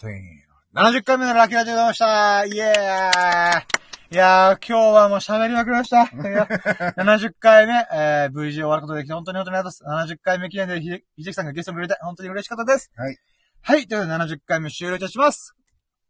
[0.77, 2.45] 70回目のラッキーラジオでございました。
[2.45, 6.05] イエーイいやー、今日はもう喋りまくりました。
[6.05, 6.45] いや
[6.97, 10.15] 70回目、えー、無事終わることができて本当に本当にありがとうございます。
[10.15, 12.93] 70回目記念でひで、ひじきさんがゲストにくれて本当に嬉しかったです。
[12.95, 13.17] はい。
[13.61, 15.53] はい、ということで70回目終了いたします。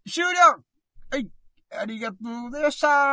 [0.07, 0.29] 終了
[1.11, 1.31] はい、
[1.79, 3.07] ありがとうございました